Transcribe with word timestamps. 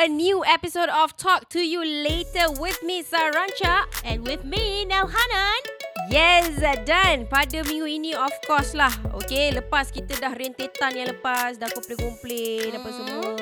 a 0.00 0.08
new 0.08 0.40
episode 0.48 0.88
of 0.88 1.14
Talk 1.20 1.52
to 1.52 1.60
You 1.60 1.84
Later 1.84 2.48
with 2.56 2.80
me 2.82 3.04
Sarancha. 3.04 3.84
And 4.00 4.24
with 4.24 4.48
me, 4.48 4.88
Nelhanan. 4.88 5.60
Yes, 6.08 6.56
dan 6.88 7.28
pada 7.28 7.60
minggu 7.68 7.84
ini 7.84 8.16
of 8.16 8.32
course 8.48 8.72
lah. 8.72 8.88
Okay, 9.20 9.52
lepas 9.52 9.92
kita 9.92 10.16
dah 10.16 10.32
rentetan 10.32 10.96
yang 10.96 11.12
lepas, 11.12 11.60
dah 11.60 11.68
komplain-komplain 11.68 12.80
apa 12.80 12.88
Hmm. 12.88 12.96
semua. 12.96 13.32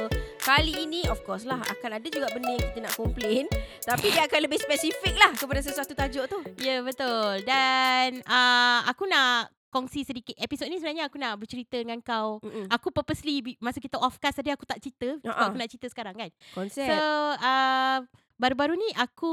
Kali 0.43 0.83
ini 0.83 1.07
of 1.07 1.23
course 1.23 1.47
lah 1.47 1.63
akan 1.63 2.03
ada 2.03 2.07
juga 2.11 2.27
benda 2.35 2.51
yang 2.51 2.67
kita 2.75 2.81
nak 2.91 2.95
komplain. 2.99 3.47
tapi 3.87 4.11
dia 4.11 4.27
akan 4.27 4.41
lebih 4.45 4.59
spesifik 4.59 5.15
lah 5.15 5.31
kepada 5.39 5.63
sesuatu 5.63 5.95
tajuk 5.95 6.27
tu. 6.27 6.39
Ya, 6.59 6.77
yeah, 6.77 6.81
betul. 6.83 7.41
Dan 7.47 8.21
uh, 8.27 8.83
aku 8.85 9.07
nak 9.07 9.55
kongsi 9.69 10.03
sedikit. 10.03 10.35
Episod 10.35 10.67
ni 10.67 10.77
sebenarnya 10.77 11.07
aku 11.07 11.17
nak 11.17 11.37
bercerita 11.37 11.77
dengan 11.77 12.01
kau. 12.01 12.41
Mm-mm. 12.41 12.67
Aku 12.69 12.89
purposely 12.89 13.41
bi- 13.41 13.59
masa 13.59 13.79
kita 13.79 13.97
off 13.97 14.17
cast 14.17 14.37
tadi 14.37 14.49
aku 14.49 14.65
tak 14.65 14.79
cerita. 14.79 15.17
Sebab 15.19 15.29
Ha-ha. 15.31 15.47
aku 15.47 15.57
nak 15.57 15.69
cerita 15.69 15.87
sekarang 15.87 16.15
kan. 16.15 16.31
Konsep. 16.53 16.89
So, 16.89 16.99
uh, 17.37 17.99
baru-baru 18.35 18.75
ni 18.75 18.89
aku 18.95 19.33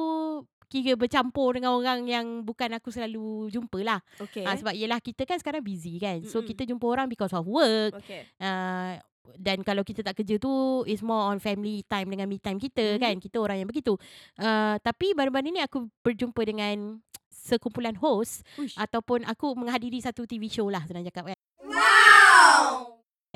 kira 0.66 0.94
bercampur 0.94 1.53
dengan 1.53 1.71
orang 1.71 2.03
yang 2.03 2.25
bukan 2.41 2.73
aku 2.73 2.89
selalu 2.89 3.48
jumpa 3.49 3.80
lah. 3.81 3.99
okay. 4.17 4.44
Uh, 4.44 4.55
sebab 4.55 4.73
yelah 4.73 4.99
kita 4.99 5.23
kan 5.23 5.38
sekarang 5.38 5.61
busy 5.61 5.95
kan. 5.98 6.20
So, 6.23 6.39
Mm-mm. 6.39 6.49
kita 6.49 6.66
jumpa 6.66 6.83
orang 6.83 7.08
because 7.08 7.31
of 7.31 7.44
work. 7.44 7.95
okay. 7.95 8.27
Uh, 8.36 8.99
dan 9.36 9.58
kalau 9.59 9.81
kita 9.81 9.99
tak 10.02 10.13
kerja 10.16 10.38
tu 10.38 10.53
is 10.86 11.02
more 11.02 11.25
on 11.25 11.41
family 11.41 11.81
time 11.83 12.05
dengan 12.05 12.30
me 12.30 12.38
time 12.38 12.61
kita 12.61 12.95
Mhm. 12.95 13.02
kan 13.02 13.16
kita 13.17 13.41
orang 13.41 13.58
yang 13.58 13.66
begitu 13.66 13.97
uh, 14.38 14.78
tapi 14.78 15.17
baru-baru 15.17 15.50
ni 15.50 15.58
aku 15.59 15.89
berjumpa 16.00 16.38
dengan 16.45 17.02
sekumpulan 17.45 17.93
host 17.93 18.41
Uish. 18.57 18.73
ataupun 18.73 19.21
aku 19.29 19.53
menghadiri 19.53 20.01
satu 20.01 20.25
TV 20.25 20.49
show 20.49 20.65
lah 20.65 20.81
senang 20.89 21.05
cakap 21.05 21.29
kan 21.29 21.38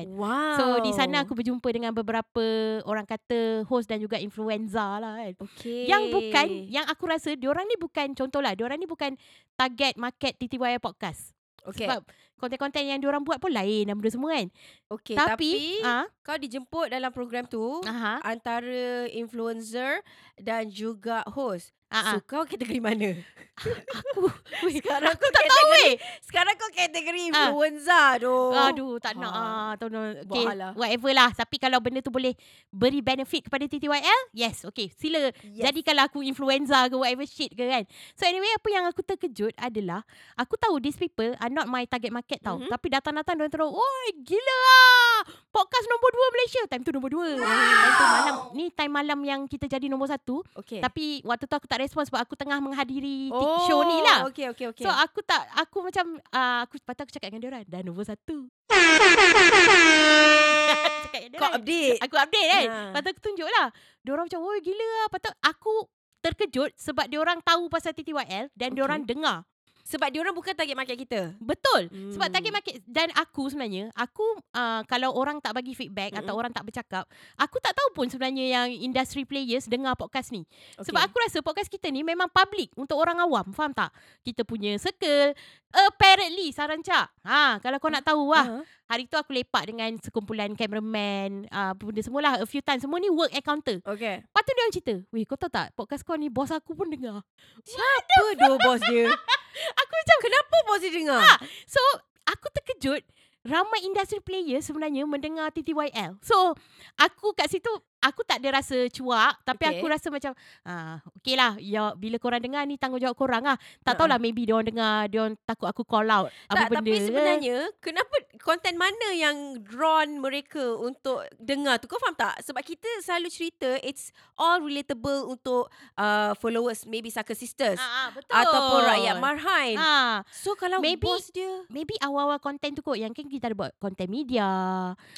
Wow. 0.00 0.56
so 0.56 0.64
di 0.80 0.96
sana 0.96 1.28
aku 1.28 1.36
berjumpa 1.36 1.68
dengan 1.68 1.92
beberapa 1.92 2.44
orang 2.88 3.04
kata 3.04 3.68
host 3.68 3.84
dan 3.84 4.00
juga 4.00 4.16
influenza 4.16 4.96
lah 4.96 5.20
kan 5.20 5.44
okay. 5.44 5.84
yang 5.84 6.08
bukan 6.08 6.46
yang 6.72 6.88
aku 6.88 7.04
rasa 7.04 7.36
diorang 7.36 7.68
ni 7.68 7.76
bukan 7.76 8.16
contohlah 8.16 8.56
diorang 8.56 8.80
ni 8.80 8.88
bukan 8.88 9.12
target 9.60 10.00
market 10.00 10.40
TTYL 10.40 10.80
podcast 10.80 11.36
okay. 11.68 11.84
sebab 11.84 12.00
konten-konten 12.40 12.88
yang 12.88 13.00
diorang 13.00 13.20
buat 13.20 13.36
pun 13.36 13.52
lain 13.52 13.92
dan 13.92 13.94
benda 14.00 14.08
semua 14.08 14.40
kan 14.40 14.48
okay. 14.88 15.16
tapi, 15.20 15.28
tapi 15.28 15.84
ah 15.84 16.08
kau 16.24 16.36
dijemput 16.40 16.88
dalam 16.88 17.12
program 17.12 17.44
tu 17.44 17.84
aha 17.84 18.24
antara 18.24 19.04
influencer 19.12 20.00
dan 20.40 20.72
juga 20.72 21.20
host. 21.28 21.76
Ah. 21.90 22.14
So 22.14 22.22
kau 22.22 22.42
kategori 22.42 22.78
mana? 22.78 23.18
aku 23.60 24.24
weh, 24.64 24.80
Sekarang 24.80 25.12
aku 25.12 25.26
tak 25.28 25.44
tahu 25.44 25.64
weh 25.70 25.92
Sekarang 26.24 26.54
kau 26.56 26.70
kategori 26.72 27.20
Ah. 27.20 27.52
influenza 27.52 28.00
doh. 28.16 28.56
Aduh, 28.56 28.96
tak 28.96 29.14
nak 29.14 29.28
Ha. 29.28 29.36
ah, 29.36 29.70
tak 29.76 29.92
nak. 29.92 30.24
Okay, 30.24 30.46
lah. 30.50 30.72
whatever 30.72 31.12
lah. 31.12 31.28
Tapi 31.30 31.60
kalau 31.60 31.76
benda 31.78 32.00
tu 32.00 32.08
boleh 32.08 32.32
beri 32.68 32.98
benefit 32.98 33.44
kepada 33.44 33.66
TTYL, 33.66 34.32
yes, 34.32 34.64
okay. 34.64 34.88
Sila 34.90 35.28
Yes. 35.44 35.60
jadikanlah 35.62 36.08
aku 36.08 36.22
influenza 36.22 36.88
ke 36.88 36.96
whatever 36.96 37.22
shit 37.22 37.50
ke 37.50 37.60
kan. 37.60 37.84
So 38.14 38.24
anyway, 38.24 38.48
apa 38.50 38.68
yang 38.70 38.84
aku 38.86 39.02
terkejut 39.02 39.52
adalah, 39.54 40.06
aku 40.34 40.56
tahu 40.56 40.80
these 40.80 40.96
people 40.96 41.36
are 41.36 41.50
not 41.50 41.66
my 41.66 41.84
target 41.84 42.10
market 42.10 42.40
tau. 42.40 42.56
Mhm. 42.56 42.70
Tapi 42.70 42.86
datang-datang 42.88 43.34
diorang 43.36 43.52
terus, 43.52 43.68
oi 43.68 44.08
gila 44.16 44.56
lah. 44.56 45.18
Podcast 45.50 45.84
nombor 45.84 46.10
dua 46.10 46.26
Malaysia. 46.30 46.60
Time 46.64 46.80
tu 46.80 46.90
nombor 46.90 47.10
dua. 47.10 47.28
Time 47.34 47.92
tu 47.92 48.06
malam, 48.06 48.34
ni 48.54 48.64
time 48.70 48.92
malam 48.94 49.18
yang 49.20 49.40
kita 49.44 49.68
jadi 49.68 49.84
nombor 49.84 50.08
satu. 50.08 50.40
Okay. 50.56 50.80
Tapi 50.80 51.20
waktu 51.22 51.44
tu 51.44 51.52
aku 51.52 51.66
tak 51.66 51.79
respon 51.80 52.04
sebab 52.04 52.20
aku 52.20 52.36
tengah 52.36 52.60
menghadiri 52.60 53.32
oh, 53.32 53.64
show 53.64 53.80
ni 53.88 54.04
lah. 54.04 54.28
Okay, 54.28 54.52
okay, 54.52 54.68
okay. 54.68 54.84
So 54.84 54.92
aku 54.92 55.24
tak 55.24 55.48
aku 55.56 55.80
macam 55.80 56.20
uh, 56.30 56.60
aku 56.68 56.76
patut 56.84 57.08
aku 57.08 57.12
cakap 57.16 57.32
dengan 57.32 57.40
dia 57.40 57.50
orang 57.50 57.64
dah 57.64 57.80
nombor 57.80 58.04
satu. 58.04 58.52
cakap 61.08 61.20
dengan 61.24 61.32
dia 61.32 61.40
kau 61.40 61.50
update. 61.56 61.98
Aku 62.04 62.14
update 62.20 62.48
kan. 62.48 62.64
Ha. 62.68 62.76
Lepas 62.92 63.00
tu 63.00 63.08
aku 63.10 63.22
tunjuk 63.24 63.48
lah. 63.48 63.66
Dia 64.04 64.10
orang 64.14 64.26
macam, 64.28 64.40
"Oi 64.44 64.58
gila 64.60 64.84
lah." 64.84 65.06
Patut 65.08 65.34
aku 65.40 65.74
terkejut 66.20 66.70
sebab 66.76 67.08
dia 67.08 67.18
orang 67.18 67.40
tahu 67.40 67.72
pasal 67.72 67.96
TTYL 67.96 68.52
dan 68.52 68.68
Okay. 68.70 68.76
dia 68.76 68.82
orang 68.84 69.02
dengar. 69.08 69.48
Sebab 69.90 70.06
dia 70.06 70.22
orang 70.22 70.30
bukan 70.30 70.54
target 70.54 70.78
market 70.78 70.94
kita. 70.96 71.34
Betul. 71.36 71.90
Sebab 72.14 72.30
Hmm. 72.30 72.34
target 72.34 72.52
market 72.54 72.74
dan 72.86 73.10
aku 73.12 73.50
sebenarnya, 73.50 73.90
aku 73.92 74.22
uh, 74.54 74.86
kalau 74.86 75.10
orang 75.12 75.42
tak 75.42 75.50
bagi 75.50 75.74
feedback 75.74 76.14
Mm-mm. 76.14 76.22
atau 76.22 76.38
orang 76.38 76.54
tak 76.54 76.62
bercakap, 76.62 77.04
aku 77.34 77.58
tak 77.58 77.74
tahu 77.74 77.90
pun 77.90 78.06
sebenarnya 78.06 78.46
yang 78.46 78.68
industry 78.70 79.26
players 79.26 79.66
dengar 79.66 79.98
podcast 79.98 80.30
ni. 80.30 80.46
Okay. 80.78 80.86
Sebab 80.86 81.02
aku 81.02 81.16
rasa 81.18 81.42
podcast 81.42 81.66
kita 81.66 81.90
ni 81.90 82.00
memang 82.00 82.30
public 82.30 82.70
untuk 82.74 82.94
orang 82.94 83.18
awam. 83.18 83.50
Faham 83.50 83.74
tak? 83.74 83.90
Kita 84.22 84.46
punya 84.46 84.78
circle. 84.78 85.34
Apparently, 85.70 86.50
Saranca. 86.50 87.06
Ha, 87.22 87.58
kalau 87.58 87.78
kau 87.78 87.86
nak 87.88 88.02
tahu 88.02 88.30
lah. 88.30 88.42
Ha. 88.42 88.62
Hari 88.90 89.06
tu 89.06 89.14
aku 89.14 89.30
lepak 89.30 89.70
dengan 89.70 89.94
sekumpulan 89.96 90.50
cameraman. 90.52 91.46
Uh, 91.46 91.70
benda 91.74 92.02
semua 92.02 92.20
lah. 92.20 92.34
A 92.38 92.46
few 92.46 92.58
times. 92.58 92.82
Semua 92.82 92.98
ni 92.98 93.06
work 93.06 93.30
encounter. 93.30 93.78
Okay. 93.80 94.18
Lepas 94.18 94.42
tu 94.42 94.50
dia 94.50 94.60
orang 94.60 94.74
cerita. 94.74 94.94
Weh, 95.08 95.22
kau 95.22 95.38
tahu 95.38 95.46
tak? 95.46 95.70
Podcast 95.72 96.02
kau 96.02 96.14
ni 96.14 96.26
bos 96.26 96.50
aku 96.50 96.74
pun 96.74 96.90
dengar. 96.90 97.22
Apa 97.22 98.24
doh 98.36 98.58
bos 98.58 98.82
dia? 98.84 99.14
Aku 99.80 99.92
macam, 99.92 100.18
Kenapa 100.20 100.56
dia 100.80 100.90
dengar? 100.94 101.20
Ha. 101.20 101.34
So, 101.68 101.80
aku 102.24 102.46
terkejut. 102.56 103.02
Ramai 103.40 103.80
industry 103.88 104.20
player 104.20 104.60
sebenarnya 104.60 105.08
mendengar 105.08 105.48
TTYL. 105.52 106.20
So, 106.20 106.52
aku 107.00 107.32
kat 107.32 107.48
situ, 107.48 107.72
aku 108.00 108.20
tak 108.22 108.40
ada 108.40 108.56
rasa 108.56 108.88
cuak. 108.88 109.32
Tapi 109.42 109.62
Okay. 109.62 109.72
aku 109.76 109.86
rasa 109.86 110.08
macam, 110.08 110.32
ah, 110.62 110.98
okay 111.12 111.34
lah. 111.34 111.54
Ya, 111.56 111.92
bila 111.94 112.16
korang 112.16 112.40
dengar 112.40 112.64
ni 112.64 112.74
tanggungjawab 112.74 113.12
korang 113.14 113.42
lah. 113.42 113.54
Tak 113.80 113.94
tahulah 113.94 114.16
maybe 114.16 114.42
dia 114.42 114.54
orang 114.54 114.68
dengar, 114.68 114.96
dia 115.06 115.20
orang 115.20 115.36
takut 115.42 115.66
aku 115.66 115.82
call 115.82 116.08
out. 116.08 116.28
Apa 116.46 116.66
tak, 116.66 116.68
benda 116.70 116.78
tapi 116.80 116.92
sebenarnya 116.98 117.56
kenapa 117.78 118.14
konten 118.38 118.74
mana 118.74 119.08
yang 119.12 119.36
drawn 119.60 120.16
mereka 120.16 120.62
untuk 120.76 121.20
dengar 121.36 121.76
tu? 121.76 121.86
Kau 121.86 121.98
faham 121.98 122.14
tak? 122.14 122.40
Sebab 122.40 122.60
kita 122.60 122.88
selalu 123.00 123.28
cerita 123.28 123.68
it's 123.80 124.08
all 124.34 124.58
relatable 124.58 125.28
untuk 125.28 125.68
uh, 125.94 126.32
followers 126.34 126.84
maybe 126.84 127.08
Saka 127.08 127.32
Sisters 127.32 127.76
Ah, 127.76 127.84
ah, 128.00 128.08
betul. 128.10 128.32
ataupun 128.32 128.80
rakyat 128.86 129.16
Marhain. 129.18 129.76
Ah, 129.76 130.14
So 130.30 130.54
kalau 130.54 130.80
Maybe- 130.80 131.02
bos 131.02 131.28
dia 131.28 131.68
maybe 131.68 131.98
awal-awal 131.98 132.38
konten 132.38 132.72
tu 132.72 132.80
kot 132.80 132.96
yang 132.96 133.10
kan 133.10 133.26
kita 133.26 133.46
ada 133.46 133.56
buat 133.56 133.72
konten 133.76 134.08
media. 134.08 134.48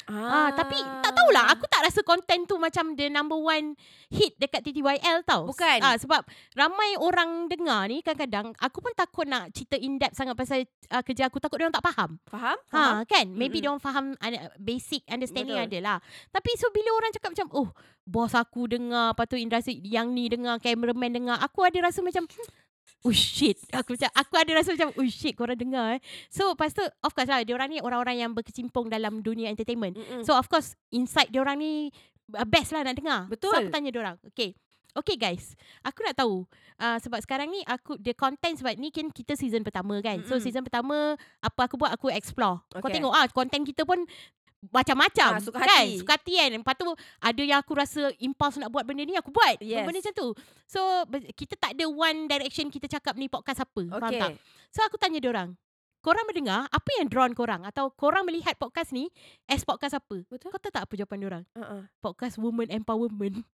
ah, 0.05 0.11
Ah, 0.11 0.49
tapi 0.51 0.75
tak 0.75 1.13
tahulah 1.13 1.45
aku 1.47 1.63
tak 1.65 1.81
rasa 1.83 2.01
konten 2.01 2.43
tu 2.43 2.57
macam 2.57 2.72
the 2.73 3.07
number 3.13 3.37
one 3.37 3.77
hit 4.09 4.33
dekat 4.41 4.65
TTYL 4.65 5.21
tau. 5.23 5.45
Bukan. 5.45 5.79
Ah 5.85 5.95
sebab 5.95 6.25
ramai 6.57 6.97
orang 6.97 7.45
dengar 7.47 7.85
ni 7.85 8.01
kadang-kadang 8.01 8.51
aku 8.57 8.81
pun 8.81 8.93
takut 8.97 9.29
nak 9.29 9.53
cerita 9.53 9.77
in 9.77 10.01
depth 10.01 10.17
sangat 10.17 10.33
pasal 10.33 10.65
uh, 10.89 11.03
kerja 11.05 11.29
aku 11.29 11.37
takut 11.37 11.61
dia 11.61 11.69
orang 11.69 11.77
tak 11.77 11.85
faham. 11.93 12.11
faham? 12.27 12.57
Faham? 12.67 12.93
Ha 12.97 13.09
kan 13.09 13.25
maybe 13.29 13.61
Mm-mm. 13.61 13.63
dia 13.63 13.69
orang 13.69 13.83
faham 13.83 14.05
uh, 14.17 14.49
basic 14.57 15.05
understanding 15.07 15.57
Betul. 15.57 15.69
ada 15.69 15.79
lah. 15.79 15.97
Tapi 16.33 16.49
so 16.57 16.67
bila 16.73 16.89
orang 16.97 17.13
cakap 17.13 17.31
macam 17.37 17.47
oh 17.53 17.69
bos 18.03 18.35
aku 18.35 18.67
dengar 18.67 19.15
lepas 19.15 19.25
tu 19.31 19.39
industri 19.39 19.79
yang 19.87 20.11
ni 20.11 20.27
dengar 20.27 20.59
cameraman 20.59 21.13
dengar 21.13 21.37
aku 21.39 21.63
ada 21.63 21.79
rasa 21.87 22.03
macam 22.03 22.27
Oh 23.03 23.11
shit 23.11 23.59
Aku 23.75 23.99
macam 23.99 24.11
Aku 24.15 24.33
ada 24.39 24.51
rasa 24.55 24.79
macam 24.79 24.95
Oh 24.95 25.07
shit 25.11 25.35
korang 25.35 25.59
dengar 25.59 25.99
eh 25.99 26.01
So 26.31 26.55
lepas 26.55 26.71
tu 26.71 26.83
Of 27.03 27.11
course 27.11 27.27
lah 27.27 27.43
Diorang 27.43 27.75
ni 27.75 27.83
orang-orang 27.83 28.23
yang 28.23 28.31
Berkecimpung 28.31 28.87
dalam 28.87 29.19
dunia 29.19 29.51
entertainment 29.51 29.99
Mm-mm. 29.99 30.23
So 30.23 30.39
of 30.39 30.47
course 30.47 30.79
Inside 30.95 31.27
diorang 31.35 31.59
ni 31.59 31.91
uh, 32.29 32.45
Best 32.45 32.71
lah 32.71 32.81
nak 32.81 32.95
dengar 32.95 33.27
Betul. 33.27 33.51
So 33.51 33.59
aku 33.59 33.69
tanya 33.69 33.89
diorang 33.89 34.15
Okay 34.29 34.55
Okay 34.93 35.15
guys 35.15 35.57
Aku 35.81 35.99
nak 35.99 36.13
tahu 36.13 36.45
uh, 36.77 36.97
Sebab 36.97 37.17
sekarang 37.19 37.49
ni 37.49 37.65
Aku 37.65 37.97
The 37.97 38.13
content 38.13 38.55
sebab 38.55 38.77
ni 38.77 38.87
kan 38.87 39.09
Kita 39.09 39.33
season 39.33 39.61
pertama 39.61 39.97
kan 39.99 40.21
So 40.21 40.37
Mm-mm. 40.37 40.43
season 40.43 40.61
pertama 40.61 41.17
Apa 41.39 41.65
aku 41.65 41.75
buat 41.75 41.91
Aku 41.91 42.07
explore 42.07 42.61
Kau 42.69 42.77
Okay. 42.79 42.95
tengok 42.95 43.09
ah 43.09 43.25
Content 43.27 43.63
kita 43.63 43.83
pun 43.83 44.05
macam-macam 44.63 45.29
Ah, 45.29 45.43
suka 45.43 45.59
kan 45.59 45.67
hati. 45.67 45.99
suka 45.99 46.15
hati 46.15 46.39
kan 46.39 46.49
lepas 46.53 46.71
tu 46.73 46.87
ada 47.19 47.41
yang 47.43 47.59
aku 47.59 47.75
rasa 47.75 48.15
impulse 48.17 48.55
nak 48.55 48.71
buat 48.71 48.87
benda 48.87 49.03
ni 49.03 49.11
aku 49.11 49.27
buat 49.27 49.59
Yes. 49.59 49.83
benda 49.83 49.99
macam 49.99 50.15
tu 50.15 50.27
so 50.63 50.79
kita 51.35 51.59
tak 51.59 51.75
ada 51.75 51.83
one 51.83 52.31
direction 52.31 52.71
kita 52.71 52.87
cakap 52.89 53.19
ni 53.19 53.27
podcast 53.27 53.59
apa 53.59 53.83
faham 53.91 54.07
Okay. 54.07 54.21
tak 54.23 54.31
so 54.71 54.79
aku 54.79 54.95
tanya 54.95 55.19
dia 55.19 55.27
orang 55.27 55.51
korang 56.03 56.27
mendengar 56.27 56.67
apa 56.67 56.89
yang 56.99 57.07
drawn 57.07 57.31
korang 57.31 57.63
atau 57.63 57.87
korang 57.89 58.21
melihat 58.21 58.53
podcast 58.53 58.91
ni 58.91 59.07
as 59.45 59.63
podcast 59.63 59.95
apa 59.95 60.27
Betul. 60.27 60.51
kau 60.51 60.59
tahu 60.59 60.69
tak 60.69 60.83
apa 60.83 60.93
jawapan 60.93 61.17
dia 61.17 61.27
orang 61.29 61.43
Uh-uh. 61.55 61.81
podcast 61.97 62.35
woman 62.35 62.67
empowerment 62.67 63.39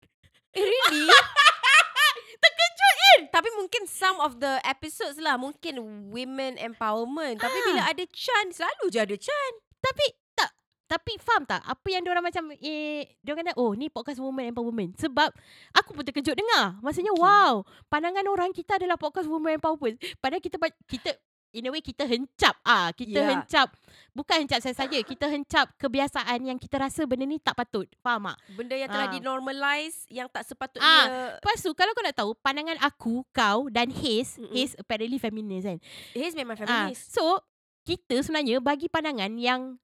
Eh 0.50 0.66
really? 0.66 1.06
terkejut 2.42 2.94
kan 2.96 3.19
Tapi 3.30 3.50
mungkin 3.54 3.86
some 3.86 4.18
of 4.18 4.38
the 4.38 4.57
episodes 4.63 5.18
lah 5.18 5.38
Mungkin 5.38 5.78
women 6.10 6.57
empowerment 6.57 7.38
Tapi 7.38 7.54
Ah. 7.54 7.66
bila 7.66 7.81
ada 7.86 8.04
Chan 8.10 8.50
Selalu 8.50 8.86
je 8.90 9.00
ada 9.00 9.13
Chan 9.13 9.52
Tapi 9.78 10.06
tak 10.34 10.50
tapi 10.90 11.22
faham 11.22 11.45
tak 11.45 11.62
apa 11.62 11.86
yang 11.86 12.02
diorang 12.02 12.25
macam 12.25 12.50
eh 12.50 13.06
diorang 13.22 13.45
kata 13.45 13.62
oh 13.62 13.78
ni 13.78 13.94
podcast 13.94 14.18
woman 14.18 14.50
empowerment 14.50 14.98
sebab 14.98 15.30
aku 15.69 15.94
pun 15.94 16.02
terkejut 16.02 16.34
dengar 16.34 16.81
maksudnya 16.81 17.13
Okay. 17.13 17.22
wow 17.22 17.62
pandangan 17.86 18.25
orang 18.25 18.50
kita 18.50 18.81
adalah 18.81 18.98
podcast 18.98 19.30
woman 19.30 19.62
empowerment 19.62 20.02
padahal 20.18 20.42
kita 20.42 20.57
kita 20.90 21.13
in 21.51 21.66
a 21.66 21.69
way 21.69 21.80
kita 21.80 22.04
hencap 22.04 22.56
ah 22.62 22.90
kita 22.92 23.16
yeah. 23.16 23.30
hencap 23.31 23.74
bukan 24.12 24.44
hencap 24.44 24.60
saya 24.60 24.75
saja 24.75 24.98
kita 25.00 25.25
hencap 25.25 25.74
kebiasaan 25.75 26.40
yang 26.44 26.56
kita 26.56 26.78
rasa 26.78 27.04
benda 27.04 27.24
ni 27.24 27.38
tak 27.38 27.54
patut 27.54 27.90
faham 28.00 28.30
tak 28.30 28.38
Benda 28.51 28.75
yang 28.75 28.88
telah 28.88 29.07
Ah. 29.07 29.13
dinormalize 29.13 30.06
Yang 30.07 30.28
tak 30.30 30.44
sepatutnya 30.46 31.01
Lepas 31.36 31.57
tu 31.60 31.72
kalau 31.74 31.92
kau 31.92 32.04
nak 32.04 32.13
tahu 32.13 32.31
pandangan 32.38 32.78
aku 32.80 33.25
kau 33.30 33.66
dan 33.68 33.90
Haze 33.90 34.38
Mm-mm. 34.38 34.51
Haze 34.51 34.75
apparently 34.75 35.18
feminist 35.18 35.66
kan 35.66 35.78
His 36.12 36.34
memang 36.34 36.56
Ah, 36.56 36.62
feminist 36.62 37.10
so 37.10 37.42
kita 37.81 38.22
sebenarnya 38.22 38.62
bagi 38.62 38.86
pandangan 38.86 39.34
yang 39.34 39.80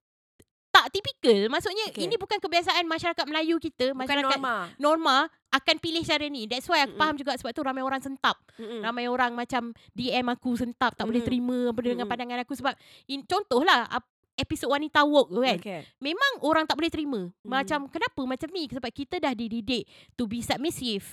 tak 0.76 0.92
tipikal. 0.92 1.48
Maksudnya 1.48 1.88
Okay. 1.88 2.04
ini 2.04 2.20
bukan 2.20 2.36
kebiasaan 2.36 2.84
masyarakat 2.84 3.24
Melayu 3.24 3.56
kita, 3.58 3.96
Bukan 3.96 4.04
masyarakat 4.04 4.36
norma. 4.36 4.56
norma 4.76 5.18
akan 5.50 5.76
pilih 5.80 6.04
cara 6.04 6.28
ni. 6.28 6.44
That's 6.46 6.68
why 6.68 6.84
aku 6.84 6.92
Mm-mm. 6.92 7.00
faham 7.00 7.16
juga 7.16 7.32
sebab 7.34 7.56
tu 7.56 7.64
ramai 7.64 7.80
orang 7.80 8.04
sentap. 8.04 8.36
Mm-mm. 8.60 8.84
Ramai 8.84 9.08
orang 9.08 9.32
macam 9.32 9.72
DM 9.94 10.28
aku 10.28 10.52
sentap 10.54 10.92
tak 10.94 11.08
boleh 11.08 11.24
Mm-mm. 11.24 11.30
terima 11.32 11.58
apa 11.72 11.80
dengan 11.80 11.96
Mm-mm. 11.98 12.12
pandangan 12.12 12.44
aku 12.44 12.54
sebab 12.54 12.76
in, 13.08 13.24
contohlah 13.24 13.88
ap- 13.88 14.12
episod 14.36 14.68
wanita 14.68 15.02
woke 15.08 15.32
tu 15.32 15.42
kan. 15.42 15.58
Okay. 15.58 15.82
Memang 16.04 16.44
orang 16.44 16.68
tak 16.68 16.76
boleh 16.76 16.92
terima. 16.92 17.32
Mm. 17.32 17.48
Macam 17.48 17.80
kenapa 17.88 18.22
macam 18.28 18.50
ni? 18.52 18.68
Sebab 18.68 18.92
kita 18.92 19.16
dah 19.18 19.32
dididik 19.32 19.88
to 20.20 20.28
be 20.28 20.44
submissive. 20.44 21.04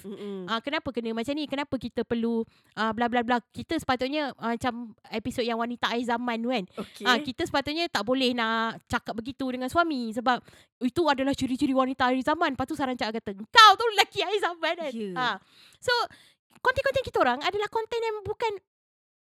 Ah 0.50 0.58
kenapa 0.58 0.90
kena 0.90 1.14
macam 1.14 1.32
ni? 1.38 1.46
Kenapa 1.46 1.74
kita 1.78 2.02
perlu 2.02 2.42
ah 2.74 2.90
bla 2.90 3.06
bla 3.06 3.22
bla. 3.22 3.38
Kita 3.54 3.78
sepatutnya 3.78 4.34
ah, 4.36 4.58
macam 4.58 4.92
episod 5.14 5.46
yang 5.46 5.62
wanita 5.62 5.94
akhir 5.94 6.18
zaman 6.18 6.36
tu 6.42 6.50
kan. 6.50 6.64
Okay. 6.82 7.06
Ah 7.06 7.18
kita 7.22 7.42
sepatutnya 7.46 7.86
tak 7.86 8.02
boleh 8.02 8.34
nak 8.34 8.82
cakap 8.90 9.14
begitu 9.14 9.46
dengan 9.54 9.70
suami 9.70 10.10
sebab 10.10 10.42
itu 10.82 11.02
adalah 11.06 11.32
ciri-ciri 11.32 11.72
wanita 11.72 12.10
akhir 12.10 12.26
zaman. 12.26 12.58
Lepas 12.58 12.66
tu 12.66 12.74
Sarah 12.74 12.98
Cak 12.98 13.14
kata, 13.14 13.38
"Kau 13.38 13.72
tu 13.78 13.86
lelaki 13.94 14.26
akhir 14.26 14.40
zaman 14.42 14.74
kan." 14.74 14.92
Ya. 14.92 15.10
Ah. 15.14 15.36
So 15.78 15.94
konten-konten 16.62 17.02
kita 17.06 17.18
orang 17.22 17.38
adalah 17.42 17.70
konten 17.70 17.98
yang 18.02 18.22
bukan 18.22 18.52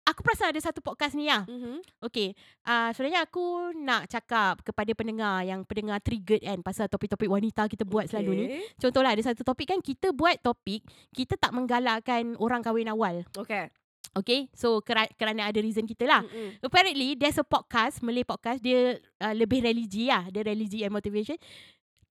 Aku 0.02 0.26
perasan 0.26 0.50
ada 0.50 0.58
satu 0.58 0.82
podcast 0.82 1.14
ni 1.14 1.30
lah. 1.30 1.46
Mhm. 1.46 1.86
Okay. 2.02 2.34
Uh, 2.66 2.90
sebenarnya 2.92 3.22
aku 3.22 3.70
nak 3.78 4.10
cakap 4.10 4.66
kepada 4.66 4.92
pendengar 4.98 5.46
yang 5.46 5.62
pendengar 5.62 6.02
triggered 6.02 6.42
kan 6.42 6.60
pasal 6.66 6.90
topik-topik 6.90 7.30
wanita 7.30 7.70
kita 7.70 7.86
buat 7.86 8.10
okay. 8.10 8.18
selalu 8.18 8.32
ni. 8.34 8.46
Contohlah 8.82 9.14
ada 9.14 9.22
satu 9.22 9.46
topik 9.46 9.70
kan 9.70 9.80
kita 9.80 10.10
buat 10.10 10.42
topik 10.42 10.82
kita 11.14 11.38
tak 11.38 11.54
menggalakkan 11.54 12.34
orang 12.42 12.66
kahwin 12.66 12.90
awal. 12.90 13.22
Okay. 13.38 13.70
Okay. 14.12 14.50
So 14.58 14.82
kerana, 14.82 15.08
kerana 15.16 15.42
ada 15.48 15.60
reason 15.62 15.86
kita 15.88 16.10
lah. 16.10 16.26
Mm-mm. 16.26 16.60
Apparently 16.66 17.16
there's 17.16 17.40
a 17.40 17.46
podcast, 17.46 18.02
Malay 18.02 18.26
podcast, 18.26 18.60
dia 18.60 19.00
uh, 19.22 19.34
lebih 19.38 19.64
religi 19.64 20.10
lah. 20.10 20.28
Dia 20.34 20.44
religi 20.44 20.82
and 20.84 20.92
motivation. 20.92 21.38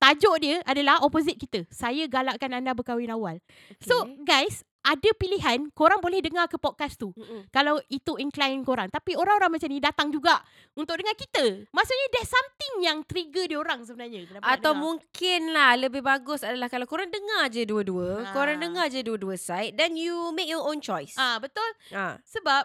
Tajuk 0.01 0.41
dia 0.41 0.65
adalah 0.65 1.05
opposite 1.05 1.37
kita. 1.37 1.69
Saya 1.69 2.09
galakkan 2.09 2.49
anda 2.57 2.73
berkahwin 2.73 3.13
awal. 3.13 3.37
Okay. 3.69 3.85
So 3.85 4.09
guys, 4.25 4.65
ada 4.81 5.11
pilihan 5.13 5.69
korang 5.71 6.01
boleh 6.01 6.25
dengar 6.25 6.49
ke 6.49 6.57
podcast 6.57 6.97
tu. 6.97 7.13
Mm-mm. 7.13 7.49
Kalau 7.49 7.77
itu 7.87 8.17
incline 8.17 8.65
korang. 8.65 8.89
Tapi 8.89 9.13
orang-orang 9.13 9.61
macam 9.61 9.69
ni 9.69 9.77
datang 9.77 10.09
juga 10.09 10.41
untuk 10.73 10.97
dengar 10.97 11.13
kita. 11.15 11.69
Maksudnya 11.69 12.07
there's 12.11 12.29
something 12.29 12.75
yang 12.81 12.99
trigger 13.05 13.45
dia 13.45 13.59
orang 13.59 13.85
sebenarnya. 13.85 14.25
Kenapa 14.25 14.45
Atau 14.49 14.73
mungkin 14.73 15.41
lah 15.53 15.77
lebih 15.77 16.01
bagus 16.01 16.41
adalah 16.41 16.67
kalau 16.67 16.89
korang 16.89 17.09
dengar 17.09 17.53
je 17.53 17.63
dua-dua, 17.63 18.25
Ha. 18.25 18.33
korang 18.33 18.57
dengar 18.57 18.89
je 18.89 19.05
dua-dua 19.05 19.37
side 19.37 19.77
then 19.77 19.95
you 19.95 20.33
make 20.33 20.49
your 20.49 20.65
own 20.65 20.81
choice. 20.81 21.13
Ah 21.15 21.37
betul. 21.37 21.67
Ah. 21.93 22.17
Sebab 22.25 22.65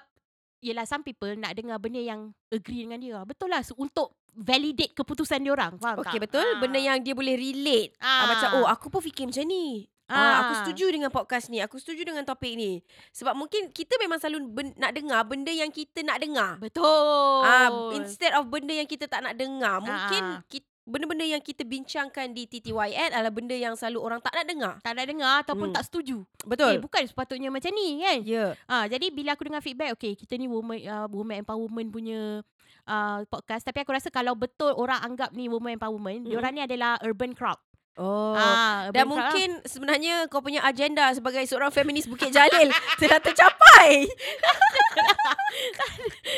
Yelah 0.64 0.88
some 0.90 1.06
people 1.06 1.30
nak 1.38 1.54
dengar 1.54 1.78
benda 1.78 2.02
yang 2.02 2.34
agree 2.50 2.90
dengan 2.90 2.98
dia. 2.98 3.22
Betul 3.22 3.54
lah. 3.54 3.62
So, 3.62 3.78
untuk 3.78 4.18
validate 4.34 4.98
keputusan 4.98 5.46
dia 5.46 5.54
orang. 5.54 5.78
Faham 5.78 6.02
Okay 6.02 6.18
tak? 6.18 6.26
betul 6.26 6.48
Ah. 6.48 6.58
benda 6.58 6.82
yang 6.82 6.98
dia 7.06 7.14
boleh 7.14 7.38
relate. 7.38 7.94
Ah. 8.02 8.10
Ah. 8.10 8.26
macam 8.26 8.50
oh 8.58 8.66
aku 8.66 8.90
pun 8.90 8.98
fikir 9.00 9.30
macam 9.30 9.46
ni. 9.46 9.86
Ah. 10.06 10.14
Ah. 10.16 10.36
aku 10.42 10.54
setuju 10.62 10.86
dengan 10.94 11.10
podcast 11.10 11.50
ni. 11.50 11.58
Aku 11.60 11.82
setuju 11.82 12.06
dengan 12.06 12.22
topik 12.22 12.54
ni. 12.54 12.86
Sebab 13.10 13.34
mungkin 13.34 13.74
kita 13.74 13.98
memang 13.98 14.22
selalu 14.22 14.46
ben- 14.46 14.78
nak 14.78 14.94
dengar 14.94 15.26
benda 15.26 15.50
yang 15.50 15.74
kita 15.74 16.06
nak 16.06 16.22
dengar. 16.22 16.62
Betul. 16.62 17.42
Ah, 17.42 17.70
instead 17.94 18.38
of 18.38 18.46
benda 18.46 18.72
yang 18.72 18.86
kita 18.86 19.10
tak 19.10 19.26
nak 19.26 19.34
dengar, 19.34 19.78
Ah. 19.78 19.84
mungkin 19.84 20.24
kita, 20.46 20.68
benda-benda 20.86 21.26
yang 21.26 21.42
kita 21.42 21.66
bincangkan 21.66 22.30
di 22.30 22.46
TTYN 22.46 23.10
adalah 23.10 23.34
benda 23.34 23.58
yang 23.58 23.74
selalu 23.74 23.98
orang 23.98 24.22
tak 24.22 24.38
nak 24.38 24.46
dengar. 24.46 24.74
tak 24.86 24.94
nak 24.94 25.06
dengar 25.10 25.34
ataupun 25.42 25.74
Hmm. 25.74 25.76
tak 25.76 25.90
setuju. 25.90 26.22
Eh, 26.22 26.46
Betul. 26.46 26.78
bukan 26.78 27.02
sepatutnya 27.10 27.50
macam 27.50 27.74
ni 27.74 28.06
kan. 28.06 28.20
Ya. 28.22 28.46
Ah, 28.70 28.86
jadi 28.86 29.10
bila 29.10 29.34
aku 29.34 29.50
dengar 29.50 29.66
feedback, 29.66 29.98
okay, 29.98 30.14
kita 30.14 30.38
ni 30.38 30.46
woman 30.46 30.78
uh, 30.86 31.10
woman 31.10 31.42
empowerment 31.42 31.90
punya 31.90 32.46
uh, 32.86 33.26
podcast. 33.26 33.66
Tapi 33.66 33.82
aku 33.82 33.98
rasa 33.98 34.14
kalau 34.14 34.38
betul 34.38 34.78
orang 34.78 35.02
anggap 35.02 35.34
ni 35.34 35.50
woman 35.50 35.74
empowerment, 35.74 36.22
mm 36.22 36.30
diorang 36.30 36.54
ni 36.54 36.62
adalah 36.62 37.02
urban 37.02 37.34
crowd. 37.34 37.58
Oh. 37.96 38.36
Ah, 38.36 38.92
Dan 38.92 38.92
crowd 38.92 38.98
lah. 38.98 39.08
mungkin 39.08 39.48
sebenarnya 39.64 40.14
kau 40.28 40.40
punya 40.40 40.60
agenda 40.62 41.08
sebagai 41.12 41.42
seorang 41.44 41.70
feminis 41.70 42.06
Bukit 42.06 42.28
Jalil 42.28 42.68
telah 43.00 43.18
tercapai. 43.18 44.04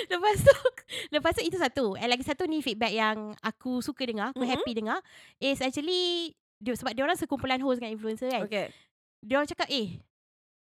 Lepas 0.07 0.35
tu 0.39 0.55
Lepas 1.09 1.31
tu 1.33 1.41
itu 1.41 1.55
satu 1.55 1.95
And 1.95 2.07
lagi 2.07 2.21
satu 2.21 2.45
ni 2.45 2.61
feedback 2.61 2.91
yang 2.91 3.33
Aku 3.41 3.79
suka 3.79 4.05
dengar 4.05 4.31
Aku 4.31 4.39
Mhm. 4.39 4.47
happy 4.47 4.71
dengar 4.75 4.97
Is 5.37 5.57
actually 5.57 6.31
dia, 6.55 6.71
Sebab 6.73 6.91
dia 6.93 7.01
orang 7.01 7.15
sekumpulan 7.15 7.57
host 7.59 7.79
dengan 7.79 7.91
influencer 7.91 8.29
kan 8.29 8.45
okay. 8.45 8.65
Dia 9.19 9.35
orang 9.35 9.47
cakap 9.47 9.67
Eh 9.67 9.99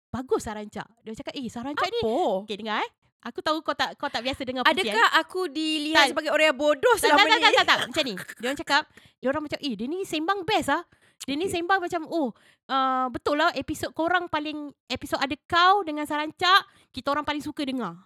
Bagus 0.08 0.44
Sarancak 0.44 0.86
Dia 1.02 1.12
cakap 1.16 1.34
Eh 1.34 1.46
Sarancak 1.48 1.88
ni 1.90 2.00
Apa? 2.00 2.46
Okay 2.46 2.56
dengar 2.56 2.80
eh 2.80 2.90
Aku 3.26 3.42
tahu 3.42 3.58
kau 3.60 3.74
tak 3.74 3.98
kau 3.98 4.06
tak 4.06 4.22
biasa 4.22 4.46
dengar 4.46 4.62
pujian 4.62 4.86
Adakah 4.86 5.08
aku 5.18 5.50
dilihat 5.50 5.98
Tak. 5.98 6.10
sebagai 6.14 6.30
orang 6.30 6.46
yang 6.48 6.58
bodoh 6.58 6.96
tak, 6.96 7.02
tak, 7.02 7.10
selama 7.10 7.18
tak, 7.18 7.26
ni? 7.26 7.42
tak, 7.42 7.52
tak, 7.52 7.66
tak, 7.66 7.78
Macam 7.90 8.04
ni 8.06 8.14
Dia 8.38 8.46
orang 8.46 8.60
cakap 8.62 8.84
Dia 9.18 9.28
orang 9.28 9.44
macam 9.44 9.60
Eh 9.60 9.74
dia 9.74 9.86
ni 9.86 10.00
sembang 10.04 10.40
best 10.44 10.70
ah 10.70 10.84
Dia 11.24 11.34
ni 11.34 11.44
Okay. 11.44 11.58
sembang 11.58 11.80
macam 11.82 12.02
Oh 12.06 12.30
uh, 12.68 13.06
Betul 13.10 13.36
lah 13.36 13.50
Episod 13.52 13.90
korang 13.92 14.30
paling 14.30 14.70
Episod 14.86 15.18
ada 15.18 15.34
kau 15.44 15.82
Dengan 15.82 16.06
Sarancak 16.06 16.64
Kita 16.90 17.10
orang 17.10 17.26
paling 17.26 17.42
suka 17.42 17.66
dengar 17.66 17.98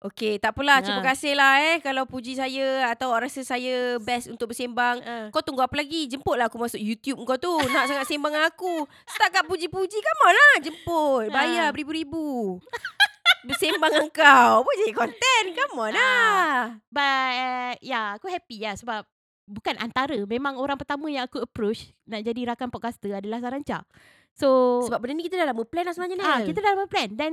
Okey, 0.00 0.40
tak 0.40 0.56
apalah. 0.56 0.80
Terima 0.80 1.04
Ha. 1.04 1.12
kasih 1.12 1.36
lah 1.36 1.60
eh 1.60 1.76
kalau 1.84 2.08
puji 2.08 2.32
saya 2.32 2.88
atau 2.88 3.12
rasa 3.12 3.44
saya 3.44 4.00
best 4.00 4.32
untuk 4.32 4.48
bersembang. 4.48 4.96
uh. 4.96 5.28
Kau 5.28 5.44
tunggu 5.44 5.60
apa 5.60 5.76
lagi? 5.76 6.08
Jemputlah 6.08 6.48
aku 6.48 6.56
masuk 6.56 6.80
YouTube 6.80 7.20
kau 7.20 7.36
tu. 7.36 7.52
Nak 7.68 7.84
sangat 7.84 8.08
sembang 8.08 8.32
dengan 8.32 8.48
aku. 8.48 8.88
Setakat 9.04 9.44
puji-puji, 9.44 10.00
come 10.00 10.22
on 10.24 10.32
lah. 10.32 10.54
Jemput. 10.64 11.28
Bayar 11.28 11.68
Ha. 11.68 11.72
beribu-ribu. 11.76 12.56
Bersembang 13.40 13.90
dengan 13.90 14.10
kau. 14.10 14.52
Apa 14.60 14.70
jadi 14.76 14.92
konten? 14.92 15.42
Come 15.54 15.74
on 15.78 15.90
Ah. 15.90 15.94
lah. 15.94 16.56
But 16.88 17.28
uh, 17.34 17.72
yeah, 17.80 18.14
aku 18.14 18.26
happy 18.26 18.60
lah 18.60 18.74
sebab 18.74 19.06
bukan 19.44 19.74
antara. 19.76 20.18
Memang 20.20 20.56
orang 20.56 20.76
pertama 20.76 21.06
yang 21.06 21.24
aku 21.24 21.40
approach 21.40 21.90
nak 22.04 22.20
jadi 22.20 22.44
rakan 22.46 22.68
podcaster 22.68 23.08
adalah 23.10 23.38
Saranca. 23.38 23.86
So 24.32 24.80
Sebab 24.84 24.98
benda 25.00 25.14
ni 25.14 25.24
kita 25.24 25.34
dah 25.34 25.48
lama 25.48 25.62
plan 25.62 25.82
dah 25.82 25.92
sebenarnya. 25.92 26.16
ah, 26.20 26.38
Nel. 26.38 26.46
kita 26.46 26.60
dah 26.60 26.70
ada 26.72 26.86
plan 26.86 27.10
dan 27.10 27.32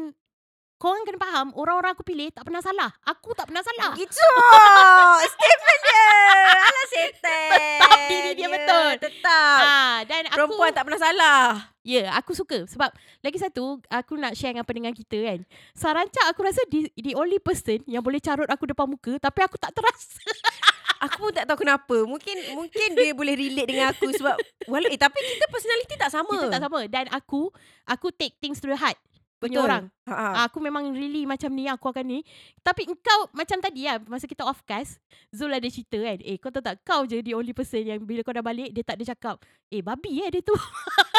korang 0.75 1.07
kena 1.07 1.19
faham 1.19 1.47
orang-orang 1.55 1.95
aku 1.95 2.03
pilih 2.03 2.27
tak 2.35 2.43
pernah 2.43 2.59
salah. 2.59 2.91
Aku 3.07 3.31
tak 3.31 3.47
pernah 3.47 3.63
salah. 3.63 3.91
Gitu. 3.95 4.29
Statement 5.31 5.79
dia. 5.81 6.07
Alah 6.67 6.85
setan. 6.91 7.49
Tetap 7.55 8.01
diri 8.11 8.31
dia 8.35 8.47
betul. 8.51 8.89
Tetap. 8.99 9.59
Ah, 9.63 9.97
dan 10.03 10.21
aku 10.29 10.35
Perempuan 10.35 10.71
tak 10.75 10.83
pernah 10.83 11.01
salah. 11.01 11.43
Ya, 11.85 12.01
yeah, 12.01 12.07
aku 12.17 12.33
suka 12.33 12.65
sebab 12.65 12.89
lagi 13.21 13.37
satu 13.37 13.77
aku 13.93 14.17
nak 14.17 14.33
share 14.33 14.51
dengan 14.51 14.65
pendengar 14.65 14.93
kita 14.97 15.21
kan. 15.21 15.39
Saranca 15.77 16.21
aku 16.27 16.41
rasa 16.41 16.65
the, 16.67 16.89
the 16.97 17.13
only 17.13 17.37
person 17.37 17.85
yang 17.85 18.01
boleh 18.01 18.17
carut 18.17 18.49
aku 18.49 18.65
depan 18.65 18.89
muka 18.89 19.15
tapi 19.21 19.45
aku 19.45 19.55
tak 19.61 19.71
terasa. 19.71 20.21
Aku 21.05 21.27
pun 21.27 21.33
tak 21.35 21.45
tahu 21.45 21.59
kenapa. 21.67 22.07
Mungkin 22.07 22.55
mungkin 22.55 22.95
dia 22.95 23.11
boleh 23.11 23.35
relate 23.35 23.67
dengan 23.67 23.91
aku 23.91 24.09
sebab 24.15 24.39
walau 24.71 24.87
eh 24.89 24.97
tapi 24.97 25.19
kita 25.19 25.45
personality 25.51 25.95
tak 25.99 26.09
sama. 26.09 26.33
Kita 26.39 26.55
tak 26.55 26.63
sama 26.65 26.79
dan 26.87 27.05
aku 27.11 27.51
aku 27.83 28.09
take 28.15 28.39
things 28.39 28.57
to 28.63 28.71
the 28.71 28.79
heart. 28.79 28.95
Punya 29.35 29.57
Betul. 29.57 29.65
orang. 29.65 29.83
Ha, 30.05 30.13
ha. 30.13 30.27
Ah, 30.31 30.43
Aku 30.45 30.57
memang 30.59 30.85
really 30.91 31.25
macam 31.25 31.49
ni 31.49 31.65
Aku 31.65 31.89
akan 31.89 32.05
ni 32.05 32.21
Tapi 32.59 32.85
engkau 32.85 33.25
Macam 33.31 33.57
tadi 33.57 33.83
lah 33.83 33.97
Masa 34.05 34.23
kita 34.23 34.41
off 34.41 34.61
cast 34.61 35.01
Zul 35.27 35.49
ada 35.49 35.65
cerita 35.65 35.97
kan 35.97 36.21
Eh 36.21 36.37
kau 36.37 36.47
tahu 36.47 36.61
tak 36.61 36.77
Kau 36.79 37.03
je 37.03 37.19
the 37.19 37.33
only 37.33 37.51
person 37.51 37.81
Yang 37.81 38.05
bila 38.05 38.21
kau 38.21 38.29
dah 38.29 38.39
balik 38.39 38.69
Dia 38.69 38.81
tak 38.81 38.95
ada 38.95 39.05
cakap 39.07 39.41
Eh 39.67 39.81
babi 39.81 40.21
eh 40.21 40.29
dia 40.29 40.39
tu 40.39 40.53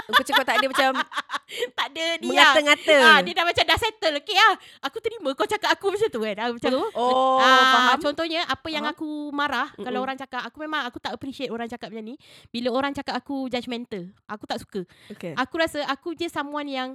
Kau 0.09 0.23
cakap 0.23 0.45
tak 0.45 0.57
ada 0.57 0.67
macam 0.67 1.03
Tak 1.79 1.87
ada 1.89 2.05
dia 2.17 2.31
mengata-ngata. 2.31 2.97
ah, 3.05 3.19
Dia 3.21 3.33
dah 3.33 3.45
macam 3.45 3.65
dah 3.65 3.75
settle 3.77 4.17
Okay 4.19 4.39
ah, 4.39 4.55
Aku 4.81 4.99
terima 4.99 5.31
Kau 5.33 5.47
cakap 5.47 5.67
aku 5.69 5.87
macam 5.91 6.09
tu 6.09 6.21
kan 6.23 6.37
ah, 6.39 6.51
Macam 6.53 6.71
tu 6.73 6.83
Oh, 6.95 7.39
Ah, 7.39 7.63
faham. 7.91 7.99
Contohnya 8.01 8.47
Apa 8.47 8.69
yang 8.69 8.87
Faham. 8.87 8.95
aku 8.97 9.09
marah 9.31 9.67
Mm-mm. 9.73 9.83
Kalau 9.83 9.99
orang 10.01 10.15
cakap 10.17 10.47
Aku 10.47 10.59
memang 10.59 10.87
Aku 10.87 10.97
tak 10.97 11.11
appreciate 11.11 11.51
orang 11.51 11.67
cakap 11.67 11.91
macam 11.91 12.07
ni 12.07 12.15
Bila 12.49 12.71
orang 12.71 12.95
cakap 12.95 13.19
aku 13.19 13.51
judgemental 13.51 14.07
Aku 14.25 14.47
tak 14.47 14.59
suka 14.59 14.87
Okay. 15.11 15.35
Aku 15.35 15.59
rasa 15.59 15.83
Aku 15.89 16.15
je 16.15 16.27
someone 16.27 16.67
yang 16.67 16.95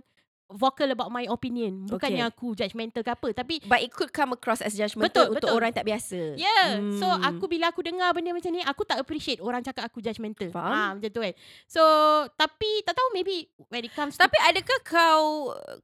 Vocal 0.51 0.91
about 0.91 1.07
my 1.07 1.23
opinion 1.27 1.87
Bukannya 1.87 2.23
Okay. 2.23 2.31
aku 2.31 2.47
judgemental 2.53 3.01
ke 3.01 3.11
apa 3.11 3.27
Tapi 3.31 3.63
But 3.65 3.81
it 3.81 3.91
could 3.91 4.11
come 4.11 4.31
across 4.31 4.59
as 4.59 4.75
judgmental 4.75 5.07
Betul, 5.07 5.25
untuk 5.33 5.47
betul. 5.47 5.57
orang 5.57 5.71
tak 5.71 5.87
biasa. 5.87 6.35
Yeah. 6.35 6.77
Hmm. 6.77 6.99
so 6.99 7.07
aku 7.07 7.47
bila 7.47 7.71
aku 7.71 7.81
dengar 7.81 8.11
benda 8.11 8.31
macam 8.31 8.51
ni, 8.51 8.61
aku 8.61 8.83
tak 8.83 8.99
appreciate 8.99 9.39
orang 9.39 9.63
cakap 9.63 9.87
aku 9.87 10.03
judgemental. 10.03 10.51
Faham. 10.51 10.71
Ha, 10.71 10.81
macam 10.99 11.09
tu 11.09 11.21
kan. 11.23 11.33
So, 11.65 11.81
tapi 12.35 12.83
tak 12.83 12.93
tahu 12.93 13.09
maybe 13.15 13.47
when 13.71 13.83
it 13.83 13.93
comes 13.95 14.15
to 14.15 14.19
Tapi 14.19 14.37
adakah 14.43 14.79
kau 14.83 15.23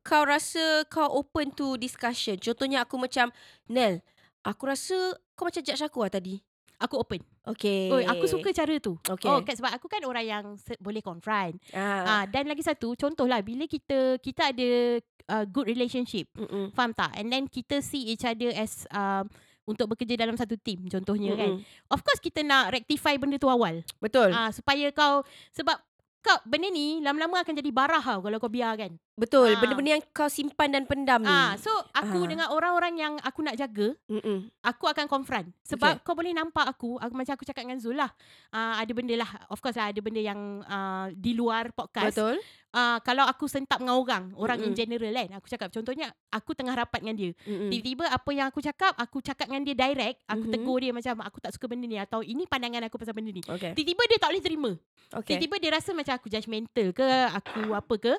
kau 0.01 0.23
rasa 0.23 0.83
kau 0.87 1.07
open 1.15 1.51
to 1.53 1.75
discussion? 1.77 2.35
Contohnya 2.37 2.83
aku 2.83 2.99
macam 2.99 3.31
Nel, 3.67 4.03
aku 4.43 4.63
rasa 4.67 4.95
kau 5.33 5.47
macam 5.47 5.63
judge 5.63 5.81
aku 5.81 6.03
lah 6.03 6.11
tadi. 6.11 6.43
aku 6.77 7.01
open. 7.01 7.21
Okay. 7.55 7.87
Oh, 7.87 8.01
aku 8.03 8.25
suka 8.27 8.49
cara 8.51 8.75
tu. 8.77 8.99
Okay. 8.99 9.29
Oh, 9.31 9.39
kan, 9.39 9.55
sebab 9.55 9.71
aku 9.71 9.87
kan 9.87 10.03
orang 10.03 10.25
yang 10.27 10.45
se- 10.59 10.79
boleh 10.83 10.99
confront. 10.99 11.55
Ah. 11.71 12.03
Ah, 12.03 12.23
dan 12.27 12.43
lagi 12.47 12.59
satu, 12.59 12.91
contohlah 12.99 13.39
bila 13.39 13.63
kita 13.63 14.19
kita 14.19 14.51
ada 14.51 14.99
uh, 15.31 15.45
good 15.47 15.67
relationship. 15.71 16.27
Mm-mm. 16.35 16.75
Faham 16.75 16.91
tak? 16.91 17.15
And 17.15 17.31
then 17.31 17.47
kita 17.47 17.79
see 17.79 18.11
each 18.11 18.27
other 18.27 18.51
as 18.51 18.83
um, 18.91 19.31
untuk 19.67 19.91
bekerja 19.91 20.15
dalam 20.15 20.35
satu 20.35 20.55
team 20.59 20.87
contohnya 20.87 21.35
kan. 21.35 21.59
Mm-mm. 21.59 21.91
Of 21.91 22.03
course 22.03 22.19
kita 22.19 22.43
nak 22.43 22.75
rectify 22.75 23.15
benda 23.19 23.39
tu 23.39 23.51
awal. 23.51 23.83
Betul. 23.99 24.31
Ah 24.31 24.51
supaya 24.51 24.91
kau 24.91 25.23
sebab 25.51 25.75
cakap 26.19 26.43
benda 26.43 26.67
ni 26.67 26.99
lama-lama 26.99 27.39
akan 27.39 27.55
jadi 27.55 27.71
barah 27.71 28.03
tau 28.03 28.19
kalau 28.19 28.37
kau 28.39 28.51
biarkan. 28.51 28.99
Betul. 29.17 29.49
Ah. 29.49 29.57
Benda-benda 29.57 29.97
yang 29.97 30.03
kau 30.13 30.29
simpan 30.29 30.69
dan 30.69 30.85
pendam 30.85 31.25
ni. 31.25 31.27
Ah, 31.27 31.57
so 31.57 31.73
aku 31.89 32.21
Ah. 32.21 32.29
dengan 32.29 32.47
orang-orang 32.53 32.93
yang 32.95 33.13
aku 33.19 33.41
nak 33.41 33.57
jaga, 33.57 33.97
Mm-mm. 34.05 34.53
aku 34.61 34.85
akan 34.85 35.09
confront. 35.09 35.49
Sebab 35.65 36.05
kau 36.05 36.13
boleh 36.13 36.31
nampak 36.31 36.69
aku, 36.69 37.01
aku 37.01 37.13
macam 37.17 37.33
aku 37.33 37.41
cakap 37.43 37.65
dengan 37.65 37.81
Zul 37.81 37.97
lah. 37.97 38.13
Uh, 38.53 38.77
ada 38.77 38.91
benda 38.93 39.17
lah, 39.17 39.29
of 39.49 39.57
course 39.57 39.73
lah 39.73 39.89
ada 39.89 39.99
benda 39.99 40.21
yang 40.21 40.37
uh, 40.63 41.09
di 41.11 41.33
luar 41.33 41.73
podcast. 41.73 42.13
Betul. 42.13 42.37
Uh, 42.69 43.01
kalau 43.01 43.25
aku 43.25 43.49
sentap 43.49 43.81
dengan 43.81 43.97
orang, 43.97 44.37
orang 44.37 44.61
in 44.61 44.69
Mm-mm. 44.69 44.77
general 44.77 45.09
kan. 45.09 45.29
Aku 45.41 45.47
cakap 45.49 45.73
contohnya 45.73 46.13
aku 46.29 46.53
tengah 46.53 46.77
rapat 46.77 47.01
dengan 47.01 47.17
dia. 47.17 47.31
Mm-mm. 47.41 47.73
Tiba-tiba 47.73 48.05
apa 48.05 48.29
yang 48.29 48.47
aku 48.53 48.61
cakap, 48.61 48.93
aku 48.93 49.17
cakap 49.25 49.49
dengan 49.49 49.65
dia 49.65 49.73
direct, 49.73 50.21
aku 50.29 50.45
Mhm. 50.45 50.53
tegur 50.53 50.77
dia 50.77 50.93
macam 50.93 51.25
aku 51.25 51.41
tak 51.41 51.57
suka 51.57 51.65
benda 51.65 51.89
ni 51.89 51.97
atau 51.97 52.21
ini 52.21 52.45
pandangan 52.45 52.85
aku 52.85 53.01
pasal 53.01 53.17
benda 53.17 53.33
ni. 53.33 53.41
Okay. 53.41 53.73
Tiba-tiba 53.73 54.03
dia 54.05 54.17
tak 54.21 54.29
boleh 54.29 54.43
terima. 54.45 54.71
Okay. 55.09 55.39
Tiba-tiba 55.41 55.55
dia 55.57 55.71
rasa 55.73 55.89
macam 55.95 56.13
aku 56.13 56.27
judgemental 56.29 56.87
ke, 56.93 57.07
aku 57.33 57.73
apa 57.73 57.95
ke. 57.97 58.13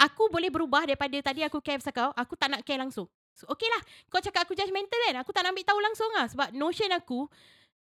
Aku 0.00 0.26
boleh 0.28 0.50
berubah 0.50 0.84
daripada 0.84 1.14
tadi 1.22 1.46
aku 1.46 1.62
care 1.62 1.78
pasal 1.78 1.94
kau, 1.94 2.10
aku 2.14 2.34
tak 2.34 2.50
nak 2.50 2.66
care 2.66 2.78
langsung. 2.78 3.06
So, 3.34 3.46
okay 3.50 3.66
lah, 3.66 3.82
kau 4.10 4.22
cakap 4.22 4.46
aku 4.46 4.54
judgemental 4.54 4.98
kan, 5.10 5.18
aku 5.22 5.30
tak 5.34 5.42
nak 5.42 5.54
ambil 5.54 5.66
tahu 5.66 5.80
langsung 5.82 6.10
lah. 6.14 6.26
Sebab 6.30 6.48
notion 6.54 6.90
aku, 6.94 7.26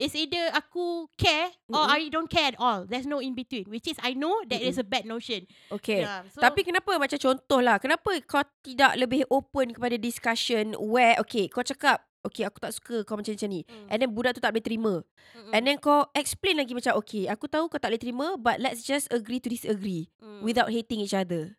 is 0.02 0.18
either 0.18 0.50
aku 0.58 1.06
care 1.14 1.54
or 1.70 1.86
Mm-mm. 1.86 1.98
I 1.98 2.10
don't 2.10 2.30
care 2.30 2.54
at 2.54 2.58
all. 2.58 2.90
There's 2.90 3.06
no 3.06 3.22
in 3.22 3.38
between. 3.38 3.70
Which 3.70 3.86
is 3.86 3.98
I 4.02 4.18
know 4.18 4.42
that 4.50 4.62
is 4.62 4.82
a 4.82 4.86
bad 4.86 5.06
notion. 5.06 5.46
Okay. 5.70 6.02
Yeah, 6.02 6.26
so, 6.34 6.42
Tapi 6.42 6.66
kenapa 6.66 6.98
macam 6.98 7.18
contoh 7.22 7.62
lah, 7.62 7.78
kenapa 7.78 8.10
kau 8.26 8.42
tidak 8.66 8.98
lebih 8.98 9.30
open 9.30 9.78
kepada 9.78 9.96
discussion 10.02 10.74
where, 10.82 11.18
okay, 11.22 11.46
kau 11.46 11.62
cakap, 11.62 12.02
okay, 12.26 12.42
aku 12.48 12.58
tak 12.58 12.74
suka 12.74 13.06
kau 13.06 13.14
macam-macam 13.20 13.50
ni. 13.54 13.62
Mm. 13.70 13.88
And 13.94 13.98
then 14.02 14.10
budak 14.10 14.34
tu 14.34 14.42
tak 14.42 14.58
boleh 14.58 14.66
terima. 14.66 14.94
Mm-mm. 15.38 15.54
And 15.54 15.62
then 15.70 15.78
kau 15.78 16.10
explain 16.18 16.58
lagi 16.58 16.74
macam, 16.74 16.98
okay, 16.98 17.30
aku 17.30 17.46
tahu 17.46 17.70
kau 17.70 17.78
tak 17.78 17.94
boleh 17.94 18.02
terima, 18.02 18.34
but 18.42 18.58
let's 18.58 18.82
just 18.82 19.06
agree 19.14 19.38
to 19.38 19.50
disagree 19.50 20.10
Mm. 20.24 20.42
without 20.42 20.74
hating 20.74 21.06
each 21.06 21.14
other. 21.14 21.54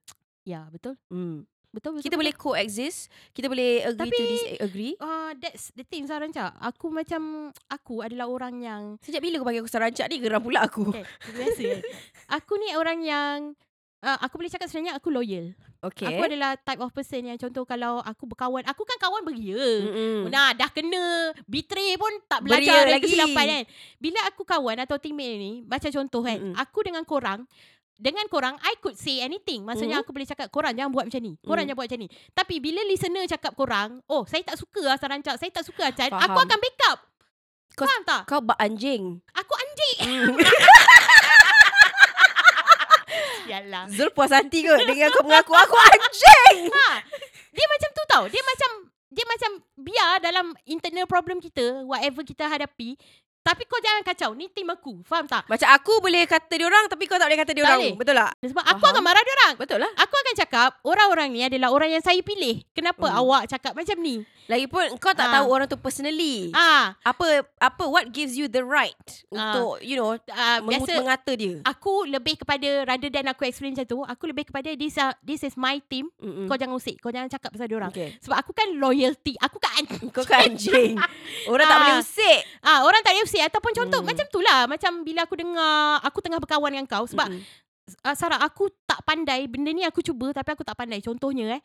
Ya, 0.44 0.68
betul. 0.68 0.94
Hmm. 1.08 1.48
Betul, 1.74 1.98
betul. 1.98 2.06
Kita 2.06 2.14
boleh 2.14 2.30
coexist, 2.30 3.10
kita 3.34 3.50
boleh 3.50 3.82
agree 3.82 4.06
to 4.06 4.14
Tapi- 4.14 4.30
disagree. 4.54 4.94
Uh, 4.94 5.34
that's 5.34 5.74
the 5.74 5.82
thing 5.82 6.06
Zah 6.06 6.22
Rancak. 6.22 6.54
Aku 6.62 6.86
macam, 6.86 7.50
aku 7.66 7.98
adalah 7.98 8.30
orang 8.30 8.62
yang 8.62 8.82
Sejak 9.02 9.18
bila 9.18 9.42
kau 9.42 9.48
bagi 9.48 9.58
aku 9.58 9.66
sarancak 9.66 10.06
ni, 10.06 10.22
geram 10.22 10.38
pula 10.38 10.62
aku. 10.62 10.94
Okay, 10.94 11.02
biasa. 11.34 11.82
Aku 12.30 12.54
ni 12.62 12.78
orang 12.78 13.02
yang 13.02 13.36
uh, 14.06 14.18
aku 14.22 14.38
boleh 14.38 14.54
cakap 14.54 14.70
sebenarnya 14.70 14.94
aku 14.94 15.10
loyal. 15.10 15.50
Okay. 15.82 16.14
Aku 16.14 16.22
adalah 16.22 16.54
type 16.56 16.80
of 16.80 16.94
person 16.94 17.26
yang 17.26 17.36
contoh 17.36 17.66
kalau 17.66 17.98
aku 18.00 18.24
berkawan, 18.24 18.62
aku 18.64 18.86
kan 18.86 18.96
kawan 18.96 19.20
beria. 19.20 19.58
Mm-mm. 19.58 20.30
Nah, 20.30 20.54
dah 20.54 20.70
kena 20.70 21.34
betray 21.44 21.98
pun 21.98 22.08
tak 22.24 22.40
Beria 22.40 22.56
belajar 22.56 22.78
dari 22.86 22.92
lagi. 22.96 23.04
kesilapan 23.04 23.44
kan. 23.44 23.62
Bila 23.98 24.20
aku 24.30 24.42
kawan 24.46 24.78
atau 24.80 24.96
teammate 24.96 25.36
ni, 25.36 25.52
macam 25.66 25.90
contoh 25.90 26.22
kan, 26.22 26.38
Mm-mm. 26.40 26.54
aku 26.56 26.78
dengan 26.86 27.02
korang, 27.02 27.44
dengan 27.94 28.26
korang, 28.26 28.58
I 28.60 28.74
could 28.76 28.94
say 28.94 29.18
anything. 29.18 29.62
Maksudnya 29.62 29.98
Mhm. 29.98 30.02
aku 30.02 30.10
boleh 30.10 30.24
cakap, 30.24 30.48
korang 30.48 30.72
jangan 30.72 30.90
buat 30.90 31.06
macam 31.06 31.20
ni. 31.20 31.38
Korang 31.40 31.62
Mm. 31.62 31.68
jangan 31.68 31.78
buat 31.78 31.88
macam 31.88 32.00
ni. 32.00 32.08
Tapi 32.32 32.54
bila 32.58 32.80
listener 32.82 33.24
cakap 33.24 33.52
korang, 33.52 34.02
oh, 34.06 34.22
saya 34.24 34.42
tak 34.42 34.56
suka 34.56 34.82
lah 34.84 34.96
Sarancak, 34.96 35.36
saya 35.36 35.50
tak 35.50 35.62
suka 35.62 35.88
Acan, 35.88 36.10
aku 36.10 36.18
Faham. 36.20 36.44
akan 36.44 36.58
backup. 36.58 36.98
Kau- 37.74 37.86
Faham 37.86 38.02
tak? 38.04 38.22
Kau 38.24 38.40
bak 38.40 38.54
anjing. 38.56 39.18
Aku 39.32 39.52
anjing. 39.52 39.98
Yalah. 43.44 43.86
Zul 43.88 44.10
puas 44.10 44.32
hati 44.32 44.64
ke 44.64 44.74
dengan 44.84 45.10
kau 45.10 45.22
mengaku 45.22 45.52
aku 45.52 45.76
anjing? 45.76 46.72
Ha, 46.72 46.88
dia 47.52 47.66
macam 47.68 47.88
tu 47.92 48.02
tau. 48.08 48.24
Dia 48.26 48.42
macam 48.42 48.70
dia 49.14 49.24
macam 49.24 49.50
biar 49.76 50.10
dalam 50.18 50.46
internal 50.64 51.06
problem 51.06 51.38
kita, 51.38 51.84
whatever 51.84 52.26
kita 52.26 52.48
hadapi, 52.48 52.98
tapi 53.44 53.62
kau 53.64 53.76
jangan 53.78 54.00
kacau. 54.02 54.30
Ni 54.32 54.48
tim 54.48 54.64
aku. 54.66 55.04
Faham 55.04 55.24
tak? 55.24 55.44
Macam 55.44 55.68
aku 55.68 56.00
boleh 56.00 56.24
kata 56.24 56.48
dia 56.50 56.64
orang 56.64 56.88
tapi 56.88 57.04
kau 57.04 57.14
tak 57.14 57.28
boleh 57.28 57.38
kata 57.38 57.52
dia 57.52 57.60
Tak 57.60 57.68
orang. 57.68 57.80
boleh. 57.84 57.94
Betul 57.94 58.14
tak? 58.16 58.32
Sebab 58.42 58.64
aku 58.64 58.80
Faham. 58.80 58.92
akan 58.94 59.02
marah 59.04 59.22
dia 59.22 59.34
orang. 59.36 59.54
Betul 59.54 59.78
lah. 59.78 59.90
Aku 59.96 60.14
akan 60.14 60.34
cakap 60.34 60.70
orang-orang 60.82 61.28
ni 61.28 61.40
adalah 61.42 61.68
orang 61.68 61.90
yang 61.90 62.00
saya 62.00 62.20
pilih. 62.20 62.64
Kenapa 62.72 63.04
Hmm. 63.04 63.20
awak 63.20 63.42
cakap 63.46 63.72
macam 63.72 63.96
ni? 63.98 64.24
Lagipun 64.44 64.96
kau 64.98 65.08
tak 65.10 65.24
Ah. 65.26 65.32
tahu 65.34 65.46
orang 65.50 65.64
tu 65.66 65.76
personally. 65.76 66.52
Ah, 66.52 66.92
Apa 67.02 67.24
apa 67.56 67.84
what 67.86 68.08
gives 68.10 68.32
you 68.34 68.44
the 68.46 68.60
right 68.60 68.92
Ah. 69.30 69.56
untuk 69.56 69.80
you 69.80 69.94
know 69.94 70.12
mengut- 70.60 70.84
biasa 70.84 70.92
mengata 70.98 71.32
dia. 71.32 71.64
aku 71.64 72.04
lebih 72.04 72.36
kepada 72.36 72.84
rather 72.84 73.08
than 73.08 73.24
aku 73.26 73.44
explain 73.44 73.72
macam 73.72 73.86
tu, 73.86 73.98
aku 74.02 74.24
lebih 74.26 74.44
kepada 74.44 74.68
this 74.74 74.96
uh, 74.96 75.16
this 75.20 75.40
is 75.42 75.54
my 75.54 75.80
team. 75.82 76.12
Mm-mm. 76.18 76.44
Kau 76.44 76.54
jangan 76.54 76.76
usik, 76.76 76.96
kau 76.98 77.08
jangan 77.08 77.26
cakap 77.26 77.50
pasal 77.50 77.66
dia 77.66 77.76
orang. 77.78 77.88
Okay. 77.88 78.20
Sebab 78.20 78.36
aku 78.36 78.52
kan 78.52 78.68
loyalty. 78.74 79.32
Aku 79.38 79.56
kan 79.56 79.72
anjing. 79.76 80.08
Kau 80.14 80.22
kan 80.22 80.44
anjing. 80.46 80.92
Orang 81.46 81.64
tak 81.64 81.72
Ah. 81.72 81.80
boleh 81.82 81.96
usik. 81.98 82.40
Ah, 82.60 82.78
orang 82.82 83.00
tak 83.00 83.12
boleh 83.12 83.24
usik 83.24 83.33
ataupun 83.40 83.72
contoh 83.72 84.00
Hmm. 84.00 84.08
macam 84.08 84.26
tu 84.28 84.38
lah. 84.38 84.66
Macam 84.66 85.02
bila 85.02 85.24
aku 85.24 85.34
dengar 85.34 85.72
aku 86.00 86.18
tengah 86.18 86.38
berkawan 86.38 86.70
dengan 86.70 86.84
kau 86.84 87.02
sebab 87.04 87.26
Mm-mm. 87.26 87.42
uh, 88.02 88.14
Sarah 88.14 88.38
aku 88.38 88.68
tak 88.84 89.02
pandai 89.02 89.46
benda 89.46 89.70
ni 89.70 89.82
aku 89.82 89.98
cuba 90.00 90.30
tapi 90.30 90.52
aku 90.52 90.62
tak 90.62 90.74
pandai 90.74 90.98
contohnya 90.98 91.56
eh 91.56 91.62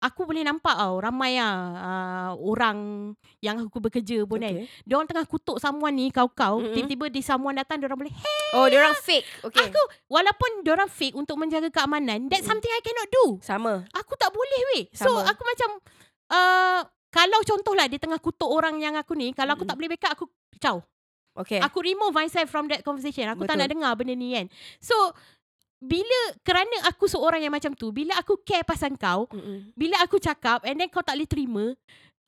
aku 0.00 0.24
boleh 0.24 0.40
nampak 0.40 0.72
tau 0.72 0.96
ramai 0.96 1.36
ah 1.36 1.52
uh, 1.76 2.30
orang 2.34 3.12
yang 3.38 3.60
aku 3.60 3.76
bekerja 3.78 4.24
pun 4.24 4.40
okay. 4.40 4.48
kan 4.48 4.54
Okay. 4.56 4.66
dia 4.82 4.94
orang 4.96 5.06
tengah 5.06 5.26
kutuk 5.26 5.60
someone 5.60 5.92
ni 5.92 6.08
kau-kau 6.08 6.56
Mm-mm. 6.58 6.72
tiba-tiba 6.72 7.06
di 7.06 7.20
someone 7.20 7.52
datang 7.54 7.76
dia 7.76 7.86
orang 7.86 8.00
boleh 8.00 8.14
hey, 8.16 8.48
Oh, 8.50 8.64
dia 8.66 8.80
orang 8.80 8.96
fake. 8.96 9.28
Okay. 9.44 9.60
aku 9.62 9.78
walaupun 10.08 10.64
dia 10.64 10.72
orang 10.72 10.88
fake 10.88 11.12
untuk 11.14 11.36
menjaga 11.36 11.68
keamanan 11.68 12.26
that's 12.26 12.48
something 12.48 12.66
I 12.66 12.80
cannot 12.80 13.08
do 13.08 13.24
Sama. 13.40 13.84
aku 13.92 14.16
tak 14.16 14.32
boleh 14.32 14.60
weh 14.72 14.84
so 14.90 15.04
Sama. 15.06 15.28
aku 15.28 15.42
macam 15.44 15.68
uh, 16.32 16.80
kalau 17.12 17.40
contohlah 17.44 17.84
dia 17.84 17.98
tengah 17.98 18.18
kutuk 18.18 18.48
orang 18.48 18.80
yang 18.80 18.96
aku 18.96 19.12
ni 19.12 19.30
kalau 19.30 19.52
aku 19.52 19.62
Mm-mm. 19.62 19.68
tak 19.68 19.76
boleh 19.76 19.90
backup 19.92 20.10
aku 20.16 20.24
ciao 20.56 20.80
Okay. 21.36 21.62
Aku 21.62 21.78
remove 21.80 22.12
myself 22.12 22.50
from 22.50 22.66
that 22.68 22.82
conversation. 22.82 23.26
Aku 23.30 23.46
tak 23.46 23.54
Betul. 23.54 23.60
nak 23.62 23.70
dengar 23.70 23.92
benda 23.94 24.14
ni 24.18 24.34
kan. 24.34 24.46
So, 24.82 24.94
bila 25.80 26.18
kerana 26.44 26.92
aku 26.92 27.08
seorang 27.08 27.40
yang 27.40 27.54
macam 27.54 27.72
tu, 27.72 27.88
bila 27.88 28.12
aku 28.20 28.36
care 28.44 28.66
pasal 28.66 28.92
kau, 29.00 29.24
Mm-mm. 29.32 29.72
bila 29.72 29.96
aku 30.04 30.20
cakap 30.20 30.60
and 30.68 30.76
then 30.76 30.92
kau 30.92 31.00
tak 31.00 31.16
boleh 31.16 31.30
terima, 31.30 31.64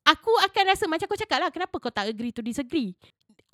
aku 0.01 0.33
akan 0.49 0.63
rasa 0.73 0.89
macam 0.89 1.05
kau 1.05 1.19
cakap 1.19 1.37
lah, 1.37 1.49
kenapa 1.53 1.75
kau 1.77 1.93
tak 1.93 2.09
agree 2.09 2.33
to 2.33 2.41
disagree? 2.41 2.97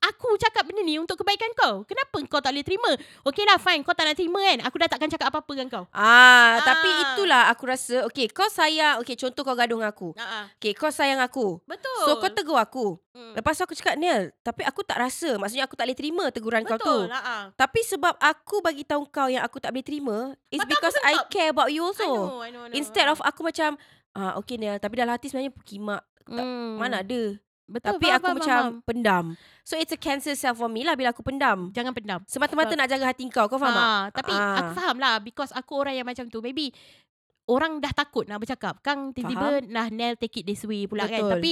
Aku 0.10 0.34
cakap 0.36 0.64
benda 0.64 0.82
ni 0.82 0.96
untuk 0.96 1.16
kebaikan 1.16 1.52
kau. 1.54 1.82
Kenapa 1.84 2.18
kau 2.26 2.40
tak 2.40 2.50
boleh 2.50 2.62
terima? 2.62 2.92
Okay 3.22 3.44
lah 3.44 3.58
fine, 3.58 3.82
kau 3.82 3.92
tak 3.92 4.04
nak 4.04 4.16
terima 4.16 4.40
kan? 4.40 4.60
Aku 4.64 4.76
dah 4.76 4.88
takkan 4.88 5.08
cakap 5.08 5.30
apa-apa 5.30 5.52
dengan 5.52 5.70
kau. 5.70 5.86
Ah, 5.90 6.58
Ah. 6.58 6.66
tapi 6.66 6.90
itulah 7.04 7.48
aku 7.48 7.64
rasa 7.66 8.04
okay 8.04 8.26
kau 8.28 8.48
sayang 8.48 8.98
okay 8.98 9.14
contoh 9.14 9.42
kau 9.42 9.54
gaduh 9.54 9.76
dengan 9.76 9.88
aku. 9.88 10.12
Uh-uh. 10.12 10.46
Okay 10.56 10.74
kau 10.74 10.90
sayang 10.90 11.20
aku. 11.20 11.62
Betul. 11.64 12.02
So 12.04 12.18
kau 12.18 12.28
tegur 12.28 12.58
aku. 12.58 12.98
Hmm. 13.12 13.34
Lepas 13.34 13.54
tu 13.54 13.64
aku 13.64 13.74
cakap 13.74 13.96
Niel, 13.96 14.32
tapi 14.40 14.62
aku 14.62 14.82
tak 14.82 14.98
rasa. 14.98 15.36
Maksudnya 15.36 15.64
aku 15.64 15.74
tak 15.74 15.86
boleh 15.86 15.98
terima 15.98 16.24
teguran 16.30 16.62
kau 16.64 16.76
tu. 16.76 16.86
Betul 17.00 17.02
lah. 17.08 17.22
ah. 17.22 17.44
Tapi 17.54 17.80
sebab 17.82 18.16
aku 18.16 18.60
bagi 18.60 18.84
tahu 18.84 19.06
kau 19.06 19.28
yang 19.28 19.42
aku 19.42 19.58
tak 19.58 19.70
boleh 19.70 19.84
terima, 19.84 20.18
it's 20.48 20.58
Betul, 20.60 20.72
because 20.72 20.96
betul, 20.96 21.06
I 21.06 21.14
betul. 21.16 21.30
care 21.30 21.50
about 21.50 21.70
you 21.70 21.82
I 21.82 21.88
also. 21.88 22.06
know, 22.06 22.40
I 22.40 22.50
know, 22.50 22.62
I 22.62 22.68
know. 22.68 22.74
Instead 22.74 23.08
of 23.08 23.20
aku 23.20 23.42
macam 23.42 23.78
ah 24.12 24.34
okay 24.36 24.56
Niel, 24.56 24.78
tapi 24.78 24.96
dalam 24.96 25.12
hati 25.12 25.28
sebenarnya 25.28 25.54
kimak 25.64 26.02
tak- 26.22 26.42
Hmm. 26.42 26.78
mana 26.78 27.02
ada. 27.02 27.22
Betul, 27.70 27.88
tapi 27.94 28.04
faham, 28.04 28.16
aku 28.16 28.26
faham, 28.26 28.36
macam 28.36 28.60
faham. 28.60 28.74
pendam. 28.82 29.26
So 29.62 29.74
it's 29.74 29.90
a 29.90 29.98
cancer 29.98 30.34
self 30.34 30.58
for 30.58 30.66
me 30.66 30.82
lah 30.82 30.94
bila 30.94 31.10
aku 31.10 31.22
pendam. 31.22 31.70
Jangan 31.70 31.94
pendam. 31.94 32.20
Semata-mata 32.26 32.74
nak 32.74 32.88
jaga 32.88 33.06
hati 33.06 33.30
kau, 33.30 33.46
kau 33.46 33.56
faham 33.56 33.72
tak? 33.72 33.86
Ah, 33.86 34.04
tapi 34.12 34.34
Ah. 34.34 34.58
aku 34.60 34.72
faham 34.74 34.98
lah 34.98 35.16
because 35.20 35.52
aku 35.52 35.78
orang 35.78 35.94
yang 35.94 36.04
macam 36.04 36.26
tu. 36.26 36.40
Maybe 36.40 36.74
orang 37.46 37.78
dah 37.78 37.90
takut 37.92 38.26
nak 38.26 38.38
bercakap. 38.38 38.78
Kan 38.80 39.10
tiba-tiba 39.10 39.62
nah 39.66 39.86
Nell 39.88 40.14
take 40.16 40.42
it 40.42 40.46
this 40.46 40.62
way 40.64 40.86
pula 40.86 41.06
kan. 41.06 41.22
Betul. 41.22 41.32
Tapi 41.38 41.52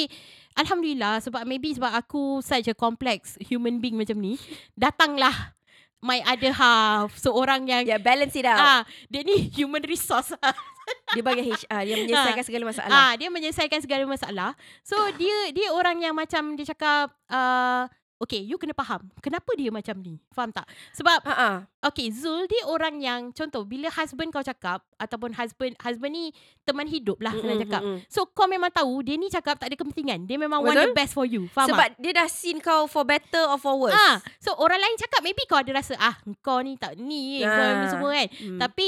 alhamdulillah 0.55 1.21
sebab 1.21 1.41
maybe 1.43 1.71
sebab 1.71 1.89
aku 1.91 2.41
such 2.41 2.65
a 2.65 2.73
complex 2.73 3.37
human 3.39 3.77
being 3.77 3.93
macam 3.95 4.17
ni, 4.17 4.37
datanglah 4.73 5.53
my 5.99 6.21
other 6.23 6.49
half 6.51 7.13
seorang 7.15 7.65
yang 7.65 7.81
Yeah, 7.83 7.97
balance 7.97 8.33
it 8.33 8.45
out. 8.45 8.57
ah 8.57 8.81
dia 9.05 9.21
ni 9.21 9.49
human 9.51 9.81
resource. 9.81 10.33
Dia 11.15 11.23
bagi 11.23 11.43
HR, 11.49 11.81
dia 11.87 11.95
menyelesaikan 12.03 12.43
segala 12.45 12.63
masalah. 12.67 12.91
ah 12.93 13.11
dia 13.15 13.27
menyelesaikan 13.31 13.79
segala 13.79 14.03
masalah. 14.05 14.51
So 14.83 14.95
dia 15.15 15.55
dia 15.55 15.71
orang 15.71 16.03
yang 16.03 16.13
macam 16.13 16.53
dia 16.59 16.67
cakap 16.67 17.15
uh, 17.31 17.87
Okay, 18.17 18.41
you 18.41 18.57
kena 18.57 18.73
faham. 18.73 19.13
Kenapa 19.21 19.53
dia 19.53 19.69
macam 19.69 19.93
ni? 20.01 20.17
Faham 20.33 20.49
tak? 20.49 20.65
Sebab 20.97 21.21
Ha 21.21 21.33
ah. 21.37 21.57
Okay, 21.85 22.09
Zul 22.09 22.49
dia 22.49 22.65
orang 22.65 22.97
yang 22.97 23.29
contoh 23.29 23.61
bila 23.61 23.93
husband 23.93 24.33
kau 24.33 24.41
cakap 24.41 24.81
ataupun 24.97 25.37
husband 25.37 25.77
husband 25.77 26.17
ni 26.17 26.33
teman 26.65 26.89
hidup 26.89 27.21
lah 27.21 27.29
senang 27.37 27.61
cakap. 27.61 27.81
So 28.09 28.25
kau 28.25 28.49
memang 28.49 28.73
tahu 28.73 29.05
dia 29.05 29.21
ni 29.21 29.29
cakap 29.29 29.61
tak 29.61 29.69
ada 29.69 29.77
kepentingan. 29.77 30.25
Dia 30.25 30.41
memang 30.41 30.65
want 30.65 30.73
Betul. 30.73 30.89
the 30.89 30.97
best 30.97 31.13
for 31.13 31.29
you. 31.29 31.45
Faham 31.53 31.69
Sebab 31.69 31.87
tak? 31.93 32.01
dia 32.01 32.11
dah 32.17 32.25
seen 32.25 32.57
kau 32.57 32.89
for 32.89 33.05
better 33.05 33.45
or 33.53 33.61
for 33.61 33.77
worse. 33.77 33.93
Ah, 33.93 34.17
so 34.41 34.49
orang 34.57 34.81
lain 34.81 34.97
cakap 34.97 35.21
maybe 35.21 35.45
kau 35.45 35.61
ada 35.61 35.69
rasa 35.77 35.93
ah 36.01 36.17
kau 36.41 36.57
ni 36.65 36.73
tak 36.73 36.97
ni 36.97 37.45
kau 37.45 37.69
ni 37.77 37.85
semua 37.85 38.09
kan. 38.17 38.27
Hmm. 38.33 38.59
Tapi 38.65 38.87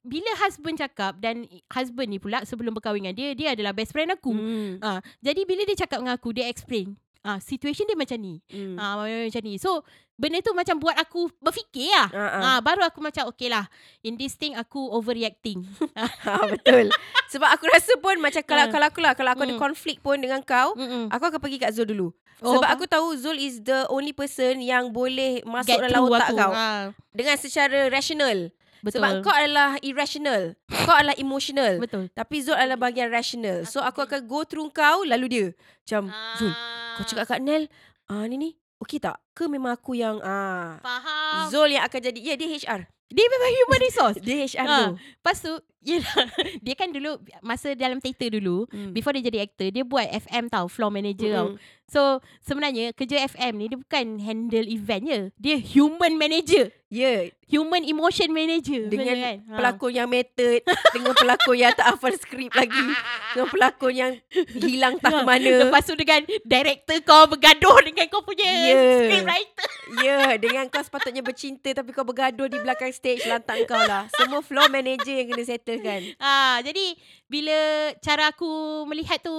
bila 0.00 0.30
husband 0.38 0.76
cakap 0.76 1.18
dan 1.18 1.44
husband 1.68 2.08
ni 2.08 2.16
pula 2.16 2.42
sebelum 2.42 2.72
berkahwin 2.72 3.02
dengan 3.02 3.14
dia 3.14 3.28
dia 3.32 3.48
adalah 3.52 3.72
best 3.72 3.90
friend 3.90 4.10
aku. 4.10 4.30
Hmm. 4.30 4.70
Ah, 4.78 4.98
jadi 5.18 5.42
bila 5.42 5.62
dia 5.62 5.76
cakap 5.76 6.00
dengan 6.00 6.14
aku 6.14 6.30
dia 6.30 6.46
explain 6.46 6.94
ah 7.20 7.36
situation 7.38 7.84
dia 7.84 7.94
macam 7.94 8.16
ni. 8.16 8.38
Hmm. 8.46 8.74
Ah 8.74 8.94
macam 8.96 9.42
ni. 9.42 9.58
So 9.58 9.82
benda 10.14 10.38
tu 10.40 10.50
macam 10.50 10.78
buat 10.78 10.94
aku 10.94 11.28
berfikir 11.36 11.90
lah. 11.90 12.08
Ah, 12.08 12.18
ah. 12.18 12.42
Ah, 12.48 12.60
baru 12.60 12.82
aku 12.82 12.98
macam 12.98 13.26
okay 13.26 13.46
lah. 13.46 13.66
In 14.00 14.14
this 14.14 14.32
thing 14.32 14.54
aku 14.54 14.80
overreacting. 14.88 15.66
Ha, 15.94 16.32
betul. 16.52 16.88
Sebab 17.28 17.48
aku 17.50 17.66
rasa 17.68 17.92
pun 17.98 18.16
macam 18.16 18.40
kalau 18.40 18.64
Ah. 18.64 18.70
kalau 18.70 18.86
aku 18.86 19.00
lah 19.00 19.12
kalau 19.12 19.30
aku 19.30 19.44
ada 19.44 19.54
Hmm. 19.54 19.60
konflik 19.60 19.98
pun 19.98 20.16
dengan 20.16 20.40
kau, 20.40 20.72
Mm-mm. 20.74 21.10
aku 21.10 21.24
akan 21.26 21.38
pergi 21.38 21.58
kat 21.58 21.70
Zul 21.70 21.86
dulu. 21.86 22.14
Oh, 22.38 22.54
Sebab 22.54 22.70
aku 22.70 22.86
tahu 22.86 23.18
Zul 23.18 23.34
is 23.36 23.58
the 23.60 23.82
only 23.88 24.14
person 24.14 24.62
yang 24.62 24.88
boleh 24.88 25.42
masuk 25.42 25.74
Get 25.74 25.82
dalam 25.84 26.06
otak 26.06 26.30
aku. 26.30 26.38
kau 26.38 26.52
Ah. 26.54 26.94
dengan 27.10 27.34
secara 27.34 27.90
rational. 27.90 28.54
Betul. 28.80 29.00
Sebab 29.00 29.10
kau 29.20 29.30
adalah 29.30 29.74
irrational. 29.80 30.54
kau 30.84 30.92
adalah 30.92 31.16
emotional. 31.16 31.78
Betul. 31.78 32.08
Tapi 32.10 32.36
Zul 32.38 32.54
adalah 32.54 32.76
bahagian 32.76 33.08
rational. 33.08 33.64
So 33.64 33.80
aku 33.80 34.00
akan 34.00 34.24
go 34.24 34.42
through 34.42 34.70
kau 34.70 35.02
lalu 35.02 35.26
dia. 35.26 35.46
Macam 35.80 36.08
Zul, 36.36 36.52
kau 36.94 37.04
cakap 37.04 37.24
kat 37.28 37.40
Nel, 37.40 37.66
ah 38.06 38.24
ni 38.24 38.36
ni, 38.36 38.50
okey 38.78 38.98
tak? 38.98 39.18
Ke 39.32 39.46
memang 39.46 39.72
aku 39.72 39.94
yang 39.94 40.18
ah 40.20 40.78
Faham. 40.78 41.48
Zul 41.48 41.70
yang 41.70 41.82
akan 41.82 42.00
jadi 42.02 42.18
Ya 42.20 42.34
dia 42.34 42.48
HR 42.48 42.86
Dia 43.08 43.24
memang 43.24 43.50
human 43.50 43.80
resource. 43.82 44.18
Dia 44.26 44.44
HR 44.44 44.62
Ha. 44.62 44.76
tu 44.76 44.84
Lepas 44.94 45.36
tu, 45.40 45.52
yelah, 45.80 46.12
dia 46.60 46.74
kan 46.74 46.88
dulu, 46.88 47.16
masa 47.40 47.72
dalam 47.72 47.98
theater 47.98 48.28
dulu, 48.30 48.68
Hmm. 48.68 48.92
before 48.92 49.12
dia 49.12 49.24
jadi 49.24 49.38
actor, 49.42 49.68
dia 49.70 49.80
buat 49.80 50.04
FM 50.04 50.46
tau, 50.46 50.68
floor 50.68 50.92
manager 50.92 51.32
tau. 51.32 51.48
So, 51.88 52.20
sebenarnya 52.40 52.92
kerja 52.92 53.24
FM 53.26 53.52
ni, 53.56 53.64
dia 53.72 53.80
bukan 53.80 54.06
handle 54.20 54.68
event 54.68 55.02
je. 55.02 55.20
Dia 55.34 55.56
human 55.56 56.14
manager. 56.14 56.68
Ya 56.88 57.28
Human 57.44 57.84
emotion 57.84 58.32
manager. 58.32 58.88
Dengan 58.88 59.12
kan? 59.12 59.36
Ha. 59.44 59.56
pelakon 59.60 59.92
yang 59.92 60.08
method 60.08 60.64
Dengan 60.96 61.12
pelakon 61.12 61.60
yang 61.60 61.76
tak 61.76 61.84
hafal 61.84 62.16
skrip 62.16 62.48
lagi 62.48 62.80
Dengan 63.28 63.48
pelakon 63.52 63.92
yang 63.92 64.12
hilang 64.56 64.96
tak 64.96 65.12
ke 65.12 65.20
mana 65.20 65.68
Lepas 65.68 65.84
tu 65.84 65.92
dengan 65.92 66.24
director 66.40 66.96
kau 67.04 67.28
bergaduh 67.28 67.84
dengan 67.84 68.08
kau 68.08 68.24
punya 68.24 68.48
Ya. 68.48 69.04
script 69.04 69.20
writer. 69.22 69.68
Ya 70.00 70.18
Dengan 70.40 70.64
kau 70.66 70.80
sepatutnya 70.80 71.20
bercinta 71.20 71.76
Tapi 71.76 71.92
kau 71.92 72.08
bergaduh 72.08 72.48
di 72.48 72.56
belakang 72.56 72.88
stage 72.88 73.28
Lantak 73.28 73.68
kau 73.68 73.76
lah 73.78 74.08
Semua 74.10 74.40
floor 74.40 74.72
manager 74.72 75.12
yang 75.12 75.28
kena 75.28 75.44
settlekan 75.44 76.16
Ah, 76.16 76.64
jadi 76.64 76.96
bila 77.28 77.58
cara 78.00 78.32
aku 78.32 78.48
melihat 78.84 79.20
tu 79.20 79.36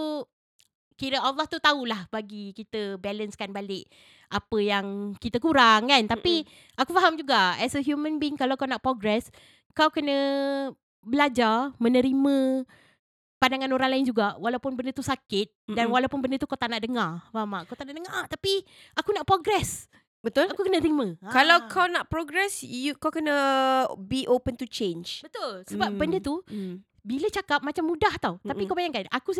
kira 0.99 1.17
Allah 1.17 1.47
tu 1.47 1.55
tahulah 1.57 2.11
bagi 2.11 2.51
kita 2.51 2.99
balancekan 2.99 3.49
balik 3.49 3.87
apa 4.27 4.57
yang 4.59 4.85
kita 5.15 5.39
kurang 5.39 5.87
kan. 5.87 6.03
Tapi 6.05 6.43
aku 6.75 6.91
faham 6.91 7.15
juga 7.15 7.55
as 7.55 7.73
a 7.73 7.81
human 7.81 8.19
being 8.19 8.35
kalau 8.35 8.53
kau 8.53 8.67
nak 8.67 8.83
progress, 8.83 9.31
kau 9.71 9.87
kena 9.87 10.17
belajar 10.99 11.71
menerima 11.79 12.67
pandangan 13.39 13.71
orang 13.71 13.95
lain 13.95 14.03
juga 14.03 14.35
walaupun 14.35 14.75
benda 14.75 14.91
tu 14.91 14.99
sakit 14.99 15.71
dan 15.71 15.87
Mm-mm. 15.87 15.95
walaupun 15.95 16.19
benda 16.19 16.35
tu 16.35 16.43
kau 16.43 16.59
tak 16.59 16.67
nak 16.67 16.83
dengar. 16.83 17.23
Faham 17.31 17.55
tak? 17.55 17.63
Kau 17.65 17.75
tak 17.79 17.87
nak 17.87 17.95
dengar 17.95 18.21
tapi 18.27 18.67
aku 18.93 19.15
nak 19.15 19.23
progress. 19.23 19.87
Betul? 20.19 20.51
Aku 20.51 20.67
kena 20.67 20.83
terima. 20.83 21.15
Kalau 21.31 21.63
Ah. 21.63 21.71
kau 21.71 21.87
nak 21.87 22.11
progress 22.11 22.59
you 22.59 22.91
Kau 22.99 23.07
kena 23.07 23.31
Be 23.95 24.27
open 24.27 24.59
to 24.59 24.67
change 24.67 25.23
betul 25.23 25.63
sebab 25.63 25.95
Hmm. 25.95 25.97
benda 25.97 26.19
tu 26.19 26.43
hmm. 26.43 26.83
bila 26.99 27.31
cakap 27.31 27.63
macam 27.63 27.87
mudah 27.87 28.11
tau. 28.19 28.35
Tapi 28.43 28.59
Mm-mm. 28.59 28.67
kau 28.67 28.75
bayangkan 28.75 29.07
aku 29.09 29.31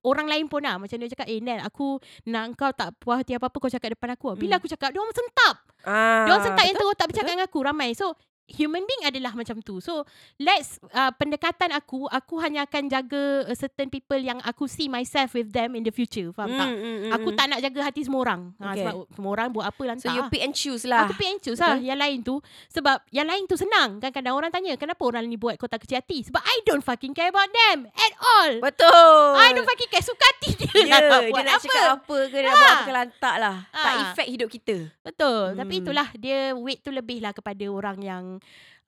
orang 0.00 0.26
lain 0.26 0.46
pun 0.46 0.60
lah 0.60 0.78
macam 0.78 0.94
dia 0.94 1.08
cakap 1.08 1.26
eh 1.26 1.38
Nel 1.38 1.58
aku 1.60 1.98
nak 2.26 2.54
kau 2.54 2.70
tak 2.70 2.94
puas 2.96 3.20
hati 3.20 3.34
apa-apa 3.34 3.56
kau 3.56 3.66
cakap 3.68 3.92
depan 3.92 4.14
aku. 4.14 4.34
Bila 4.34 4.54
Mm. 4.54 4.60
aku 4.60 4.68
cakap 4.68 4.88
dia 4.90 5.00
orang 5.00 5.16
sentap. 5.16 5.54
ah, 5.84 6.22
Dia 6.22 6.32
orang 6.32 6.44
sentap 6.44 6.64
yang 6.64 6.74
betul? 6.74 6.84
terus 6.84 6.96
tak 6.96 7.06
bercakap 7.08 7.30
dengan 7.30 7.46
aku 7.46 7.58
ramai. 7.60 7.90
So 7.92 8.06
human 8.48 8.82
being 8.82 9.04
adalah 9.04 9.32
macam 9.32 9.60
tu. 9.60 9.78
So 9.78 10.02
let's 10.36 10.76
uh, 10.90 11.12
pendekatan 11.12 11.70
aku 11.70 12.08
aku 12.08 12.36
hanya 12.38 12.64
akan 12.64 12.88
jaga 12.88 13.22
uh, 13.44 13.52
certain 13.52 13.86
people 13.86 14.16
yang 14.16 14.40
aku 14.40 14.64
see 14.64 14.86
myself 14.86 15.32
with 15.32 15.48
them 15.48 15.72
in 15.72 15.82
the 15.82 15.90
future. 15.90 16.28
Faham 16.30 16.50
tak? 16.50 16.66
Mm, 16.66 16.76
mm, 16.76 16.98
mm, 16.98 17.12
Aku 17.12 17.28
mm. 17.28 17.36
tak 17.36 17.46
nak 17.46 17.60
jaga 17.60 17.80
hati 17.84 18.00
semua 18.02 18.20
orang. 18.22 18.42
Ha, 18.56 18.64
Okay. 18.68 18.82
sebab 18.82 18.94
semua 19.10 19.30
orang 19.32 19.48
buat 19.50 19.64
apa 19.64 19.82
lantak. 19.84 20.04
So 20.04 20.10
you 20.10 20.22
pick 20.26 20.40
and 20.40 20.52
choose 20.52 20.82
lah 20.82 21.04
Aku 21.04 21.14
pick 21.14 21.28
and 21.28 21.40
choose 21.40 21.58
lah 21.58 21.76
Yang 21.76 21.98
lain 21.98 22.18
tu 22.20 22.34
Sebab 22.68 22.96
yang 23.10 23.26
lain 23.26 23.44
tu 23.44 23.54
senang 23.54 23.98
Kadang-kadang 23.98 24.34
orang 24.34 24.48
tanya 24.48 24.72
Kenapa 24.74 25.02
orang 25.02 25.24
ni 25.24 25.34
buat 25.34 25.54
kau 25.54 25.66
tak 25.66 25.82
kecil 25.82 25.98
hati 25.98 26.22
Sebab 26.22 26.38
I 26.38 26.56
don't 26.62 26.80
fucking 26.80 27.12
care 27.12 27.28
about 27.28 27.48
them 27.48 27.90
At 27.90 28.12
all 28.16 28.52
Betul 28.60 29.28
I 29.36 29.52
don't 29.52 29.64
fucking 29.64 29.88
care 29.88 30.00
Suka 30.00 30.24
hati 30.24 30.50
dia 30.54 30.70
Ya, 30.78 30.96
lah 31.02 31.20
dia 31.20 31.28
buat 31.28 31.42
nak 31.42 31.54
apa. 31.54 31.64
cakap 31.64 31.86
apa 31.98 32.16
ke 32.22 32.36
Dia 32.36 32.42
nak 32.42 32.54
buat 32.54 32.62
Ha. 32.62 32.70
apa 32.70 32.80
ke 32.80 32.92
lantak 32.92 33.34
lah 33.36 33.56
Tak 33.68 33.82
Ha. 33.90 34.00
effect 34.04 34.28
hidup 34.30 34.48
kita 34.48 34.76
Betul 35.02 35.44
Hmm. 35.48 35.58
Tapi 35.58 35.74
itulah 35.76 36.08
Dia 36.14 36.38
weight 36.54 36.80
tu 36.80 36.90
lebih 36.90 37.18
lah 37.18 37.32
Kepada 37.32 37.64
orang 37.66 37.98
yang 37.98 38.24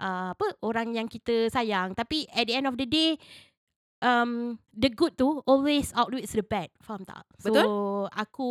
uh, 0.01 0.33
Apa 0.35 0.47
Orang 0.65 0.95
yang 0.97 1.07
kita 1.07 1.51
sayang. 1.53 1.95
Tapi 1.95 2.27
at 2.33 2.49
the 2.49 2.55
end 2.57 2.67
of 2.67 2.77
the 2.81 2.89
day 2.89 3.17
um, 4.05 4.57
The 4.73 4.91
good 4.93 5.17
tu 5.17 5.45
Always 5.45 5.93
outweighs 5.95 6.33
the 6.33 6.45
bad. 6.45 6.73
Faham 6.81 7.05
tak? 7.05 7.25
So 7.41 7.53
Betul. 7.53 7.69
aku 8.13 8.51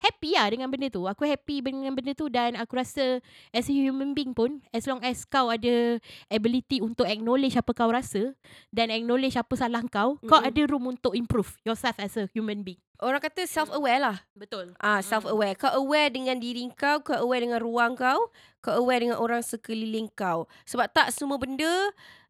Happy 0.00 0.32
lah 0.32 0.48
dengan 0.48 0.72
benda 0.72 0.88
tu 0.88 1.04
Aku 1.04 1.28
happy 1.28 1.60
dengan 1.60 1.92
benda 1.92 2.16
tu 2.16 2.32
Dan 2.32 2.56
aku 2.56 2.80
rasa 2.80 3.20
As 3.52 3.68
a 3.68 3.72
human 3.72 4.16
being 4.16 4.32
pun 4.32 4.64
As 4.72 4.88
long 4.88 5.04
as 5.04 5.28
kau 5.28 5.52
ada 5.52 6.00
Ability 6.32 6.80
untuk 6.80 7.04
acknowledge 7.04 7.60
Apa 7.60 7.76
kau 7.76 7.92
rasa 7.92 8.32
Dan 8.72 8.88
acknowledge 8.88 9.36
apa 9.36 9.52
salah 9.60 9.84
kau 9.84 10.16
Kau 10.24 10.40
Mm-mm. 10.40 10.48
ada 10.48 10.62
room 10.64 10.96
untuk 10.96 11.12
improve 11.12 11.52
Yourself 11.68 12.00
as 12.00 12.16
a 12.16 12.24
human 12.32 12.64
being 12.64 12.80
Orang 13.00 13.20
kata 13.20 13.44
self-aware 13.44 14.00
lah 14.00 14.16
Betul 14.36 14.76
Ah, 14.76 15.00
self-aware. 15.00 15.56
Kau 15.56 15.72
aware 15.72 16.12
dengan 16.12 16.36
diri 16.36 16.68
kau, 16.76 17.00
kau 17.00 17.16
aware 17.16 17.40
dengan 17.44 17.56
ruang 17.56 17.96
kau, 17.96 18.28
kau 18.60 18.76
aware 18.76 19.00
dengan 19.00 19.16
orang 19.16 19.40
sekeliling 19.40 20.12
kau. 20.12 20.44
Sebab 20.68 20.92
tak 20.92 21.08
semua 21.08 21.40
benda 21.40 21.64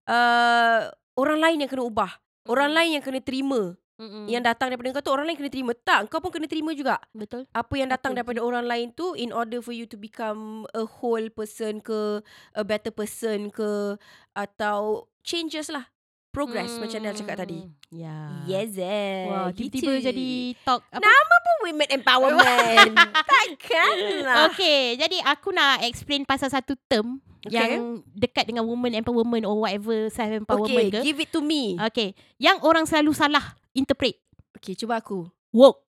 uh, 0.07 0.87
orang 1.19 1.43
lain 1.43 1.67
yang 1.67 1.71
kena 1.71 1.83
ubah. 1.83 2.13
Orang 2.47 2.71
Mm. 2.71 2.77
lain 2.79 2.91
yang 2.95 3.05
kena 3.05 3.19
terima. 3.19 3.75
Mm-mm. 4.01 4.25
Yang 4.27 4.43
datang 4.49 4.73
daripada 4.73 4.97
kau 4.97 5.05
tu 5.05 5.13
orang 5.13 5.29
lain 5.29 5.37
kena 5.37 5.53
terima. 5.53 5.73
Tak, 5.77 6.09
kau 6.09 6.19
pun 6.19 6.33
kena 6.33 6.49
terima 6.49 6.73
juga. 6.73 6.97
Betul 7.13 7.45
Apa 7.53 7.75
yang 7.77 7.93
datang 7.93 8.17
Betul. 8.17 8.25
daripada 8.25 8.41
orang 8.41 8.65
lain 8.65 8.87
tu 8.91 9.13
in 9.13 9.29
order 9.29 9.61
for 9.61 9.77
you 9.77 9.85
to 9.85 9.95
become 9.95 10.65
a 10.73 10.89
whole 10.89 11.29
person 11.29 11.79
ke, 11.79 12.25
a 12.57 12.65
better 12.65 12.89
person 12.89 13.53
ke 13.53 14.01
atau 14.33 15.05
changes 15.21 15.69
lah. 15.69 15.85
Progress 16.31 16.79
macam 16.79 17.03
Nel 17.03 17.13
cakap 17.13 17.43
tadi. 17.43 17.67
Ya 17.91 18.47
Yes, 18.47 18.79
eh. 18.79 19.27
Wah, 19.27 19.51
gitu. 19.51 19.83
tiba-tiba 19.83 20.15
jadi 20.15 20.29
talk 20.63 20.87
apa? 20.89 21.03
Nama 21.03 21.37
pun 21.37 21.57
women 21.67 21.89
empowerment. 21.91 22.93
Takkan 23.35 23.97
lah. 24.23 24.47
Okay, 24.49 24.95
jadi 24.95 25.27
aku 25.27 25.51
nak 25.51 25.83
explain 25.83 26.23
pasal 26.23 26.49
satu 26.49 26.73
term 26.87 27.19
Okay. 27.41 27.57
yang 27.57 28.05
dekat 28.13 28.45
dengan 28.45 28.69
woman 28.69 28.93
empowerment 28.93 29.49
or 29.49 29.65
whatever 29.65 30.13
self 30.13 30.29
empowerment 30.29 30.93
Okay, 30.93 31.01
ke. 31.01 31.09
give 31.09 31.19
it 31.19 31.33
to 31.33 31.41
me. 31.41 31.73
Okay, 31.89 32.13
yang 32.37 32.61
orang 32.61 32.85
selalu 32.85 33.17
salah 33.17 33.57
interpret 33.75 34.21
Okay, 34.61 34.75
cuba 34.75 34.99
aku. 35.01 35.31
woke. 35.55 35.81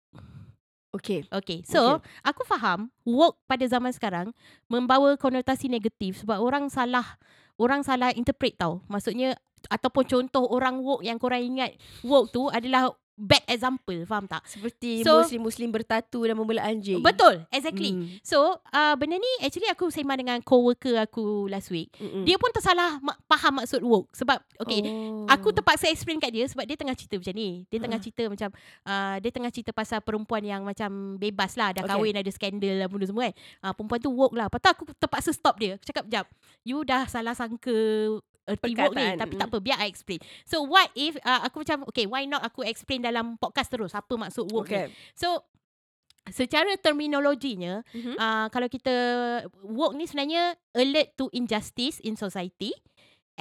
Okay. 0.91 1.23
Okay, 1.31 1.63
so 1.63 2.03
aku 2.27 2.43
faham 2.43 2.91
woke 3.07 3.39
pada 3.47 3.63
zaman 3.67 3.95
sekarang 3.95 4.35
membawa 4.67 5.15
konotasi 5.15 5.71
negatif 5.71 6.27
sebab 6.27 6.43
orang 6.43 6.67
salah 6.67 7.19
orang 7.59 7.87
salah 7.87 8.11
interpret 8.15 8.59
tau. 8.59 8.83
Maksudnya 8.91 9.39
ataupun 9.71 10.07
contoh 10.07 10.47
orang 10.51 10.83
woke 10.83 11.07
yang 11.07 11.19
korang 11.19 11.47
ingat 11.47 11.79
woke 12.03 12.35
tu 12.35 12.51
adalah 12.51 12.91
bad 13.21 13.45
example, 13.45 13.99
faham 14.03 14.25
tak? 14.25 14.41
Seperti 14.43 15.05
So- 15.05 15.21
Muslim-Muslim 15.21 15.69
bertatu 15.71 16.25
dan 16.25 16.33
membela 16.33 16.65
anjing. 16.65 17.05
Betul, 17.05 17.45
exactly. 17.49 17.93
Hmm. 17.93 18.09
So, 18.21 18.39
uh, 18.67 18.95
benda 18.97 19.15
ni 19.15 19.29
actually 19.41 19.69
aku 19.69 19.89
sembang 19.89 20.17
dengan 20.17 20.41
co-worker 20.41 20.97
aku 20.99 21.45
last 21.47 21.69
week. 21.69 21.93
Mm-mm. 21.95 22.25
Dia 22.25 22.35
pun 22.35 22.49
tersalah 22.49 22.97
ma- 22.99 23.21
faham 23.27 23.61
maksud 23.61 23.81
woke 23.81 24.09
sebab 24.11 24.41
okay, 24.57 24.81
oh. 24.83 25.29
Aku 25.29 25.53
terpaksa 25.53 25.87
explain 25.87 26.17
kat 26.17 26.33
dia 26.33 26.49
sebab 26.49 26.65
dia 26.65 26.75
tengah 26.75 26.97
cerita 26.97 27.15
macam 27.15 27.35
ni. 27.35 27.69
Dia 27.69 27.79
tengah 27.79 27.97
Ha. 27.97 28.03
cerita 28.03 28.23
macam 28.25 28.49
uh, 28.83 29.17
dia 29.21 29.31
tengah 29.31 29.51
cerita 29.51 29.71
pasal 29.71 30.01
perempuan 30.01 30.41
yang 30.41 30.65
macam 30.65 30.89
bebas 31.15 31.55
lah 31.55 31.71
dah 31.71 31.83
Okay. 31.83 31.93
kahwin 31.93 32.17
ada 32.17 32.31
skandal 32.31 32.75
lah 32.75 32.87
benda 32.87 33.05
semua 33.05 33.29
kan. 33.29 33.35
Uh, 33.61 33.73
perempuan 33.75 34.01
tu 34.01 34.11
woke 34.11 34.33
lah. 34.33 34.47
Lepas 34.47 34.59
tu 34.59 34.71
aku 34.71 34.83
terpaksa 34.97 35.31
stop 35.31 35.55
dia. 35.55 35.77
Aku 35.77 35.85
cakap 35.85 36.09
jap. 36.09 36.25
You 36.63 36.81
dah 36.83 37.05
salah 37.05 37.35
sangka 37.35 37.77
erti 38.49 38.73
woke 38.77 38.95
ni 38.97 39.07
tapi 39.19 39.35
mm. 39.37 39.41
tak 39.41 39.49
apa 39.53 39.59
biar 39.61 39.79
I 39.83 39.89
explain. 39.89 40.21
So 40.49 40.65
what 40.65 40.89
if 40.97 41.17
uh, 41.23 41.45
aku 41.45 41.63
macam 41.65 41.87
okay 41.89 42.05
why 42.09 42.25
not 42.25 42.45
aku 42.45 42.65
explain 42.65 43.05
dalam 43.05 43.37
podcast 43.37 43.69
terus 43.73 43.93
apa 43.93 44.15
maksud 44.17 44.49
ni. 44.49 44.61
Okay. 44.65 44.87
So 45.17 45.45
secara 46.29 46.77
terminologinya 46.77 47.81
Mhm. 47.97 48.15
uh, 48.21 48.47
kalau 48.53 48.69
kita 48.69 48.93
woke 49.65 49.97
ni 49.97 50.05
sebenarnya 50.05 50.53
alert 50.77 51.17
to 51.17 51.33
injustice 51.33 51.99
in 52.05 52.15
society 52.15 52.77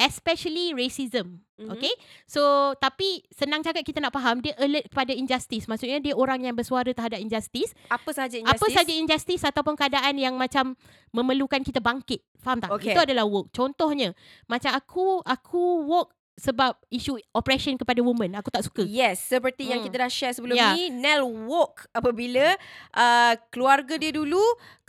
especially 0.01 0.71
racism 0.71 1.43
Mhm. 1.55 1.69
okay 1.69 1.91
so 2.23 2.39
tapi 2.75 3.19
senang 3.29 3.59
cakap 3.59 3.83
kita 3.83 3.99
nak 3.99 4.09
faham 4.09 4.39
dia 4.39 4.55
alert 4.55 4.87
kepada 4.87 5.11
injustice 5.11 5.67
maksudnya 5.67 5.99
dia 5.99 6.13
orang 6.13 6.39
yang 6.41 6.53
bersuara 6.53 6.87
terhadap 6.87 7.19
injustice, 7.19 7.75
Apa 7.87 8.09
saja 8.09 8.39
apa 8.39 8.55
injustice? 8.55 8.73
saja 8.73 8.93
injustice 8.93 9.43
ataupun 9.43 9.75
keadaan 9.75 10.15
yang 10.15 10.33
macam 10.33 10.79
memerlukan 11.09 11.59
kita 11.59 11.77
bangkit 11.77 12.23
faham 12.37 12.57
tak 12.57 12.71
Okay. 12.71 12.95
itu 12.95 12.99
adalah 13.01 13.23
woke 13.23 13.51
contohnya 13.51 14.15
macam 14.45 14.71
aku 14.71 15.19
aku 15.21 15.59
woke 15.83 16.15
sebab 16.39 16.79
isu 16.87 17.19
oppression 17.35 17.75
kepada 17.75 17.99
woman 17.99 18.31
aku 18.31 18.47
tak 18.47 18.63
suka 18.63 18.87
Yes, 18.87 19.19
seperti 19.21 19.67
yang 19.67 19.83
Hmm. 19.83 19.91
kita 19.91 19.99
dah 19.99 20.07
share 20.07 20.31
sebelum 20.31 20.55
Ya. 20.55 20.71
ni, 20.71 20.87
Nell 20.87 21.27
woke 21.27 21.83
apabila 21.91 22.55
uh, 22.95 23.35
keluarga 23.49 23.99
dia 23.99 24.15
dulu 24.15 24.39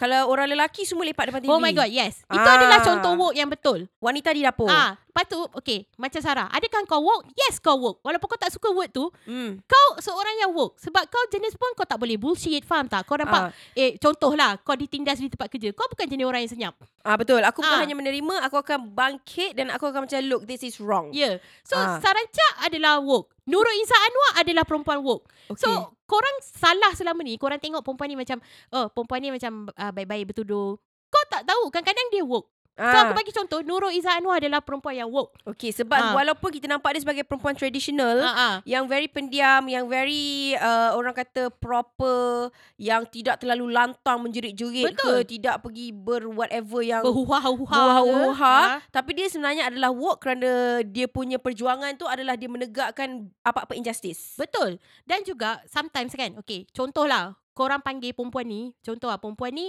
kalau 0.00 0.32
orang 0.32 0.48
lelaki 0.48 0.88
semua 0.88 1.04
lepak 1.04 1.28
depan 1.28 1.44
TV. 1.44 1.52
Oh 1.52 1.60
my 1.60 1.68
god, 1.70 1.92
yes. 1.92 2.24
Itu 2.24 2.40
Ah. 2.40 2.56
adalah 2.56 2.80
contoh 2.80 3.12
woke 3.18 3.36
yang 3.36 3.46
betul. 3.46 3.84
Wanita 4.00 4.32
di 4.32 4.40
dapur. 4.40 4.64
Ah, 4.64 4.96
lepas 4.96 5.28
tu, 5.28 5.36
okay, 5.52 5.84
macam 5.94 6.16
Sarah. 6.18 6.48
Adakah 6.48 6.88
kau 6.88 7.04
woke? 7.04 7.28
Yes, 7.36 7.60
kau 7.60 7.76
woke. 7.76 8.00
Walaupun 8.00 8.24
kau 8.26 8.40
tak 8.40 8.48
suka 8.48 8.72
word 8.72 8.88
tu, 8.88 9.12
Hmm. 9.28 9.60
kau 9.62 9.88
seorang 10.00 10.40
yang 10.40 10.50
woke. 10.50 10.80
Sebab 10.80 11.04
kau 11.04 11.20
jenis 11.28 11.52
pun 11.52 11.68
kau 11.74 11.84
tak 11.84 12.00
boleh 12.00 12.16
bullshit, 12.16 12.64
faham 12.64 12.88
tak? 12.88 13.04
Kau 13.04 13.14
nampak, 13.14 13.52
Ah. 13.52 13.76
eh, 13.76 14.00
contohlah, 14.00 14.56
kau 14.58 14.72
ditindas 14.72 15.20
di 15.20 15.28
tempat 15.28 15.52
kerja. 15.52 15.68
Kau 15.70 15.84
bukan 15.86 16.08
jenis 16.08 16.24
orang 16.24 16.40
yang 16.40 16.48
senyap. 16.50 16.74
Ah 17.00 17.16
betul. 17.16 17.44
Aku 17.44 17.60
bukan 17.60 17.76
Ah. 17.76 17.84
hanya 17.84 17.92
menerima, 17.92 18.40
aku 18.40 18.56
akan 18.56 18.88
bangkit 18.90 19.52
dan 19.52 19.68
aku 19.68 19.84
akan 19.84 20.08
macam 20.08 20.20
look 20.24 20.44
this 20.44 20.60
is 20.60 20.80
wrong. 20.80 21.12
Yeah. 21.12 21.44
So, 21.60 21.76
Ah. 21.76 22.00
Sarancak 22.00 22.64
adalah 22.64 23.04
woke. 23.04 23.36
Nurul 23.48 23.76
Izzah 23.80 24.00
Anwar 24.00 24.32
adalah 24.44 24.64
perempuan 24.68 25.00
woke. 25.00 25.24
Okay. 25.48 25.64
So, 25.64 25.96
korang 26.04 26.36
salah 26.42 26.92
selama 26.92 27.24
ni. 27.24 27.40
Korang 27.40 27.62
tengok 27.62 27.80
perempuan 27.80 28.08
ni 28.12 28.16
macam, 28.18 28.38
oh, 28.74 28.86
perempuan 28.92 29.20
ni 29.24 29.30
macam 29.32 29.70
uh, 29.72 29.92
baik-baik 29.94 30.34
bertuduh. 30.34 30.76
Kau 31.10 31.24
tak 31.26 31.42
tahu, 31.48 31.72
kadang-kadang 31.72 32.08
dia 32.12 32.22
woke. 32.22 32.52
So 32.80 32.96
Ah. 32.96 33.04
aku 33.04 33.12
bagi 33.12 33.32
contoh 33.36 33.60
Nurul 33.60 33.92
Izzah 33.92 34.16
Anwar 34.16 34.40
adalah 34.40 34.64
perempuan 34.64 34.96
yang 34.96 35.12
woke. 35.12 35.36
Okay, 35.44 35.68
sebab 35.68 36.00
Ah. 36.00 36.12
walaupun 36.16 36.48
kita 36.48 36.64
nampak 36.64 36.96
dia 36.96 37.04
sebagai 37.04 37.28
perempuan 37.28 37.52
tradisional, 37.52 38.24
Ha 38.24 38.32
ah. 38.32 38.56
yang 38.64 38.88
very 38.88 39.04
pendiam, 39.04 39.60
yang 39.68 39.84
very 39.84 40.56
uh, 40.56 40.96
orang 40.96 41.12
kata 41.12 41.52
proper, 41.52 42.48
yang 42.80 43.04
tidak 43.04 43.36
terlalu 43.36 43.68
lantang 43.68 44.24
menjerit-jerit 44.24 44.96
ke, 44.96 44.96
Betul. 44.96 45.18
tidak 45.28 45.60
pergi 45.60 45.92
ber 45.92 46.24
whatever 46.32 46.80
yang 46.80 47.04
Berhuha-huha. 47.04 47.76
Huha-huha 47.76 48.56
Ha. 48.60 48.80
Tapi 48.88 49.10
dia 49.12 49.26
sebenarnya 49.28 49.68
adalah 49.68 49.92
woke 49.92 50.22
Kerana 50.22 50.80
dia 50.86 51.04
punya 51.10 51.36
perjuangan 51.36 51.92
tu 51.98 52.08
Adalah 52.08 52.38
dia 52.38 52.48
menegakkan 52.48 53.28
Apa-apa 53.44 53.76
injustice 53.76 54.38
Betul. 54.40 54.80
Dan 55.04 55.20
juga 55.26 55.60
sometimes 55.68 56.16
kan, 56.16 56.32
okay, 56.40 56.64
contohlah 56.72 57.36
korang 57.52 57.82
panggil 57.84 58.16
perempuan 58.16 58.48
ni, 58.48 58.72
contoh 58.80 59.12
lah 59.12 59.20
perempuan 59.20 59.52
ni 59.52 59.68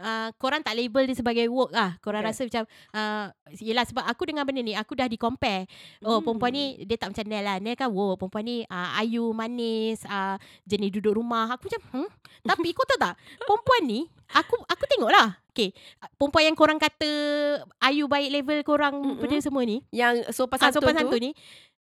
uh, 0.00 0.28
korang 0.40 0.64
tak 0.64 0.74
label 0.74 1.04
dia 1.04 1.14
sebagai 1.14 1.46
woke 1.52 1.70
lah. 1.70 2.00
Korang 2.00 2.24
Okay. 2.24 2.32
rasa 2.32 2.42
macam 2.48 2.64
uh, 2.96 3.26
yelah 3.60 3.84
sebab 3.84 4.04
aku 4.08 4.26
dengan 4.26 4.48
benda 4.48 4.64
ni 4.64 4.72
aku 4.72 4.96
dah 4.96 5.06
di 5.06 5.20
compare. 5.20 5.68
Oh 6.02 6.18
Hmm. 6.18 6.24
perempuan 6.24 6.52
ni 6.56 6.80
dia 6.88 6.96
tak 6.96 7.12
macam 7.12 7.24
Nel 7.28 7.44
lah. 7.44 7.56
Nel 7.60 7.76
kan 7.76 7.92
woke. 7.92 8.20
Perempuan 8.24 8.44
ni 8.48 8.56
uh, 8.66 8.98
ayu, 8.98 9.30
manis, 9.36 10.02
uh, 10.08 10.40
jenis 10.64 10.90
duduk 10.96 11.20
rumah. 11.20 11.52
Aku 11.54 11.68
macam 11.68 11.82
hmm? 11.92 12.08
Tapi 12.40 12.68
kau 12.72 12.88
tahu 12.88 12.98
tak? 12.98 13.14
Perempuan 13.44 13.82
ni 13.84 14.00
aku 14.32 14.56
aku 14.64 14.84
tengok 14.88 15.12
lah. 15.12 15.36
Okay. 15.50 15.74
Perempuan 16.16 16.46
yang 16.46 16.56
korang 16.56 16.78
kata 16.78 17.10
ayu 17.82 18.06
baik 18.06 18.30
level 18.30 18.58
korang 18.62 18.94
Mm-mm. 18.96 19.18
benda 19.18 19.42
semua 19.42 19.66
ni. 19.66 19.82
Yang 19.90 20.30
sopan 20.32 20.56
santun 20.62 20.80
sopan 20.80 20.94
tu 20.94 20.98
santun 21.04 21.20
ni. 21.20 21.30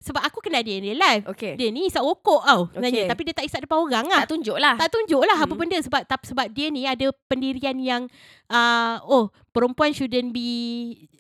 Sebab 0.05 0.21
aku 0.21 0.45
kenal 0.45 0.61
dia 0.61 0.77
in 0.77 0.85
real 0.85 1.01
life. 1.01 1.25
Okay 1.33 1.57
Dia 1.57 1.73
ni 1.73 1.89
isap 1.89 2.05
okok 2.05 2.45
tau. 2.45 2.69
Sebenarnya. 2.69 3.09
Okay. 3.09 3.11
Tapi 3.11 3.23
dia 3.25 3.35
tak 3.41 3.47
isap 3.49 3.61
depan 3.65 3.79
orang 3.81 4.05
lah. 4.05 4.21
Tak 4.29 4.37
tunjuk 4.37 4.57
lah. 4.61 4.75
Tak 4.77 4.91
tunjuk 4.93 5.23
lah 5.25 5.39
apa 5.41 5.49
Hmm. 5.49 5.61
benda 5.65 5.79
sebab 5.81 6.03
tak, 6.05 6.21
sebab 6.29 6.47
dia 6.53 6.69
ni 6.69 6.85
ada 6.85 7.09
pendirian 7.25 7.77
yang 7.81 8.03
uh, 8.53 9.01
oh 9.09 9.33
perempuan 9.49 9.97
shouldn't 9.97 10.37
be 10.37 10.49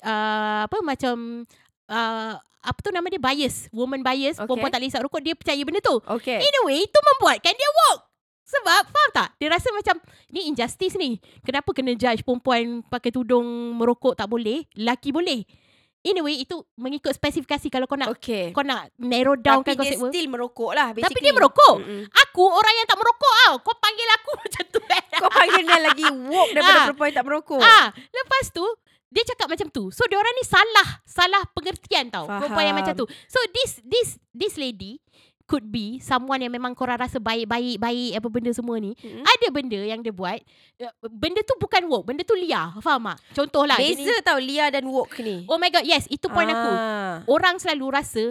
uh, 0.05 0.69
apa 0.69 0.85
macam 0.85 1.49
uh, 1.89 2.37
apa 2.37 2.79
tu 2.85 2.93
nama 2.93 3.09
dia? 3.09 3.17
Bias. 3.17 3.73
Woman 3.73 4.05
bias. 4.05 4.37
Okay. 4.37 4.45
perempuan 4.45 4.69
tak 4.69 4.81
boleh 4.85 4.91
isap 4.93 5.03
rokok. 5.09 5.21
Dia 5.25 5.33
percaya 5.33 5.63
benda 5.65 5.81
tu. 5.81 5.97
Okay 6.21 6.45
in 6.45 6.55
a 6.61 6.63
way 6.69 6.85
itu 6.85 6.99
membuatkan 7.01 7.57
dia 7.57 7.71
woke 7.89 8.13
sebab 8.45 8.87
faham 8.93 9.11
tak? 9.17 9.29
Dia 9.41 9.49
rasa 9.51 9.73
macam 9.73 9.97
ni 10.29 10.53
injustice 10.53 11.01
ni. 11.01 11.17
Kenapa 11.43 11.73
kena 11.73 11.97
judge 11.97 12.21
perempuan 12.23 12.85
pakai 12.87 13.09
tudung 13.11 13.75
merokok 13.81 14.13
tak 14.15 14.29
boleh? 14.29 14.69
Lelaki 14.77 15.11
boleh 15.11 15.64
in 16.05 16.15
a 16.15 16.23
way 16.23 16.37
itu 16.39 16.57
mengikut 16.75 17.11
spesifikasi 17.11 17.67
kalau 17.67 17.85
kau 17.85 17.97
nak 17.97 18.13
Okay 18.13 18.53
kau 18.53 18.61
nak 18.61 18.93
narrow 18.95 19.35
down 19.35 19.61
Tapi 19.61 19.73
kan 19.73 19.83
dia 19.83 19.97
still 19.97 20.27
merokok 20.29 20.71
lah 20.71 20.93
tapi 20.93 21.01
basically. 21.03 21.25
dia 21.25 21.33
merokok 21.33 21.75
Mm-mm. 21.77 22.03
Aku 22.29 22.45
orang 22.45 22.75
yang 22.75 22.85
tak 22.85 22.97
merokok 22.97 23.35
tau. 23.43 23.55
Kau 23.61 23.75
panggil 23.75 24.09
aku 24.13 24.31
macam 24.43 24.65
tu 24.69 24.81
eh. 24.85 25.03
Kau 25.17 25.31
panggil 25.31 25.63
dia 25.63 25.79
lagi 25.81 26.05
woke 26.07 26.51
Daripada 26.55 26.73
Ah. 26.75 26.85
perempuan 26.87 27.07
yang 27.07 27.17
tak 27.17 27.27
merokok 27.27 27.61
Ah, 27.61 27.87
lepas 27.91 28.45
tu 28.51 28.65
dia 29.09 29.23
cakap 29.25 29.47
macam 29.47 29.71
tu. 29.71 29.89
So 29.89 30.03
dia 30.05 30.19
orang 30.19 30.35
ni 30.35 30.43
salah, 30.43 30.89
salah 31.05 31.47
pengertian 31.49 32.11
tau. 32.11 32.27
Faham. 32.27 32.41
Perempuan 32.41 32.65
yang 32.67 32.77
macam 32.77 32.95
tu. 32.95 33.07
So 33.25 33.39
this 33.49 33.79
this 33.81 34.09
this 34.31 34.55
lady 34.57 34.99
could 35.45 35.67
be 35.67 35.97
someone 35.99 36.39
yang 36.39 36.49
memang 36.49 36.73
korang 36.73 36.97
rasa 36.97 37.17
baik-baik 37.17 37.77
baik 37.77 38.11
apa 38.15 38.29
benda 38.29 38.51
semua 38.51 38.77
ni. 38.77 38.97
Mm-mm. 38.97 39.23
Ada 39.23 39.47
benda 39.51 39.77
yang 39.79 40.01
dia 40.01 40.11
buat. 40.11 40.41
eh, 40.75 40.89
Benda 41.07 41.41
tu 41.41 41.55
bukan 41.55 41.85
woke, 41.85 42.07
benda 42.07 42.21
tu 42.21 42.33
liar. 42.33 42.73
Faham 42.79 43.07
tak? 43.07 43.21
Contohlah 43.35 43.77
Beza 43.77 44.01
ni- 44.11 44.23
tau 44.23 44.37
Lia 44.37 44.69
dan 44.69 44.85
woke 44.85 45.19
ni 45.19 45.45
Oh 45.45 45.57
my 45.57 45.69
god, 45.69 45.83
yes, 45.83 46.09
itu 46.09 46.25
point 46.27 46.47
aku. 46.47 46.71
Ah, 46.71 47.15
Orang 47.27 47.57
selalu 47.57 47.87
rasa 47.91 48.25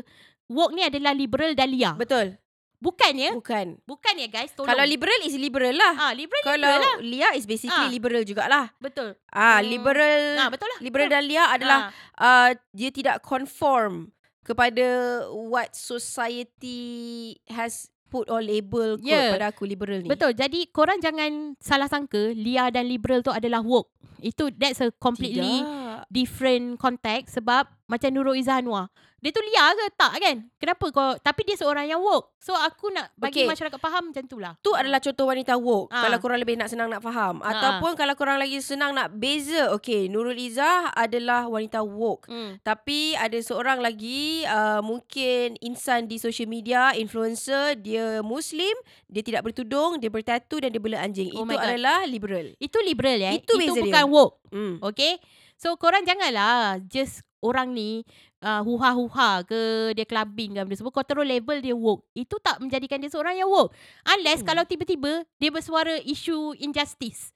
woke 0.45 0.71
ni 0.71 0.82
adalah 0.82 1.12
liberal 1.12 1.54
dan 1.54 1.69
liar. 1.69 1.93
Betul 1.95 2.38
Bukannya, 2.80 3.32
Bukan 3.34 3.80
bukan 3.84 4.13
ya 4.13 4.28
guys, 4.28 4.52
tolong. 4.52 4.67
Kalau 4.67 4.84
liberal 4.84 5.15
is 5.23 5.32
liberal 5.34 5.71
lah 5.71 5.95
ah, 6.02 6.12
liberal, 6.12 6.43
Kalau 6.43 6.67
liberal 6.67 6.84
lah. 6.84 6.95
Lia 6.99 7.30
is 7.32 7.45
basically 7.45 7.71
Ah. 7.80 7.88
liberal 7.88 8.23
jugalah 8.23 8.76
Betul. 8.76 9.15
Ah, 9.26 9.58
Hmm. 9.58 9.71
liberal 9.71 10.21
Ah, 10.36 10.49
betul 10.52 10.67
lah. 10.67 10.80
liberal 10.82 11.08
betul. 11.08 11.15
dan 11.15 11.23
Lia 11.23 11.43
adalah 11.47 11.80
Ah. 12.12 12.19
uh, 12.19 12.49
dia 12.69 12.89
tidak 12.89 13.23
conform 13.23 14.12
kepada 14.43 14.88
what 15.32 15.71
society 15.73 16.79
has 17.47 17.88
put 18.13 18.29
or 18.29 18.45
label 18.45 19.01
kot 19.01 19.10
Yeah. 19.10 19.34
pada 19.34 19.49
aku 19.49 19.65
liberal 19.65 20.03
ni. 20.03 20.12
Betul. 20.12 20.38
Jadi 20.38 20.69
korang 20.69 21.01
jangan 21.01 21.58
salah 21.58 21.89
sangka 21.89 22.29
Lia 22.38 22.69
dan 22.69 22.86
liberal 22.86 23.25
tu 23.25 23.34
adalah 23.34 23.65
woke. 23.65 23.89
Itu 24.21 24.53
that's 24.53 24.79
a 24.79 24.93
completely 25.01 25.65
Tidak. 25.65 25.83
Different 26.13 26.78
context 26.78 27.41
sebab 27.41 27.65
macam 27.89 28.10
Nurul 28.13 28.38
Izzah 28.38 28.62
Anwar. 28.62 28.93
Dia 29.23 29.32
tu 29.32 29.39
liar 29.39 29.71
ke 29.71 29.88
tak 29.95 30.19
kan? 30.19 30.36
Kenapa 30.60 30.84
kau 30.91 31.15
tapi 31.15 31.47
dia 31.47 31.56
seorang 31.56 31.88
yang 31.88 32.04
woke. 32.04 32.36
So 32.43 32.52
aku 32.52 32.91
nak 32.91 33.08
bagi 33.15 33.47
Okay. 33.47 33.47
masyarakat 33.47 33.80
faham 33.80 34.12
macam 34.12 34.23
tu 34.28 34.36
lah. 34.36 34.60
Tu 34.60 34.67
adalah 34.76 34.99
contoh 34.99 35.32
wanita 35.32 35.56
woke. 35.56 35.88
Ah. 35.95 36.04
Kalau 36.04 36.19
korang 36.19 36.43
lebih 36.43 36.60
nak 36.60 36.67
senang 36.67 36.91
nak 36.91 36.99
faham. 36.99 37.39
Ah. 37.39 37.56
Ataupun 37.56 37.95
kalau 37.95 38.19
korang 38.19 38.36
lagi 38.36 38.60
senang 38.60 38.91
nak 38.91 39.15
beza. 39.15 39.71
Okay, 39.80 40.12
Nurul 40.12 40.36
Izzah 40.36 40.91
adalah 40.91 41.47
wanita 41.47 41.88
woke. 41.88 42.28
Hmm. 42.28 42.60
Tapi 42.67 43.15
ada 43.15 43.39
seorang 43.39 43.80
lagi 43.80 44.43
uh, 44.43 44.84
mungkin 44.84 45.56
insan 45.63 46.12
di 46.12 46.19
social 46.19 46.52
media, 46.52 46.91
influencer, 46.91 47.80
dia 47.80 48.19
Muslim, 48.19 48.76
dia 49.08 49.23
tidak 49.23 49.47
bertudung, 49.47 50.04
dia 50.04 50.12
bertatu 50.12 50.60
dan 50.60 50.67
dia 50.67 50.84
bela 50.84 50.99
anjing. 50.99 51.32
Oh 51.32 51.47
Itu 51.47 51.56
adalah 51.56 52.04
liberal. 52.04 52.60
Itu 52.60 52.76
liberal 52.84 53.15
ya. 53.15 53.32
Itu 53.39 53.56
Itu, 53.56 53.71
beza 53.71 53.80
dia. 53.80 53.84
bukan 53.88 54.06
woke. 54.12 54.36
Hmm. 54.52 54.76
Okay. 54.84 55.15
So 55.63 55.80
korang 55.80 56.04
janganlah 56.04 56.84
just 56.91 57.23
orang 57.39 57.71
ni 57.71 58.04
uh, 58.43 58.60
huha-huha 58.67 59.47
ke 59.47 59.95
dia 59.95 60.04
clubbing 60.04 60.60
ke 60.60 60.62
benda 60.67 60.76
semua. 60.76 60.91
Kau 60.91 61.08
terus 61.08 61.23
level 61.23 61.63
dia 61.63 61.71
woke. 61.71 62.04
Itu 62.12 62.36
tak 62.43 62.60
menjadikan 62.60 62.99
dia 62.99 63.08
seorang 63.08 63.39
yang 63.39 63.47
woke. 63.47 63.71
Unless 64.04 64.43
Hmm. 64.43 64.47
kalau 64.52 64.67
tiba-tiba 64.67 65.23
dia 65.39 65.56
bersuara 65.56 65.95
isu 66.04 66.60
injustice. 66.60 67.32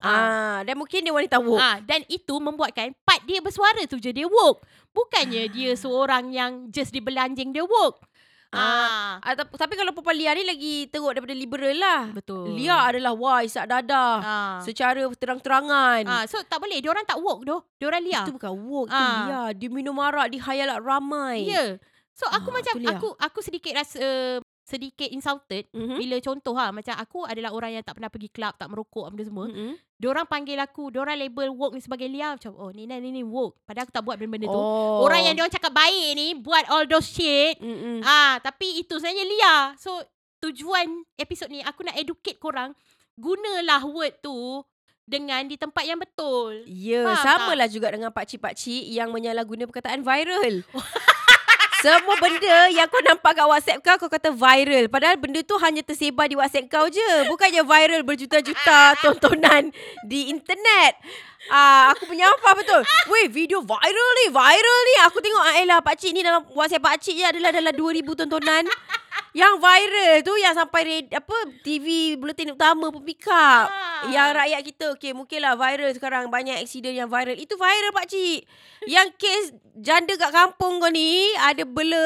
Ah, 0.00 0.64
dan 0.64 0.80
mungkin 0.80 1.04
dia 1.04 1.12
wanita 1.12 1.44
woke. 1.44 1.60
Ah, 1.60 1.84
dan 1.84 2.08
itu 2.08 2.40
membuatkan 2.40 2.96
part 3.04 3.20
dia 3.28 3.44
bersuara 3.44 3.84
tu 3.84 4.00
je 4.00 4.16
dia 4.16 4.24
woke. 4.24 4.64
Bukannya 4.96 5.52
dia 5.52 5.76
seorang 5.76 6.32
yang 6.32 6.72
just 6.72 6.96
dibelanjing 6.96 7.52
dia 7.52 7.68
woke. 7.68 8.00
Ah, 8.48 9.20
Ah, 9.20 9.36
tapi, 9.36 9.76
kalau 9.76 9.92
perempuan 9.92 10.16
Lia 10.16 10.32
ni 10.32 10.40
lagi 10.42 10.88
teruk 10.88 11.12
daripada 11.12 11.36
liberal 11.36 11.76
lah. 11.76 12.02
betul. 12.08 12.56
Lia 12.56 12.80
adalah 12.80 13.12
wah 13.12 13.44
isak 13.44 13.68
dadah. 13.68 14.14
Ah. 14.18 14.56
Secara 14.64 15.04
terang-terangan. 15.12 16.02
ah, 16.04 16.24
so 16.24 16.40
tak 16.42 16.56
boleh. 16.56 16.80
Dia 16.80 16.88
orang 16.88 17.04
tak 17.04 17.20
woke 17.20 17.44
doh. 17.44 17.60
Dia 17.76 17.86
orang 17.86 18.02
liar. 18.02 18.24
Itu 18.24 18.32
bukan 18.32 18.52
woke, 18.56 18.88
itu 18.88 18.96
Ah. 18.96 19.20
Lia. 19.20 19.42
Dia 19.52 19.68
minum 19.68 19.96
arak 19.98 20.32
di 20.32 20.40
hayalat 20.40 20.80
ramai. 20.80 21.44
Ya. 21.44 21.52
Yeah. 21.52 21.70
So 22.16 22.26
aku 22.26 22.50
Ah, 22.50 22.54
macam 22.56 22.74
tu 22.74 22.88
aku 22.88 23.08
aku 23.14 23.38
sedikit 23.40 23.76
rasa 23.76 24.00
uh, 24.00 24.36
sedikit 24.68 25.08
insulted 25.08 25.64
Mm-hmm. 25.72 25.96
bila 25.96 26.16
contoh 26.20 26.54
ha 26.58 26.68
macam 26.68 26.92
aku 27.00 27.24
adalah 27.24 27.56
orang 27.56 27.80
yang 27.80 27.84
tak 27.84 27.96
pernah 27.96 28.12
pergi 28.12 28.28
club, 28.28 28.52
tak 28.60 28.68
merokok 28.68 29.08
apa 29.08 29.24
semua. 29.24 29.48
Mm-hmm. 29.48 29.72
Diorang 29.96 30.26
panggil 30.28 30.58
aku, 30.60 30.92
diorang 30.92 31.16
label 31.16 31.48
woke 31.56 31.72
ni 31.72 31.80
sebagai 31.80 32.04
liar 32.04 32.36
macam 32.36 32.52
oh 32.52 32.68
ni 32.68 32.84
ni 32.84 33.08
ni 33.08 33.22
woke. 33.24 33.56
Padahal 33.64 33.88
aku 33.88 33.94
tak 33.96 34.04
buat 34.04 34.20
benda-benda 34.20 34.52
tu. 34.52 34.60
Oh. 34.60 35.08
Orang 35.08 35.24
yang 35.24 35.32
diorang 35.32 35.54
cakap 35.54 35.72
baik 35.72 36.08
ni 36.12 36.36
buat 36.36 36.68
all 36.68 36.84
those 36.84 37.08
shit. 37.08 37.56
Mm-mm. 37.64 38.04
Ah, 38.04 38.36
tapi 38.44 38.84
itu 38.84 38.92
sebenarnya 39.00 39.24
liar. 39.24 39.60
So 39.80 40.04
tujuan 40.44 40.86
episod 41.16 41.48
ni 41.48 41.64
aku 41.64 41.82
nak 41.82 41.96
educate 41.96 42.38
korang 42.38 42.76
gunalah 43.18 43.82
word 43.82 44.14
tu 44.22 44.62
dengan 45.08 45.40
di 45.48 45.56
tempat 45.56 45.88
yang 45.88 45.96
betul. 45.96 46.68
Ya, 46.68 47.08
Faham 47.08 47.24
sama 47.24 47.52
lah 47.56 47.66
juga 47.66 47.88
dengan 47.88 48.12
pakcik-pakcik 48.12 48.92
yang 48.92 49.08
menyalahguna 49.08 49.64
perkataan 49.64 50.04
viral. 50.04 50.62
Semua 51.78 52.18
benda 52.18 52.66
yang 52.74 52.90
kau 52.90 52.98
nampak 53.06 53.38
kat 53.38 53.46
WhatsApp 53.46 53.78
kau, 53.86 53.96
kau 54.02 54.10
kata 54.10 54.34
viral. 54.34 54.90
Padahal 54.90 55.14
benda 55.14 55.38
tu 55.46 55.54
hanya 55.62 55.78
tersebar 55.86 56.26
di 56.26 56.34
WhatsApp 56.34 56.66
kau 56.66 56.90
je. 56.90 57.30
Bukannya 57.30 57.62
viral 57.62 58.02
berjuta-juta 58.02 58.98
tontonan 58.98 59.70
di 60.02 60.26
internet. 60.26 60.98
Ah, 61.46 61.94
aku 61.94 62.10
punya 62.10 62.26
apa 62.26 62.50
betul? 62.58 62.82
Weh, 63.14 63.30
video 63.30 63.62
viral 63.62 64.10
ni, 64.18 64.26
viral 64.26 64.80
ni. 64.90 64.94
Aku 65.06 65.22
tengok, 65.22 65.38
ah, 65.38 65.54
elah 65.62 65.78
pakcik 65.78 66.10
ni 66.10 66.26
dalam 66.26 66.42
WhatsApp 66.50 66.82
pakcik 66.82 67.14
je 67.14 67.22
adalah 67.22 67.54
dalam 67.54 67.70
2000 67.70 68.26
tontonan. 68.26 68.66
Yang 69.36 69.54
viral 69.60 70.14
tu 70.24 70.32
yang 70.40 70.54
sampai 70.56 70.80
red, 70.88 71.06
apa 71.12 71.36
TV 71.60 72.16
Buletin 72.16 72.56
Utama 72.56 72.88
pun 72.88 73.04
pick 73.04 73.28
up. 73.28 73.68
Ah. 73.68 74.08
Yang 74.08 74.28
rakyat 74.40 74.60
kita 74.64 74.86
Okay 74.96 75.12
mungkin 75.12 75.44
lah 75.44 75.54
viral 75.58 75.92
sekarang. 75.92 76.32
Banyak 76.32 76.64
aksiden 76.64 76.96
yang 76.96 77.10
viral. 77.12 77.36
Itu 77.36 77.60
viral 77.60 77.92
pakcik 77.92 78.46
Yang 78.94 79.08
kes 79.20 79.44
Janda 79.78 80.14
kat 80.18 80.34
kampung 80.34 80.82
kau 80.82 80.90
ni 80.90 81.30
Ada 81.38 81.62
bela 81.62 82.02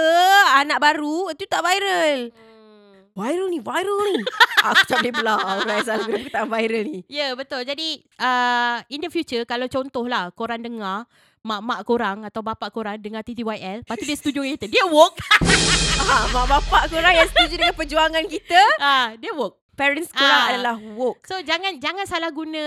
Anak 0.61 0.77
baru 0.83 1.31
Itu 1.31 1.47
tak 1.47 1.63
viral. 1.63 2.33
Hmm. 2.33 3.13
Viral 3.13 3.47
ni 3.53 3.61
Viral 3.63 4.03
ni. 4.19 4.23
Aku 4.73 4.83
tak 4.89 4.99
boleh 5.05 5.13
belah 5.15 5.41
Orang 5.63 5.79
yang 5.85 6.01
guna 6.05 6.19
perkataan 6.27 6.49
viral 6.49 6.85
ni. 6.89 7.01
Ya 7.07 7.17
yeah, 7.17 7.31
betul. 7.39 7.63
Jadi 7.63 8.03
uh, 8.19 8.83
In 8.91 8.99
the 9.05 9.11
future 9.13 9.45
Kalau 9.47 9.69
contoh 9.71 10.05
lah 10.09 10.33
Korang 10.35 10.65
dengar 10.65 11.07
Mak-mak 11.43 11.83
korang 11.83 12.19
Atau 12.23 12.41
bapak 12.41 12.71
korang 12.71 12.99
Dengar 12.99 13.27
TTYL 13.27 13.83
Lepas 13.85 13.97
tu 13.99 14.07
dia 14.07 14.17
setuju 14.17 14.41
dengan 14.43 14.57
kita. 14.59 14.67
Dia 14.71 14.85
woke 14.89 15.19
ah, 16.11 16.25
Mak 16.35 16.45
bapak 16.51 16.83
korang 16.91 17.15
yang 17.15 17.29
setuju 17.31 17.55
Dengan 17.59 17.75
perjuangan 17.79 18.25
kita 18.27 18.63
ah, 18.83 19.15
Dia 19.19 19.33
woke 19.35 19.62
Parents 19.73 20.13
korang 20.13 20.29
Ah. 20.39 20.51
adalah 20.51 20.77
woke. 20.77 21.25
So 21.25 21.41
jangan 21.41 21.77
jangan 21.77 22.05
salah 22.05 22.29
guna 22.29 22.61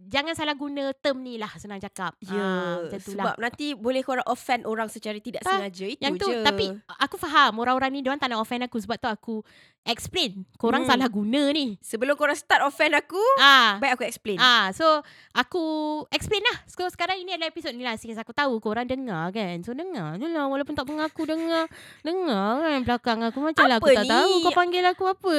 jangan 0.00 0.30
salah 0.32 0.54
guna 0.54 0.94
term 0.94 1.20
ni 1.20 1.34
lah 1.36 1.50
senang 1.56 1.78
cakap. 1.78 2.14
Ya, 2.20 2.30
Ah, 2.32 2.76
macam 2.80 2.98
tu 2.98 3.10
sebab 3.10 3.34
lah. 3.34 3.42
nanti 3.42 3.74
boleh 3.74 3.98
korang 4.00 4.22
offend 4.24 4.62
orang 4.62 4.86
secara 4.86 5.18
tidak 5.18 5.42
Tak, 5.42 5.58
sengaja. 5.58 5.86
Itu 5.88 5.98
Yang 6.00 6.14
tu 6.16 6.28
je. 6.28 6.40
tapi 6.40 6.66
aku 6.96 7.16
faham 7.16 7.52
orang-orang 7.56 7.90
ni 7.90 8.00
diorang 8.00 8.16
tak 8.16 8.30
nak 8.30 8.38
offend 8.38 8.62
aku 8.62 8.78
sebab 8.78 8.96
tu 8.96 9.08
aku 9.08 9.34
explain. 9.82 10.44
Korang 10.54 10.84
Hmm. 10.84 10.92
salah 10.92 11.08
guna 11.08 11.50
ni. 11.50 11.74
Sebelum 11.80 12.14
korang 12.14 12.36
start 12.36 12.62
offend 12.62 12.92
aku, 12.92 13.18
Ah. 13.36 13.80
baik 13.80 13.96
aku 13.96 14.04
explain. 14.04 14.36
Ah, 14.36 14.70
so 14.70 14.84
aku 15.32 15.64
explain 16.10 16.44
lah. 16.44 16.62
So 16.68 16.86
sekarang 16.86 17.18
ini 17.18 17.32
adalah 17.32 17.48
episod 17.48 17.72
ni 17.72 17.80
lah. 17.80 17.96
Since 17.96 18.16
aku 18.16 18.30
tahu 18.30 18.60
korang 18.60 18.84
dengar 18.84 19.28
kan. 19.30 19.58
So 19.60 19.72
dengar 19.72 20.14
je 20.14 20.26
lah. 20.26 20.46
Walaupun 20.46 20.72
tak 20.72 20.84
mengaku 20.84 21.24
dengar. 21.24 21.66
Dengar 22.02 22.60
kan 22.60 22.80
belakang 22.82 23.18
aku. 23.22 23.38
Macam 23.42 23.64
lah 23.64 23.76
aku 23.76 23.88
Apa 23.88 23.96
tak 23.96 24.04
ni? 24.04 24.10
tahu. 24.10 24.32
Kau 24.38 24.52
panggil 24.54 24.84
aku 24.84 25.04
apa? 25.06 25.36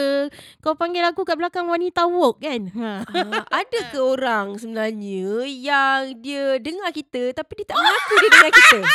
Kau 0.59 0.73
panggil 0.81 1.05
aku 1.05 1.21
kat 1.21 1.37
belakang 1.37 1.69
wanita 1.69 2.09
woke 2.09 2.41
kan? 2.41 2.73
Ha. 2.73 3.05
Ah, 3.05 3.45
ada 3.61 3.79
ke 3.93 4.01
orang 4.17 4.57
sebenarnya 4.57 5.45
yang 5.45 6.17
dia 6.17 6.57
dengar 6.57 6.89
kita 6.89 7.37
tapi 7.37 7.61
dia 7.61 7.69
tak 7.69 7.77
mengaku 7.77 8.13
dia 8.17 8.29
dengar 8.33 8.51
kita? 8.57 8.79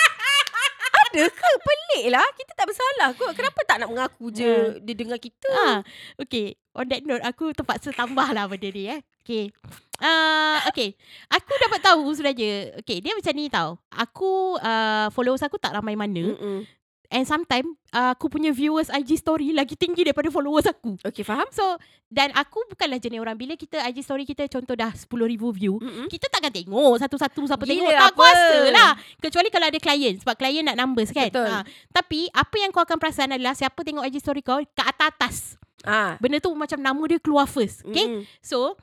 Ada 1.07 1.25
ke? 1.31 1.51
Pelik 1.62 2.05
lah. 2.11 2.27
Kita 2.35 2.53
tak 2.59 2.66
bersalah 2.66 3.09
kot. 3.14 3.31
Kenapa 3.38 3.61
tak 3.62 3.77
nak 3.79 3.88
mengaku 3.94 4.27
je 4.35 4.42
Hmm. 4.42 4.83
dia 4.83 4.94
dengar 4.99 5.18
kita? 5.22 5.49
Ah, 5.62 5.79
okay. 6.18 6.59
On 6.75 6.85
that 6.90 7.07
note, 7.07 7.22
aku 7.22 7.55
terpaksa 7.55 7.94
tambah 7.94 8.27
lah 8.35 8.51
benda 8.51 8.68
ni 8.68 8.90
eh. 8.90 9.01
Okay. 9.22 9.49
Uh, 9.96 10.61
okay. 10.68 10.92
Aku 11.33 11.53
dapat 11.57 11.81
tahu 11.81 12.05
sebenarnya. 12.12 12.77
Okay, 12.85 13.01
dia 13.01 13.16
macam 13.16 13.33
ni 13.33 13.49
tau. 13.49 13.81
Aku, 13.88 14.61
uh, 14.61 15.09
followers 15.14 15.40
aku 15.40 15.57
tak 15.57 15.72
ramai 15.72 15.96
mana. 15.96 16.37
Mm-mm. 16.37 16.68
And 17.16 17.24
sometimes, 17.24 17.72
uh, 17.96 18.12
aku 18.12 18.29
punya 18.29 18.52
viewers 18.52 18.92
IG 18.92 19.16
story 19.16 19.57
lagi 19.57 19.72
tinggi 19.72 20.05
daripada 20.05 20.29
followers 20.29 20.68
aku. 20.68 21.00
Okay, 21.00 21.24
faham? 21.24 21.48
So, 21.48 21.64
dan 22.12 22.29
aku 22.37 22.61
bukanlah 22.68 23.00
jenis 23.00 23.16
orang. 23.16 23.40
Bila 23.40 23.57
kita 23.57 23.81
IG 23.88 24.05
story 24.05 24.29
kita 24.29 24.44
contoh 24.52 24.76
dah 24.76 24.92
10,000 24.92 25.09
view. 25.57 25.81
Mm-mm. 25.81 26.12
Kita 26.12 26.29
takkan 26.29 26.52
tengok 26.52 27.00
satu-satu 27.00 27.48
siapa 27.48 27.64
Gila 27.64 27.72
tengok. 27.72 27.92
Tak 27.96 28.12
apa? 28.12 28.20
kuasa 28.20 28.59
lah. 28.68 28.92
Kecuali 29.16 29.48
kalau 29.48 29.66
ada 29.72 29.81
klien. 29.81 30.14
Sebab 30.20 30.35
klien 30.37 30.61
nak 30.61 30.76
numbers 30.76 31.09
kan. 31.09 31.33
Betul. 31.33 31.48
Ha, 31.48 31.64
tapi 31.88 32.29
apa 32.37 32.57
yang 32.61 32.68
kau 32.68 32.85
akan 32.85 33.00
perasan 33.00 33.33
adalah 33.33 33.57
siapa 33.57 33.81
tengok 33.81 34.05
IG 34.05 34.20
story 34.20 34.44
kau 34.44 34.61
kat 34.76 34.85
atas-atas. 34.85 35.57
Ah. 35.88 36.20
Benda 36.20 36.37
tu 36.37 36.52
macam 36.52 36.76
nama 36.76 37.02
dia 37.09 37.16
keluar 37.16 37.48
first. 37.48 37.81
Okay. 37.81 38.12
Mm-mm. 38.12 38.29
So, 38.44 38.76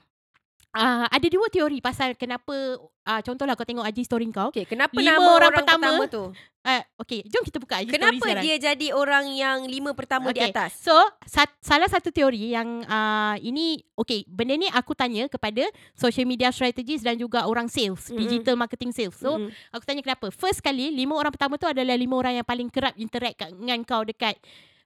uh, 0.74 1.06
ada 1.08 1.28
dua 1.30 1.48
teori 1.48 1.80
pasal 1.80 2.18
kenapa, 2.18 2.54
uh, 2.82 3.22
contohlah 3.22 3.54
kau 3.54 3.66
tengok 3.66 3.86
IG 3.88 4.06
story 4.06 4.26
kau. 4.34 4.50
Okay, 4.50 4.66
kenapa 4.66 4.94
Lima 4.98 5.16
nama 5.16 5.22
orang 5.22 5.34
orang, 5.38 5.54
pertama 5.54 5.86
pertama, 5.94 6.04
tu? 6.10 6.24
Uh, 6.64 6.84
okay, 6.96 7.20
jom 7.28 7.44
kita 7.44 7.60
buka 7.60 7.84
IG 7.84 7.92
story 7.92 7.96
Kenapa 8.00 8.24
sekarang. 8.24 8.44
dia 8.44 8.56
jadi 8.58 8.88
orang 8.96 9.26
yang 9.36 9.58
lima 9.68 9.92
pertama 9.92 10.32
di 10.32 10.40
Okay. 10.40 10.52
atas? 10.52 10.80
So, 10.80 10.96
sat, 11.28 11.52
salah 11.60 11.92
satu 11.92 12.10
teori 12.10 12.56
yang 12.56 12.88
uh, 12.88 13.36
ini, 13.40 13.84
okay, 13.94 14.24
benda 14.26 14.56
ni 14.56 14.68
aku 14.72 14.96
tanya 14.96 15.28
kepada 15.28 15.68
social 15.94 16.24
media 16.24 16.50
strategist 16.50 17.04
dan 17.04 17.20
juga 17.20 17.46
orang 17.46 17.68
sales, 17.68 18.08
Mm-mm. 18.10 18.20
digital 18.24 18.56
marketing 18.56 18.96
sales. 18.96 19.16
So, 19.20 19.38
Mm-mm. 19.38 19.52
aku 19.76 19.84
tanya 19.84 20.02
kenapa. 20.02 20.32
First 20.32 20.64
kali, 20.64 20.90
lima 20.90 21.14
orang 21.20 21.32
pertama 21.36 21.60
tu 21.60 21.68
adalah 21.68 21.94
lima 22.00 22.16
orang 22.16 22.40
yang 22.42 22.48
paling 22.48 22.72
kerap 22.72 22.96
interact 22.96 23.52
dengan 23.52 23.84
kau 23.84 24.02
dekat 24.02 24.40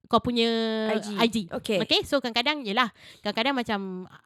kau 0.08 0.24
punya 0.24 0.50
IG. 0.96 1.08
IG. 1.20 1.38
Okay. 1.62 1.78
Okay, 1.84 2.02
so 2.08 2.18
kadang-kadang, 2.24 2.64
yelah, 2.64 2.90
kadang-kadang 3.22 3.56
macam 3.56 3.80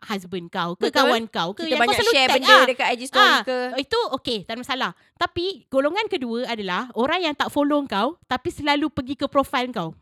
husband 0.05 0.47
kau 0.53 0.77
ke, 0.77 0.87
Betul. 0.89 0.97
kawan 0.97 1.23
kau 1.27 1.49
ke, 1.51 1.65
kita 1.65 1.75
yang 1.75 1.81
banyak 1.81 1.99
share 2.07 2.29
tag, 2.29 2.37
benda 2.39 2.55
ah. 2.55 2.63
dekat 2.69 2.87
IG 2.95 3.01
story 3.09 3.25
Ah, 3.27 3.41
ke. 3.41 3.57
Itu 3.81 3.99
okay, 4.13 4.45
tak 4.45 4.55
ada 4.55 4.59
masalah. 4.61 4.91
Tapi 5.17 5.65
golongan 5.69 6.05
kedua 6.09 6.49
adalah 6.49 6.89
orang 6.97 7.25
yang 7.25 7.35
tak 7.37 7.53
follow 7.53 7.81
kau 7.85 8.17
tapi 8.25 8.49
selalu 8.49 8.89
pergi 8.89 9.17
ke 9.17 9.25
profile 9.29 9.69
kau. 9.69 9.93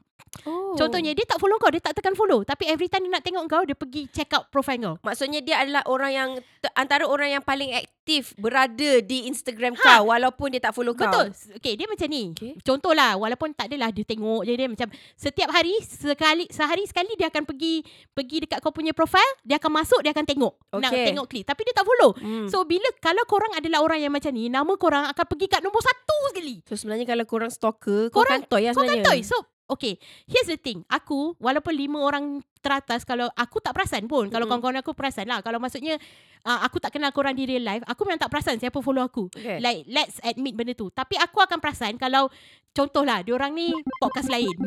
Oh. 0.43 0.73
Contohnya 0.73 1.11
dia 1.11 1.23
tak 1.23 1.37
follow 1.37 1.55
kau, 1.55 1.67
dia 1.67 1.79
tak 1.79 1.93
tekan 1.93 2.13
follow. 2.13 2.41
Tapi 2.41 2.65
every 2.65 2.85
time 2.85 3.03
dia 3.03 3.11
nak 3.11 3.23
tengok 3.23 3.43
kau, 3.45 3.63
dia 3.63 3.73
pergi 3.73 4.07
check 4.07 4.29
out 4.31 4.47
profile 4.47 4.77
kau. 4.77 4.95
Maksudnya 5.01 5.39
dia 5.39 5.59
adalah 5.59 5.83
orang 5.85 6.11
yang 6.11 6.29
antara 6.73 7.03
orang 7.03 7.29
yang 7.31 7.41
paling 7.41 7.71
aktif 7.71 8.33
berada 8.35 8.99
di 8.99 9.25
Instagram 9.25 9.73
Ha. 9.75 9.81
kau 9.97 10.09
walaupun 10.09 10.49
dia 10.49 10.59
tak 10.59 10.71
follow 10.71 10.93
kau. 10.93 11.05
Betul. 11.05 11.29
Okay, 11.55 11.73
dia 11.73 11.85
macam 11.85 12.07
ni. 12.07 12.31
Okay. 12.31 12.53
Contohlah, 12.59 13.15
walaupun 13.15 13.51
tak 13.51 13.67
adalah 13.67 13.89
dia 13.89 14.01
tengok 14.03 14.41
je 14.43 14.53
dia 14.53 14.65
macam 14.65 14.87
setiap 15.13 15.49
hari 15.49 15.73
sekali 15.81 16.45
sehari 16.47 16.83
sekali 16.83 17.13
dia 17.13 17.27
akan 17.27 17.43
pergi 17.43 17.81
pergi 18.09 18.37
dekat 18.43 18.59
kau 18.59 18.71
punya 18.71 18.91
profile, 18.91 19.29
dia 19.41 19.57
akan 19.57 19.71
masuk, 19.73 19.99
dia 19.99 20.09
akan 20.09 20.25
tengok. 20.25 20.53
Nak 20.71 20.89
Okay. 20.89 21.05
tengok 21.07 21.25
klik. 21.27 21.43
Tapi 21.43 21.61
dia 21.63 21.73
tak 21.73 21.85
follow. 21.85 22.11
Hmm. 22.15 22.47
So 22.47 22.63
bila 22.63 22.89
kalau 22.97 23.21
korang 23.25 23.53
adalah 23.53 23.79
orang 23.79 23.99
yang 23.99 24.11
macam 24.11 24.31
ni, 24.31 24.47
nama 24.47 24.73
korang 24.73 25.05
akan 25.05 25.25
pergi 25.27 25.45
kat 25.47 25.61
nombor 25.61 25.81
satu 25.81 26.17
sekali. 26.29 26.61
So 26.65 26.73
sebenarnya 26.73 27.05
kalau 27.05 27.25
korang 27.25 27.49
stalker, 27.49 28.09
kau 28.09 28.19
Korang- 28.19 28.41
kantoi 28.41 28.63
lah 28.63 28.73
Kau 28.73 28.81
sebenarnya. 28.81 29.05
kantoi. 29.05 29.19
So, 29.21 29.37
okay. 29.69 29.95
Here's 30.25 30.45
the 30.45 30.58
thing. 30.58 30.82
Aku, 30.86 31.38
walaupun 31.38 31.71
lima 31.71 32.01
orang 32.01 32.25
teratas, 32.60 33.08
kalau 33.08 33.32
aku 33.34 33.62
tak 33.62 33.71
perasan 33.71 34.03
pun. 34.05 34.27
Kalau 34.27 34.43
Mm-mm. 34.43 34.60
kawan-kawan 34.60 34.84
aku 34.84 34.91
perasan 34.91 35.29
lah. 35.29 35.39
Kalau 35.39 35.58
maksudnya, 35.58 35.95
uh, 36.43 36.60
aku 36.62 36.77
tak 36.77 36.91
kenal 36.91 37.13
korang 37.13 37.32
di 37.32 37.47
real 37.47 37.63
life, 37.63 37.86
aku 37.88 38.03
memang 38.03 38.19
tak 38.19 38.27
perasan 38.27 38.60
siapa 38.60 38.82
follow 38.82 38.99
aku. 38.99 39.32
Okay. 39.32 39.63
Like, 39.63 39.88
let's 39.88 40.19
admit 40.19 40.58
benda 40.58 40.75
tu. 40.75 40.91
Tapi 40.91 41.15
aku 41.15 41.39
akan 41.39 41.62
perasan 41.62 41.95
kalau, 41.95 42.27
contohlah, 42.69 43.23
diorang 43.23 43.53
ni 43.53 43.71
podcast 43.97 44.27
lain. 44.27 44.51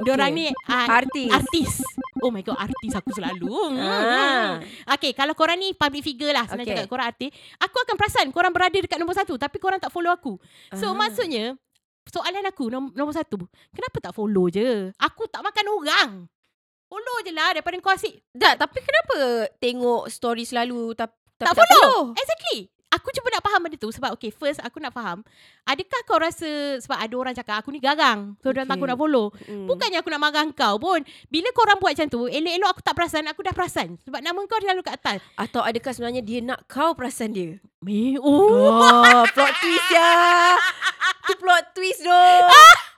Diorang 0.00 0.32
ni 0.32 0.48
uh, 0.48 0.86
Artis. 0.88 1.28
artis. 1.28 1.72
Oh 2.20 2.32
my 2.32 2.40
god, 2.40 2.56
artis 2.56 2.92
aku 2.92 3.12
selalu. 3.12 3.52
Ah. 3.76 4.56
Okay, 4.96 5.12
kalau 5.12 5.32
korang 5.32 5.56
ni 5.56 5.72
public 5.72 6.00
figure 6.00 6.32
lah. 6.32 6.48
Senang 6.48 6.64
Okay. 6.64 6.72
cakap 6.76 6.88
korang 6.88 7.08
artis. 7.08 7.28
Aku 7.60 7.76
akan 7.80 7.96
perasan 7.96 8.26
korang 8.32 8.52
berada 8.52 8.76
dekat 8.76 8.96
nombor 8.96 9.12
satu. 9.12 9.36
Tapi 9.36 9.56
korang 9.56 9.76
tak 9.76 9.92
follow 9.92 10.08
aku. 10.08 10.36
So 10.72 10.92
Ah. 10.92 10.96
maksudnya 10.96 11.56
soalan 12.10 12.42
aku 12.44 12.66
nom- 12.66 12.92
nombor 12.92 13.14
satu, 13.14 13.38
kenapa 13.70 13.96
tak 14.02 14.12
follow 14.12 14.50
je? 14.50 14.90
Aku 14.98 15.30
tak 15.30 15.46
makan 15.46 15.66
orang. 15.70 16.10
Follow 16.90 17.16
je 17.22 17.30
lah 17.30 17.54
daripada 17.54 17.78
kau 17.78 17.94
asyik 17.94 18.18
Tak, 18.34 18.58
tapi 18.58 18.82
kenapa 18.82 19.46
tengok 19.62 20.10
story 20.10 20.42
selalu 20.42 20.90
tapi, 20.98 21.14
tak, 21.38 21.54
tak 21.54 21.62
follow. 21.62 22.10
Exactly. 22.18 22.66
Aku 22.90 23.14
cuba 23.14 23.30
nak 23.30 23.46
faham 23.46 23.62
benda 23.62 23.78
tu 23.78 23.86
sebab 23.88 24.10
okay 24.12 24.34
first 24.34 24.58
aku 24.58 24.82
nak 24.82 24.90
faham 24.90 25.22
adakah 25.62 26.00
kau 26.02 26.18
rasa 26.18 26.74
sebab 26.82 26.98
ada 26.98 27.14
orang 27.14 27.34
cakap 27.38 27.62
aku 27.62 27.70
ni 27.70 27.78
garang 27.78 28.34
so 28.42 28.50
okay. 28.50 28.66
Takut 28.66 28.84
nak 28.84 28.98
follow 28.98 29.30
Hmm. 29.46 29.70
bukannya 29.70 30.02
aku 30.02 30.10
nak 30.10 30.18
marah 30.18 30.42
kau 30.50 30.74
pun 30.76 31.00
bila 31.30 31.48
korang 31.54 31.78
buat 31.78 31.94
macam 31.94 32.10
tu 32.10 32.26
elok-elok 32.26 32.70
aku 32.74 32.82
tak 32.82 32.94
perasan 32.98 33.30
aku 33.30 33.46
dah 33.46 33.54
perasan 33.54 33.94
sebab 34.02 34.18
nama 34.18 34.42
kau 34.42 34.58
selalu 34.58 34.82
kat 34.82 34.98
atas 34.98 35.18
Atau 35.38 35.62
adakah 35.62 35.94
sebenarnya 35.94 36.18
dia 36.20 36.42
nak 36.42 36.66
kau 36.66 36.90
perasan 36.98 37.30
dia? 37.30 37.62
me 37.80 38.18
oh 38.26 38.74
Oh, 38.74 39.22
plot 39.30 39.54
twist 39.56 39.88
ya. 39.88 40.10
Itu 41.24 41.34
plot 41.38 41.64
twist 41.72 42.02
doh. 42.02 42.50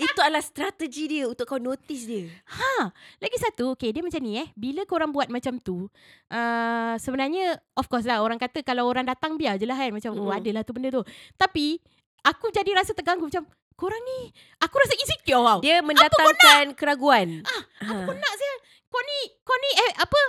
Itu 0.00 0.20
adalah 0.24 0.40
strategi 0.40 1.04
dia 1.12 1.28
untuk 1.28 1.44
kau 1.44 1.60
notice 1.60 2.08
dia. 2.08 2.24
Ha, 2.48 2.88
lagi 3.20 3.36
satu, 3.36 3.76
okay, 3.76 3.92
dia 3.92 4.00
macam 4.00 4.16
ni 4.24 4.40
eh. 4.40 4.48
Bila 4.56 4.88
korang 4.88 5.12
buat 5.12 5.28
macam 5.28 5.60
tu, 5.60 5.92
uh, 6.32 6.94
sebenarnya, 6.96 7.60
of 7.76 7.84
course 7.84 8.08
lah, 8.08 8.24
orang 8.24 8.40
kata 8.40 8.64
kalau 8.64 8.88
orang 8.88 9.04
datang 9.04 9.36
biar 9.36 9.60
je 9.60 9.68
lah 9.68 9.76
kan. 9.76 9.92
Macam, 9.92 10.16
oh 10.16 10.32
Mm. 10.32 10.40
adalah 10.40 10.62
tu 10.64 10.72
benda 10.72 10.88
tu. 10.88 11.04
Tapi, 11.36 11.76
aku 12.24 12.48
jadi 12.48 12.72
rasa 12.72 12.96
terganggu 12.96 13.28
macam, 13.28 13.44
korang 13.76 14.00
ni, 14.00 14.32
aku 14.56 14.74
rasa 14.80 14.94
insecure 14.96 15.44
tau. 15.44 15.60
Dia 15.60 15.84
mendatangkan 15.84 16.72
keraguan. 16.72 17.44
Ah, 17.44 17.62
Ha. 17.84 17.94
Kau 18.08 18.16
nak 18.16 18.34
saya, 18.40 18.54
kau 18.88 19.02
ni, 19.04 19.18
kau 19.44 19.56
ni, 19.56 19.70
eh, 19.84 19.92
apa, 20.00 20.20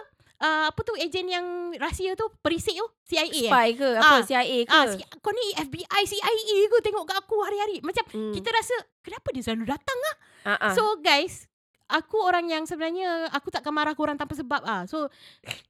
uh, 0.41 0.65
apa 0.67 0.79
tu 0.81 0.97
ejen 0.97 1.25
yang 1.25 1.45
rahsia 1.77 2.13
tu, 2.13 2.25
perisik 2.41 2.73
tu, 2.73 2.87
CIA 3.05 3.29
eh? 3.29 3.47
Spy 3.47 3.67
ke 3.73 3.87
apa 3.95 4.15
Ah. 4.17 4.21
CIA 4.21 4.57
ke? 4.65 4.71
Ah, 4.71 4.85
si, 4.87 4.97
kau 5.21 5.29
ni 5.29 5.45
FBI, 5.55 6.01
CIA 6.03 6.31
ke 6.67 6.77
tengok 6.81 7.05
kat 7.05 7.17
aku 7.17 7.37
hari-hari. 7.39 7.77
Macam, 7.79 8.03
Hmm. 8.09 8.33
kita 8.33 8.49
rasa, 8.49 8.73
kenapa 8.99 9.29
dia 9.29 9.43
selalu 9.43 9.69
datang 9.69 9.99
ah? 10.03 10.15
Ah. 10.57 10.73
So 10.73 10.97
guys, 10.97 11.45
aku 11.91 12.17
orang 12.17 12.47
yang 12.47 12.63
sebenarnya 12.63 13.27
aku 13.29 13.47
takkan 13.47 13.69
marah 13.69 13.91
korang 13.91 14.15
tanpa 14.15 14.31
sebab 14.33 14.63
ah. 14.63 14.83
So 14.83 15.11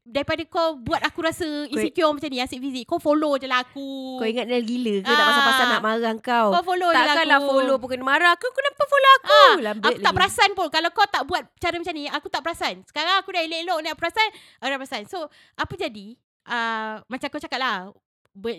daripada 0.01 0.41
kau 0.43 0.77
buat 0.77 1.01
aku 1.01 1.19
rasa 1.21 1.43
insecure 1.67 2.07
macam 2.07 2.27
ni 2.27 2.37
asyik 2.37 2.59
visit, 2.59 2.83
kau 2.83 2.97
follow 2.97 3.35
je 3.35 3.45
lah 3.45 3.61
aku. 3.61 4.17
kau 4.17 4.25
ingat 4.25 4.45
dia 4.45 4.59
gila 4.59 4.95
ke 4.99 5.07
tak 5.07 5.15
Ah. 5.15 5.27
pasal-pasal 5.27 5.65
nak 5.67 5.81
marah 5.81 6.13
kau? 6.15 6.47
kau 6.51 6.63
follow 6.63 6.87
je 6.87 6.93
lah 6.93 7.01
aku. 7.01 7.09
Takkanlah 7.11 7.39
follow 7.41 7.75
pun 7.75 7.87
kena 7.89 8.05
marah. 8.05 8.33
Kau 8.35 8.51
kenapa 8.51 8.83
follow 8.83 9.11
aku? 9.13 9.29
Ah, 9.33 9.53
Lambat 9.61 9.83
aku 9.83 9.97
tak 9.97 10.03
lagi. 10.03 10.15
perasan 10.15 10.49
pun 10.51 10.67
Kalau 10.67 10.89
kau 10.91 11.05
tak 11.05 11.23
buat 11.23 11.41
cara 11.55 11.75
macam 11.75 11.93
ni 11.93 12.05
Aku 12.05 12.27
tak 12.27 12.41
perasan 12.41 12.75
Sekarang 12.83 13.15
aku 13.15 13.29
dah 13.29 13.41
elok-elok 13.41 13.79
Nak 13.81 13.95
perasan 13.95 14.27
Aku 14.57 14.67
dah 14.67 14.77
perasan 14.77 15.03
So 15.05 15.17
apa 15.53 15.73
jadi 15.75 16.05
uh, 16.45 17.01
Macam 17.05 17.27
kau 17.27 17.37
cakap 17.37 17.57
lah 17.57 17.89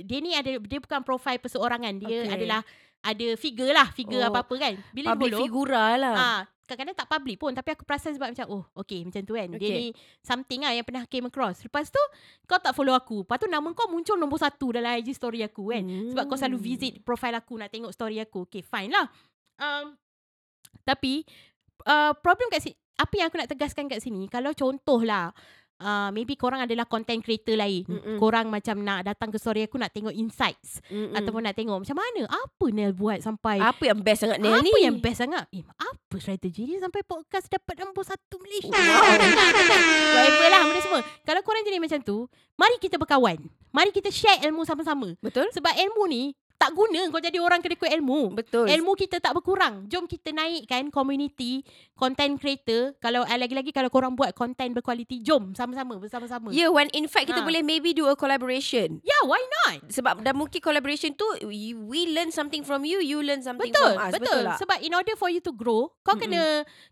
Dia 0.03 0.19
ni 0.19 0.33
ada 0.33 0.57
Dia 0.57 0.79
bukan 0.79 1.01
profil 1.01 1.39
perseorangan 1.39 1.95
Dia 1.99 2.09
Okay. 2.23 2.31
adalah 2.31 2.61
Ada 3.01 3.35
figure 3.35 3.71
lah 3.71 3.89
Figure 3.91 4.21
Oh, 4.21 4.29
apa-apa 4.29 4.55
kan 4.57 4.75
Bila 4.91 5.13
Public 5.13 5.31
follow 5.31 5.41
figura 5.41 5.85
lah. 5.97 6.15
Ah, 6.15 6.41
kadang-kadang 6.63 6.95
tak 6.95 7.09
public 7.11 7.37
pun 7.37 7.53
tapi 7.53 7.75
aku 7.75 7.83
perasan 7.83 8.15
sebab 8.15 8.33
macam 8.33 8.47
oh 8.49 8.65
okay 8.73 9.03
macam 9.03 9.23
tu 9.23 9.35
kan. 9.35 9.49
Dia 9.53 9.59
Okay. 9.59 9.77
ni 9.77 9.89
something 10.21 10.61
lah 10.63 10.73
yang 10.73 10.87
pernah 10.87 11.05
came 11.05 11.27
across. 11.27 11.61
Lepas 11.63 11.91
tu 11.91 12.03
kau 12.45 12.57
tak 12.57 12.73
follow 12.73 12.95
aku. 12.95 13.27
Lepas 13.27 13.39
tu 13.39 13.47
nama 13.47 13.67
kau 13.73 13.87
muncul 13.87 14.17
nombor 14.17 14.39
satu 14.39 14.73
dalam 14.73 14.95
IG 14.97 15.13
story 15.13 15.43
aku 15.43 15.71
kan. 15.71 15.83
Sebab 16.15 16.25
kau 16.27 16.39
selalu 16.39 16.59
Hmm. 16.59 16.67
visit 16.67 16.93
profile 17.03 17.37
aku 17.37 17.59
nak 17.59 17.69
tengok 17.69 17.91
story 17.91 18.19
aku. 18.19 18.47
Okay 18.47 18.63
fine 18.63 18.91
lah. 18.91 19.07
Um, 19.59 19.95
tapi 20.83 21.23
uh, 21.85 22.15
problem 22.17 22.49
kat 22.49 22.63
sini 22.63 22.75
apa 22.93 23.15
yang 23.17 23.27
aku 23.29 23.39
nak 23.39 23.51
tegaskan 23.51 23.89
kat 23.89 23.99
sini 23.99 24.29
kalau 24.29 24.53
contohlah 24.53 25.35
uh, 25.83 26.09
maybe 26.15 26.39
korang 26.39 26.63
adalah 26.63 26.87
content 26.87 27.19
creator 27.21 27.59
lain. 27.59 27.83
Mm-mm. 27.85 28.17
Korang 28.23 28.47
macam 28.49 28.79
nak 28.81 29.03
datang 29.03 29.35
ke 29.35 29.37
story 29.37 29.67
aku 29.67 29.77
nak 29.77 29.91
tengok 29.91 30.15
insights 30.15 30.79
Mm-mm. 30.87 31.19
ataupun 31.19 31.43
nak 31.43 31.59
tengok 31.59 31.83
macam 31.83 31.99
mana 31.99 32.23
apa 32.31 32.67
Nel 32.71 32.95
buat 32.95 33.19
sampai 33.19 33.59
apa 33.59 33.83
yang 33.83 33.99
best 33.99 34.23
sangat 34.25 34.39
Nel 34.39 34.63
apa 34.63 34.65
ni? 34.65 34.87
yang 34.87 34.97
best 35.03 35.19
sangat? 35.19 35.45
Eh, 35.51 35.67
apa 35.67 36.15
strategi 36.23 36.63
dia 36.71 36.79
sampai 36.79 37.03
podcast 37.03 37.51
dapat 37.51 37.75
nombor 37.83 38.07
satu 38.07 38.39
Malaysia? 38.39 38.73
Whatever 40.15 40.49
lah 40.49 40.63
benda 40.71 40.81
semua. 40.81 41.01
Kalau 41.27 41.41
korang 41.43 41.67
jadi 41.67 41.83
macam 41.83 42.01
tu, 42.01 42.31
mari 42.55 42.79
kita 42.79 42.97
berkawan. 42.97 43.43
Mari 43.73 43.91
kita 43.91 44.13
share 44.13 44.45
ilmu 44.47 44.63
sama-sama. 44.69 45.17
Betul? 45.19 45.49
Sebab 45.51 45.73
ilmu 45.75 46.05
ni 46.07 46.23
tak 46.63 46.79
guna 46.79 47.11
kau 47.11 47.19
jadi 47.19 47.43
orang 47.43 47.59
kena 47.59 47.75
ikut 47.75 47.91
ilmu. 47.91 48.39
Betul. 48.39 48.71
Ilmu 48.71 48.95
kita 48.95 49.19
tak 49.19 49.35
berkurang. 49.35 49.91
Jom 49.91 50.07
kita 50.07 50.31
naikkan 50.31 50.95
community, 50.95 51.67
content 51.99 52.39
creator. 52.39 52.95
Kalau 53.03 53.27
eh, 53.27 53.35
lagi-lagi 53.35 53.75
kalau 53.75 53.91
korang 53.91 54.15
buat 54.15 54.31
content 54.31 54.71
berkualiti, 54.71 55.19
jom 55.27 55.59
sama-sama 55.59 55.99
bersama-sama. 55.99 56.55
Yeah, 56.55 56.71
when 56.71 56.87
in 56.95 57.11
fact 57.11 57.27
kita 57.27 57.43
Ha. 57.43 57.47
boleh 57.51 57.67
maybe 57.67 57.91
do 57.91 58.07
a 58.07 58.15
collaboration. 58.15 59.03
Yeah, 59.03 59.27
why 59.27 59.43
not? 59.43 59.91
Sebab 59.91 60.23
dan 60.23 60.39
mungkin 60.39 60.63
collaboration 60.63 61.19
tu 61.19 61.27
we, 61.43 61.75
we 61.75 62.07
learn 62.15 62.31
something 62.31 62.63
from 62.63 62.87
you, 62.87 63.03
you 63.03 63.19
learn 63.19 63.43
something 63.43 63.75
Betul, 63.75 63.99
from 63.99 64.07
us. 64.07 64.13
betul. 64.15 64.43
tak? 64.47 64.59
Sebab 64.63 64.79
in 64.87 64.95
order 64.95 65.19
for 65.19 65.27
you 65.27 65.43
to 65.43 65.51
grow, 65.51 65.91
kau 66.07 66.15
Mm-mm. 66.15 66.23
kena 66.23 66.43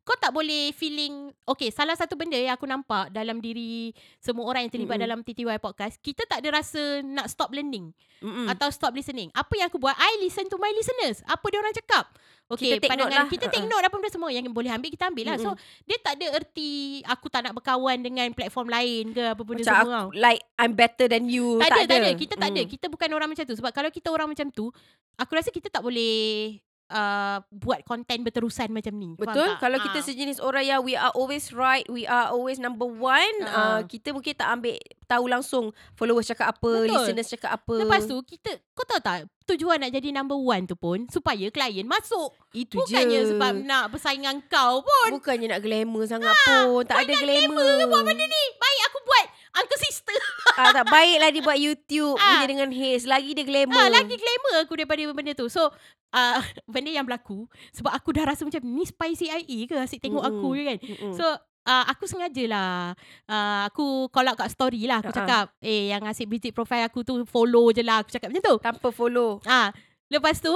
kau 0.02 0.18
tak 0.18 0.34
boleh 0.34 0.74
feeling 0.74 1.30
okay, 1.46 1.70
salah 1.70 1.94
satu 1.94 2.18
benda 2.18 2.34
yang 2.34 2.58
aku 2.58 2.66
nampak 2.66 3.14
dalam 3.14 3.38
diri 3.38 3.94
semua 4.18 4.50
orang 4.50 4.66
yang 4.66 4.72
terlibat 4.74 4.98
Mm-mm. 4.98 5.06
dalam 5.06 5.18
TTY 5.22 5.62
podcast, 5.62 6.02
kita 6.02 6.26
tak 6.26 6.42
ada 6.42 6.58
rasa 6.58 7.06
nak 7.06 7.30
stop 7.30 7.54
learning 7.54 7.94
Mm-mm. 8.18 8.50
atau 8.50 8.66
stop 8.72 8.96
listening. 8.96 9.28
Apa 9.30 9.59
yang 9.60 9.68
aku 9.68 9.76
buat, 9.76 9.94
I 9.94 10.24
listen 10.24 10.48
to 10.48 10.56
my 10.56 10.72
listeners. 10.72 11.20
Apa 11.28 11.44
dia 11.52 11.60
orang 11.60 11.76
cakap? 11.76 12.08
Okay, 12.50 12.74
Kita 12.74 12.82
take 12.82 12.98
note 12.98 13.06
pandangan 13.06 13.14
lah. 13.14 13.26
kita 13.30 13.46
take 13.46 13.68
note 13.70 13.84
apa 13.86 13.94
benda 13.94 14.10
semua 14.10 14.30
yang 14.34 14.42
boleh 14.50 14.74
ambil 14.74 14.90
kita 14.90 15.06
ambil 15.06 15.24
lah. 15.30 15.36
So 15.38 15.54
dia 15.86 16.02
tak 16.02 16.18
ada 16.18 16.26
erti 16.34 16.98
aku 17.06 17.30
tak 17.30 17.46
nak 17.46 17.54
berkawan 17.54 18.02
dengan 18.02 18.26
platform 18.34 18.66
lain 18.66 19.14
ke 19.14 19.22
apa 19.22 19.42
benda 19.46 19.62
Macam 19.62 19.74
semua. 19.78 20.00
aku, 20.10 20.18
like 20.18 20.42
I'm 20.58 20.74
better 20.74 21.06
than 21.06 21.30
you. 21.30 21.62
Tak, 21.62 21.70
ada, 21.70 21.82
tak 21.86 21.98
ada. 22.02 22.10
Kita 22.18 22.34
tak 22.34 22.50
ada. 22.50 22.62
Mm. 22.66 22.70
Kita 22.74 22.86
bukan 22.90 23.08
orang 23.14 23.30
macam 23.30 23.46
tu. 23.46 23.54
Sebab 23.54 23.70
kalau 23.70 23.86
kita 23.94 24.10
orang 24.10 24.26
macam 24.26 24.50
tu, 24.50 24.66
aku 25.14 25.30
rasa 25.38 25.54
kita 25.54 25.70
tak 25.70 25.78
boleh 25.78 26.58
uh, 26.90 27.38
buat 27.48 27.80
konten 27.82 28.20
berterusan 28.20 28.68
macam 28.68 28.92
ni. 28.92 29.14
Betul. 29.14 29.56
Kalau 29.56 29.78
Ah. 29.78 29.82
kita 29.82 29.98
sejenis 30.02 30.38
orang 30.38 30.64
yang 30.66 30.80
we 30.82 30.92
are 30.92 31.10
always 31.12 31.50
right, 31.50 31.86
we 31.86 32.04
are 32.04 32.28
always 32.28 32.58
number 32.58 32.84
one, 32.84 33.34
Ha. 33.42 33.54
uh, 33.54 33.80
kita 33.82 34.10
mungkin 34.10 34.34
tak 34.34 34.50
ambil 34.50 34.74
tahu 35.06 35.24
langsung 35.26 35.64
followers 35.94 36.26
cakap 36.26 36.52
apa, 36.52 36.70
Betul. 36.80 36.90
listeners 36.92 37.28
cakap 37.28 37.50
apa. 37.56 37.74
Lepas 37.80 38.04
tu, 38.04 38.14
kita, 38.20 38.50
kau 38.72 38.84
tahu 38.84 39.00
tak, 39.00 39.18
tujuan 39.44 39.78
nak 39.78 39.90
jadi 39.90 40.10
number 40.12 40.36
one 40.36 40.62
tu 40.64 40.74
pun, 40.74 41.06
supaya 41.08 41.46
klien 41.48 41.82
masuk. 41.84 42.34
itu 42.50 42.74
Bukannya 42.74 43.20
je. 43.20 43.30
sebab 43.30 43.62
nak 43.62 43.94
bersaing 43.94 44.26
kau 44.46 44.82
pun. 44.82 45.08
Bukannya 45.14 45.54
nak 45.54 45.62
glamour 45.62 46.02
sangat 46.04 46.34
pun. 46.34 46.82
Tak 46.82 47.06
ada 47.06 47.14
glamour. 47.16 47.86
Buat 47.86 48.02
benda 48.04 48.26
ni. 48.26 48.44
Baik 48.58 48.80
aku 48.86 48.98
buat. 49.00 49.26
Uncle 49.52 49.78
sister. 49.80 50.18
Ah, 50.60 50.72
tak 50.72 50.86
baiklah 50.86 51.28
dia 51.28 51.40
buat 51.40 51.56
YouTube 51.56 52.14
Ah. 52.14 52.24
punya 52.36 52.46
dengan 52.46 52.68
haze. 52.70 53.04
Lagi 53.04 53.30
dia 53.32 53.42
glamour. 53.42 53.76
Ah, 53.76 53.88
lagi 53.88 54.12
glamour 54.12 54.54
aku 54.60 54.74
daripada 54.74 55.00
benda 55.10 55.32
tu. 55.32 55.46
So, 55.46 55.72
uh, 56.10 56.40
benda 56.72 56.90
yang 56.90 57.04
berlaku, 57.04 57.44
sebab 57.70 57.90
aku 57.90 58.12
dah 58.12 58.24
rasa 58.24 58.42
macam, 58.42 58.60
ni 58.60 58.84
spy 58.84 59.12
CIA 59.12 59.38
ke 59.64 59.74
asyik 59.74 60.00
tengok 60.00 60.20
Mm-mm. 60.20 60.36
aku 60.36 60.48
je 60.52 60.62
kan. 60.62 60.78
Mm-mm. 60.78 61.12
So 61.14 61.24
uh, 61.62 61.84
aku 61.86 62.04
sengajalah 62.04 62.96
uh, 63.26 63.62
aku 63.66 63.84
call 64.08 64.26
out 64.26 64.36
kat 64.36 64.48
story 64.48 64.84
lah 64.84 64.98
aku 64.98 65.12
Ha-ha. 65.12 65.20
cakap 65.20 65.44
eh 65.60 65.88
yang 65.88 66.00
asyik 66.02 66.26
visit 66.26 66.50
profile 66.50 66.82
aku 66.82 67.00
tu 67.00 67.20
follow 67.24 67.68
je 67.70 67.80
lah 67.80 68.00
aku 68.00 68.10
cakap 68.10 68.28
macam 68.28 68.42
tu. 68.42 68.56
Tanpa 68.58 68.88
follow. 68.90 69.38
Ah 69.44 69.70
lepas 70.08 70.38
tu 70.38 70.50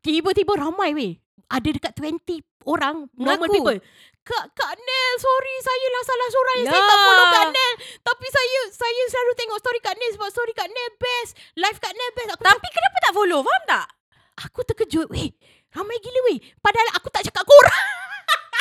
tiba-tiba 0.00 0.52
ramai 0.54 0.92
weh. 0.92 1.12
Ada 1.52 1.68
dekat 1.70 1.92
20 1.94 2.40
orang 2.64 3.06
normal 3.12 3.36
Mengaku. 3.42 3.54
people. 3.54 3.78
Kak 4.22 4.44
Kak 4.52 4.74
Nel, 4.76 5.12
sorry 5.18 5.54
saya 5.60 5.86
lah 5.88 6.02
salah 6.02 6.28
seorang 6.28 6.54
yang 6.56 6.68
saya 6.68 6.78
Ya. 6.78 6.86
tak 6.86 6.98
follow 7.00 7.26
Kak 7.28 7.46
Nel. 7.50 7.72
Tapi 8.00 8.26
saya 8.28 8.60
saya 8.72 9.02
selalu 9.04 9.32
tengok 9.34 9.58
story 9.58 9.80
Kak 9.80 9.94
Nel 9.94 10.10
sebab 10.12 10.28
story 10.30 10.52
Kak 10.52 10.68
Nel 10.68 10.90
best. 10.96 11.30
Live 11.54 11.76
Kak 11.76 11.92
Nel 11.92 12.10
best. 12.12 12.30
Aku 12.30 12.42
Tapi 12.42 12.68
kenapa 12.70 12.96
tak 13.00 13.12
follow? 13.12 13.40
Faham 13.42 13.64
tak? 13.66 13.86
aku 14.34 14.60
terkejut 14.64 15.06
weh. 15.08 15.28
Ramai 15.70 15.98
gila 15.98 16.20
weh. 16.26 16.38
Padahal 16.56 16.88
aku 16.94 17.08
tak 17.08 17.22
cakap 17.24 17.44
korang. 17.44 17.82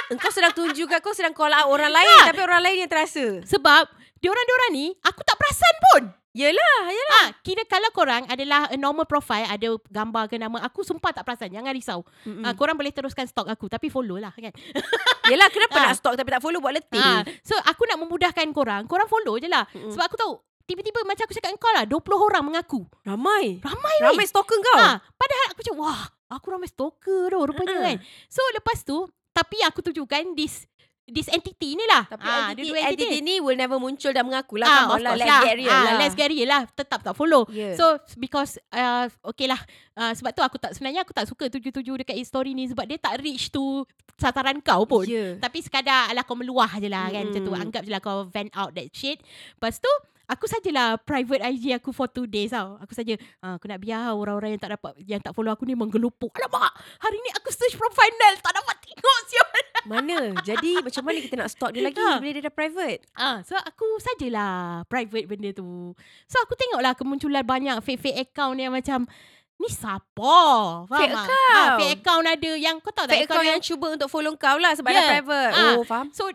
Engkau 0.09 0.27
sedang 0.27 0.51
tunjukkan 0.51 0.99
kau 0.99 1.15
sedang 1.15 1.31
call 1.31 1.47
out 1.49 1.69
orang 1.69 1.87
lain 1.89 2.03
Tak. 2.19 2.35
tapi 2.35 2.41
orang 2.41 2.61
lain 2.61 2.77
yang 2.79 2.89
terasa. 2.89 3.39
Sebab 3.45 3.87
diorang-diorang 4.21 4.71
ni 4.71 4.85
aku 5.01 5.21
tak 5.21 5.35
perasan 5.35 5.75
pun. 5.83 6.03
Yelah, 6.31 6.79
yelah. 6.87 7.19
Ah, 7.19 7.29
kira 7.43 7.67
kalau 7.67 7.91
korang 7.91 8.23
adalah 8.25 8.71
a 8.71 8.77
normal 8.79 9.03
profile, 9.03 9.43
ada 9.43 9.67
gambar 9.85 10.31
ke 10.31 10.39
nama 10.39 10.63
aku, 10.63 10.79
sumpah 10.79 11.11
tak 11.11 11.27
perasan. 11.27 11.51
Jangan 11.51 11.75
risau. 11.75 12.07
Ah, 12.39 12.55
korang 12.55 12.73
boleh 12.73 12.87
teruskan 12.89 13.27
stok 13.27 13.51
aku, 13.51 13.67
tapi 13.67 13.91
follow 13.91 14.15
lah 14.15 14.31
kan. 14.31 14.55
Yelah, 15.27 15.51
kenapa 15.51 15.75
Ah. 15.75 15.83
nak 15.85 15.99
stalk 15.99 16.15
tapi 16.15 16.31
tak 16.31 16.39
follow 16.39 16.63
buat 16.63 16.71
letih? 16.71 17.03
Ah, 17.03 17.27
so 17.41 17.51
aku 17.61 17.83
nak 17.83 17.99
memudahkan 17.99 18.47
korang, 18.49 18.87
korang 18.87 19.05
follow 19.05 19.35
je 19.35 19.51
lah. 19.51 19.67
Mm-mm. 19.67 19.91
Sebab 19.91 20.07
aku 20.07 20.15
tahu, 20.15 20.33
tiba-tiba 20.63 21.03
macam 21.03 21.19
aku 21.21 21.35
cakap 21.35 21.51
kau 21.57 21.67
lah, 21.67 21.83
20 21.83 21.99
orang 22.15 22.43
mengaku. 22.45 22.87
Ramai. 23.03 23.59
Ramai 23.59 23.95
Ramai 23.99 24.23
weh. 24.23 24.25
stalker 24.25 24.55
kau. 24.55 24.77
Ah, 24.79 25.03
padahal 25.11 25.45
aku 25.51 25.59
macam, 25.59 25.75
wah, 25.83 26.01
aku 26.31 26.47
ramai 26.47 26.71
stalker 26.71 27.27
dah 27.27 27.43
rupanya 27.43 27.75
Ah. 27.75 27.83
kan. 27.91 27.97
So 28.31 28.39
lepas 28.55 28.87
tu, 28.87 29.03
tapi 29.31 29.59
aku 29.63 29.79
tunjukkan 29.81 30.31
this 30.31 30.63
this 31.09 31.27
entity 31.29 31.73
ni 31.75 31.85
lah. 31.89 32.05
Tapi 32.05 32.23
Ah, 32.23 32.51
entity, 32.53 32.69
dua 32.71 32.77
entity 32.87 33.17
ni 33.19 33.35
will 33.41 33.57
never 33.57 33.77
muncul 33.81 34.11
dan 34.13 34.23
mengaku 34.25 34.61
lah. 34.61 34.67
Ah, 34.67 34.77
Come 34.85 34.91
on 34.91 34.97
of 34.97 35.01
lah, 35.01 35.11
course 35.11 35.21
let's 35.21 35.31
lah. 35.31 35.43
get 35.43 35.55
real 35.57 35.71
ah, 35.71 35.81
lah. 35.81 35.93
Let's 35.97 36.15
get 36.15 36.29
real 36.29 36.49
lah. 36.49 36.61
Tetap 36.71 36.99
tak 37.01 37.15
follow. 37.17 37.43
Yeah. 37.51 37.73
So 37.75 37.85
because 38.15 38.61
uh, 38.71 39.09
okay 39.33 39.47
lah 39.49 39.59
uh, 39.97 40.13
sebab 40.15 40.31
tu 40.31 40.41
aku 40.45 40.57
tak 40.61 40.71
sebenarnya 40.77 41.01
aku 41.03 41.13
tak 41.13 41.25
suka 41.27 41.49
tuju-tuju 41.49 42.05
dekat 42.05 42.17
story 42.23 42.53
ni 42.53 42.69
sebab 42.69 42.85
dia 42.87 42.97
tak 43.01 43.19
reach 43.19 43.49
tu 43.49 43.83
sasaran 44.19 44.61
kau 44.61 44.85
pun. 44.85 45.05
Yeah. 45.09 45.41
Tapi 45.41 45.65
sekadar 45.65 46.13
alah 46.13 46.21
kau 46.21 46.37
meluah 46.37 46.69
je 46.77 46.87
lah 46.87 47.09
kan 47.09 47.29
macam 47.29 47.41
tu. 47.41 47.53
Mm. 47.53 47.61
Anggap 47.67 47.81
je 47.85 47.91
lah 47.91 48.01
kau 48.01 48.27
vent 48.29 48.51
out 48.53 48.71
that 48.77 48.87
shit. 48.93 49.17
Lepas 49.57 49.81
tu 49.81 49.91
aku 50.25 50.45
sajalah 50.45 50.97
private 50.97 51.41
IG 51.41 51.73
aku 51.73 51.89
for 51.89 52.05
two 52.05 52.25
days 52.25 52.49
tau. 52.49 52.77
Aku 52.77 52.91
saja 52.91 53.13
uh, 53.41 53.55
aku 53.55 53.65
nak 53.65 53.79
biar 53.79 54.11
orang-orang 54.11 54.53
yang 54.53 54.61
tak 54.61 54.73
dapat 54.73 54.91
yang 54.99 55.17
tak 55.17 55.31
follow 55.31 55.49
aku 55.49 55.63
ni 55.63 55.73
menggelupuk. 55.73 56.29
Alamak, 56.35 56.69
hari 56.97 57.17
ni 57.17 57.29
aku 57.31 57.49
search 57.49 57.73
profile 57.73 58.11
Nel 58.11 58.35
tak 58.37 58.53
dapat 58.53 58.75
tengok 58.81 59.19
siapa. 59.29 59.59
Mana? 59.83 60.17
Jadi 60.41 60.77
macam 60.77 61.03
mana 61.03 61.17
kita 61.19 61.35
nak 61.35 61.49
stalk 61.49 61.71
dia 61.71 61.81
lagi 61.81 61.97
Ah. 61.97 62.17
bila 62.17 62.31
dia 62.31 62.43
dah 62.43 62.53
private? 62.53 62.99
Ah, 63.13 63.41
so 63.41 63.55
aku 63.55 63.85
sajalah 63.97 64.51
private 64.85 65.25
benda 65.25 65.49
tu. 65.51 65.95
So 66.25 66.37
aku 66.37 66.53
tengoklah 66.53 66.93
kemunculan 66.93 67.41
banyak 67.41 67.77
fake-fake 67.79 68.29
account 68.29 68.55
yang 68.55 68.69
macam 68.71 69.09
ni 69.57 69.69
siapa? 69.69 70.37
Faham 70.85 70.89
Fake 70.91 71.09
tak? 71.11 71.21
account. 71.23 71.57
Ah, 71.59 71.69
fake 71.75 71.93
account 71.97 72.25
ada 72.27 72.51
yang 72.55 72.75
kau 72.77 72.89
tahu 72.89 73.05
tak 73.05 73.13
Fake 73.15 73.25
account 73.25 73.47
yang 73.47 73.59
cuba 73.59 73.85
untuk 73.91 74.07
follow 74.07 74.33
kau 74.35 74.57
lah 74.57 74.73
sebab 74.73 74.89
Yeah. 74.89 75.01
dah 75.01 75.09
private. 75.17 75.51
Ah. 75.51 75.73
Oh, 75.73 75.83
faham? 75.83 76.07
So 76.09 76.29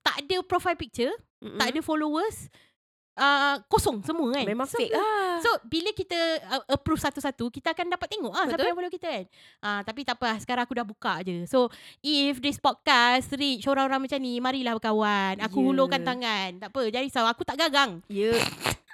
tak 0.00 0.22
ada 0.22 0.36
profile 0.40 0.76
picture, 0.76 1.12
Mm-mm. 1.38 1.56
tak 1.56 1.72
ada 1.72 1.80
followers. 1.80 2.48
Uh, 3.16 3.56
kosong 3.72 4.04
semua 4.04 4.28
kan 4.28 4.44
Memang 4.44 4.68
so, 4.68 4.76
fake 4.76 4.92
lah. 4.92 5.40
So 5.40 5.48
bila 5.64 5.88
kita 5.96 6.20
uh, 6.52 6.76
approve 6.76 7.00
satu-satu 7.00 7.48
Kita 7.48 7.72
akan 7.72 7.88
dapat 7.88 8.12
tengok 8.12 8.28
ah 8.28 8.44
siapa 8.44 8.68
yang 8.68 8.76
follow 8.76 8.92
kita 8.92 9.08
kan 9.08 9.24
uh, 9.64 9.80
Tapi 9.88 10.04
tak 10.04 10.20
apa 10.20 10.36
Sekarang 10.36 10.68
aku 10.68 10.76
dah 10.76 10.84
buka 10.84 11.24
je 11.24 11.48
So 11.48 11.72
if 12.04 12.44
this 12.44 12.60
podcast 12.60 13.32
Reach 13.32 13.64
orang-orang 13.64 14.04
macam 14.04 14.20
ni 14.20 14.36
Marilah 14.36 14.76
berkawan 14.76 15.40
Aku 15.48 15.64
Yeah. 15.64 15.68
hulurkan 15.72 16.04
tangan 16.04 16.60
Tak 16.60 16.68
apa 16.68 16.82
Jangan 16.92 17.04
risau 17.08 17.24
Aku 17.24 17.40
tak 17.48 17.56
gagang 17.56 18.04
Ya. 18.12 18.36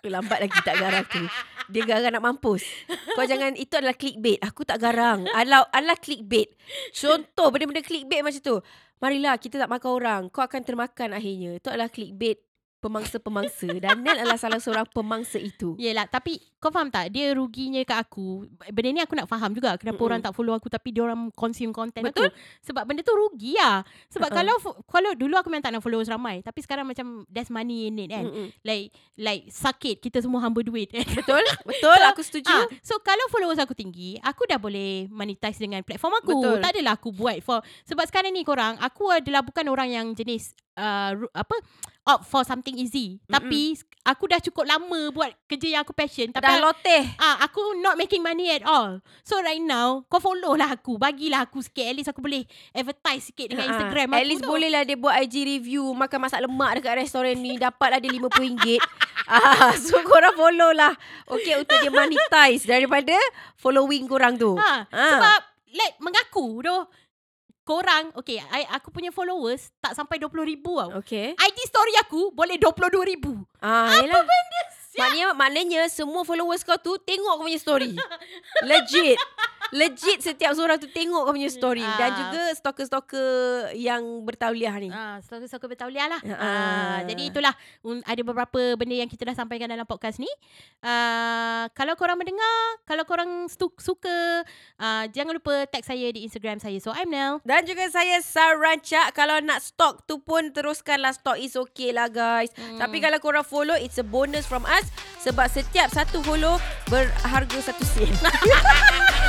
Lambat 0.02 0.42
lagi 0.42 0.58
tak 0.66 0.82
garang 0.82 1.06
tu. 1.06 1.22
Dia 1.70 1.86
garang 1.86 2.10
nak 2.10 2.24
mampus. 2.26 2.66
Kau 3.14 3.22
jangan 3.22 3.54
itu 3.54 3.70
adalah 3.78 3.94
clickbait. 3.94 4.34
Aku 4.42 4.66
tak 4.66 4.82
garang. 4.82 5.30
Adalah 5.30 5.70
adalah 5.70 5.94
clickbait. 5.94 6.50
Contoh 6.90 7.54
benda-benda 7.54 7.86
clickbait 7.86 8.18
macam 8.18 8.42
tu. 8.42 8.56
Marilah 8.98 9.38
kita 9.38 9.62
tak 9.62 9.70
makan 9.70 9.90
orang. 9.94 10.22
Kau 10.34 10.42
akan 10.42 10.58
termakan 10.66 11.14
akhirnya. 11.14 11.54
Itu 11.54 11.70
adalah 11.70 11.86
clickbait 11.86 12.42
pemangsa-pemangsa 12.82 13.70
dan 13.78 14.02
Nel 14.02 14.18
adalah 14.18 14.36
salah 14.36 14.58
seorang 14.58 14.90
pemangsa 14.90 15.38
itu. 15.38 15.78
Yelah 15.78 16.10
tapi 16.10 16.42
kau 16.62 16.70
faham 16.70 16.94
tak 16.94 17.10
dia 17.10 17.34
ruginya 17.34 17.82
kat 17.82 18.06
aku 18.06 18.46
benda 18.70 18.88
ni 18.94 19.02
aku 19.02 19.18
nak 19.18 19.26
faham 19.26 19.50
juga 19.50 19.74
kenapa 19.74 19.98
Mm-mm. 19.98 20.06
orang 20.06 20.20
tak 20.22 20.30
follow 20.30 20.54
aku 20.54 20.70
tapi 20.70 20.94
dia 20.94 21.02
orang 21.02 21.34
consume 21.34 21.74
content 21.74 22.06
Betul. 22.06 22.30
aku 22.30 22.38
sebab 22.62 22.86
benda 22.86 23.02
tu 23.02 23.10
rugi 23.18 23.58
lah 23.58 23.82
sebab 24.14 24.30
Uh-uh. 24.30 24.38
kalau 24.38 24.54
kalau 24.86 25.10
dulu 25.18 25.34
aku 25.34 25.50
memang 25.50 25.66
tak 25.66 25.74
nak 25.74 25.82
followers 25.82 26.06
ramai 26.06 26.38
tapi 26.38 26.62
sekarang 26.62 26.86
macam 26.86 27.26
there's 27.26 27.50
money 27.50 27.90
in 27.90 27.98
it 27.98 28.14
kan 28.14 28.30
Mm-mm. 28.30 28.54
like 28.62 28.94
like 29.18 29.50
sakit 29.50 29.98
kita 29.98 30.22
semua 30.22 30.38
hamba 30.38 30.62
duit 30.62 30.86
kan 30.86 31.02
Betul? 31.18 31.44
Betul, 31.66 31.98
So, 31.98 32.08
aku 32.12 32.22
setuju. 32.22 32.52
Ah, 32.52 32.66
so 32.84 32.94
kalau 33.00 33.24
followers 33.32 33.58
aku 33.58 33.72
tinggi, 33.72 34.20
aku 34.20 34.44
dah 34.44 34.60
boleh 34.60 35.08
monetize 35.08 35.58
dengan 35.58 35.80
platform 35.82 36.20
aku. 36.20 36.30
Betul. 36.38 36.58
Tak 36.60 36.70
adalah 36.76 36.92
aku 36.94 37.08
buat 37.10 37.38
for 37.42 37.58
sebab 37.88 38.04
sekarang 38.06 38.30
ni 38.36 38.44
korang, 38.44 38.76
aku 38.78 39.10
adalah 39.10 39.42
bukan 39.42 39.66
orang 39.66 39.88
yang 39.90 40.06
jenis 40.12 40.54
uh, 40.76 41.16
apa 41.32 41.56
opt 42.06 42.24
for 42.26 42.42
something 42.42 42.76
easy. 42.78 43.18
Mm-mm. 43.18 43.32
Tapi 43.32 43.60
aku 44.02 44.24
dah 44.26 44.40
cukup 44.42 44.64
lama 44.66 45.00
buat 45.14 45.30
kerja 45.46 45.78
yang 45.78 45.82
aku 45.86 45.94
passion. 45.94 46.34
Tapi 46.34 46.42
Dah 46.42 46.51
loteh. 46.58 47.04
Ah, 47.16 47.36
aku 47.40 47.60
not 47.78 47.94
making 47.94 48.20
money 48.20 48.50
at 48.50 48.60
all. 48.62 48.98
So 49.22 49.38
right 49.38 49.58
now, 49.58 50.04
kau 50.06 50.18
follow 50.18 50.52
lah 50.52 50.72
aku. 50.72 50.96
Bagilah 50.96 51.44
aku 51.44 51.60
sikit. 51.60 51.84
At 51.84 51.94
least 51.94 52.08
aku 52.08 52.20
boleh 52.20 52.44
advertise 52.70 53.28
sikit 53.28 53.48
dengan 53.48 53.64
Ha, 53.64 53.70
Instagram 53.70 54.08
At 54.08 54.18
aku 54.18 54.28
least 54.28 54.42
tu. 54.42 54.50
boleh 54.50 54.68
lah 54.68 54.82
dia 54.82 54.94
buat 54.94 55.14
IG 55.18 55.34
review 55.48 55.84
makan 55.90 56.18
masak 56.20 56.40
lemak 56.40 56.70
dekat 56.76 56.94
restoran 56.98 57.36
ni 57.36 57.56
dapatlah 57.56 57.96
dia 57.96 58.10
RM50. 58.10 58.66
ah, 59.28 59.72
so 59.74 59.96
korang 60.02 60.34
follow 60.34 60.70
lah. 60.70 60.92
Okay 61.26 61.56
untuk 61.56 61.76
dia 61.76 61.88
monetize 61.88 62.62
daripada 62.62 63.14
following 63.54 64.04
korang 64.04 64.34
tu. 64.34 64.54
Ha, 64.54 64.84
Ah. 64.86 65.10
Sebab 65.10 65.40
like 65.72 65.96
mengaku 65.98 66.60
tu 66.60 66.76
korang, 67.62 68.10
okay, 68.12 68.42
I, 68.42 68.66
aku 68.68 68.90
punya 68.90 69.08
followers 69.08 69.70
tak 69.78 69.94
sampai 69.94 70.18
20 70.18 70.34
ribu 70.44 70.76
tau. 70.76 70.98
Okay. 70.98 71.30
IG 71.32 71.58
story 71.64 71.94
aku 71.96 72.28
boleh 72.28 72.58
22 72.58 72.90
ribu. 73.06 73.38
Ah, 73.56 73.86
Apa 73.94 74.18
benda 74.18 74.62
Maknanya, 74.92 75.26
maknanya 75.32 75.80
semua 75.88 76.20
followers 76.24 76.60
kau 76.64 76.76
tu 76.76 77.00
tengok 77.00 77.40
kau 77.40 77.44
punya 77.48 77.60
story. 77.60 77.96
Legit. 78.68 79.16
Legit 79.72 80.20
setiap 80.20 80.52
seorang 80.52 80.76
tu 80.76 80.86
tengok 80.86 81.22
kau 81.22 81.32
punya 81.32 81.48
story. 81.48 81.80
Dan 81.80 82.06
Ah. 82.06 82.16
juga 82.18 82.42
stalker-stalker 82.52 83.30
yang 83.74 84.04
bertauliah 84.20 84.76
ni. 84.76 84.88
Ah, 84.88 85.16
stalker-stalker 85.18 85.66
bertauliah 85.66 86.06
lah. 86.06 86.20
Ah. 86.22 86.36
Ah, 86.36 86.98
jadi 87.02 87.22
itulah 87.26 87.54
um, 87.80 87.98
ada 88.02 88.20
beberapa 88.20 88.60
benda 88.74 88.94
yang 88.94 89.06
kita 89.06 89.24
dah 89.24 89.34
sampaikan 89.34 89.66
dalam 89.66 89.82
podcast 89.82 90.16
ni. 90.16 90.28
Ah, 90.80 91.72
kalau 91.72 91.94
korang 91.94 92.14
mendengar, 92.14 92.52
kalau 92.82 93.02
korang 93.02 93.46
stu- 93.46 93.72
suka, 93.76 94.44
ah, 94.76 95.08
jangan 95.08 95.32
lupa 95.32 95.64
tag 95.66 95.82
saya 95.82 96.10
di 96.10 96.22
Instagram 96.22 96.58
saya. 96.58 96.76
So 96.76 96.90
I'm 96.90 97.08
Nel. 97.08 97.40
Dan 97.42 97.64
juga 97.64 97.88
saya 97.88 98.18
Sarancak 98.18 99.12
Kalau 99.12 99.38
nak 99.38 99.60
stok 99.60 100.02
tu 100.02 100.18
pun 100.18 100.50
Teruskanlah 100.50 101.12
stok 101.12 101.36
It's 101.36 101.54
okay 101.54 101.90
lah 101.90 102.06
guys 102.06 102.50
Hmm. 102.52 102.76
Tapi 102.76 102.98
kalau 102.98 103.16
korang 103.18 103.42
follow 103.42 103.72
It's 103.74 103.96
a 103.96 104.04
bonus 104.04 104.44
from 104.44 104.62
us 104.64 104.84
Sebab 105.20 105.46
setiap 105.46 105.88
satu 105.88 106.20
follow 106.20 106.58
Berharga 106.86 107.58
satu 107.62 107.84
sen 107.84 108.10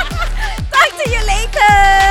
Talk 0.72 1.04
to 1.04 1.10
you 1.10 1.22
later. 1.26 2.03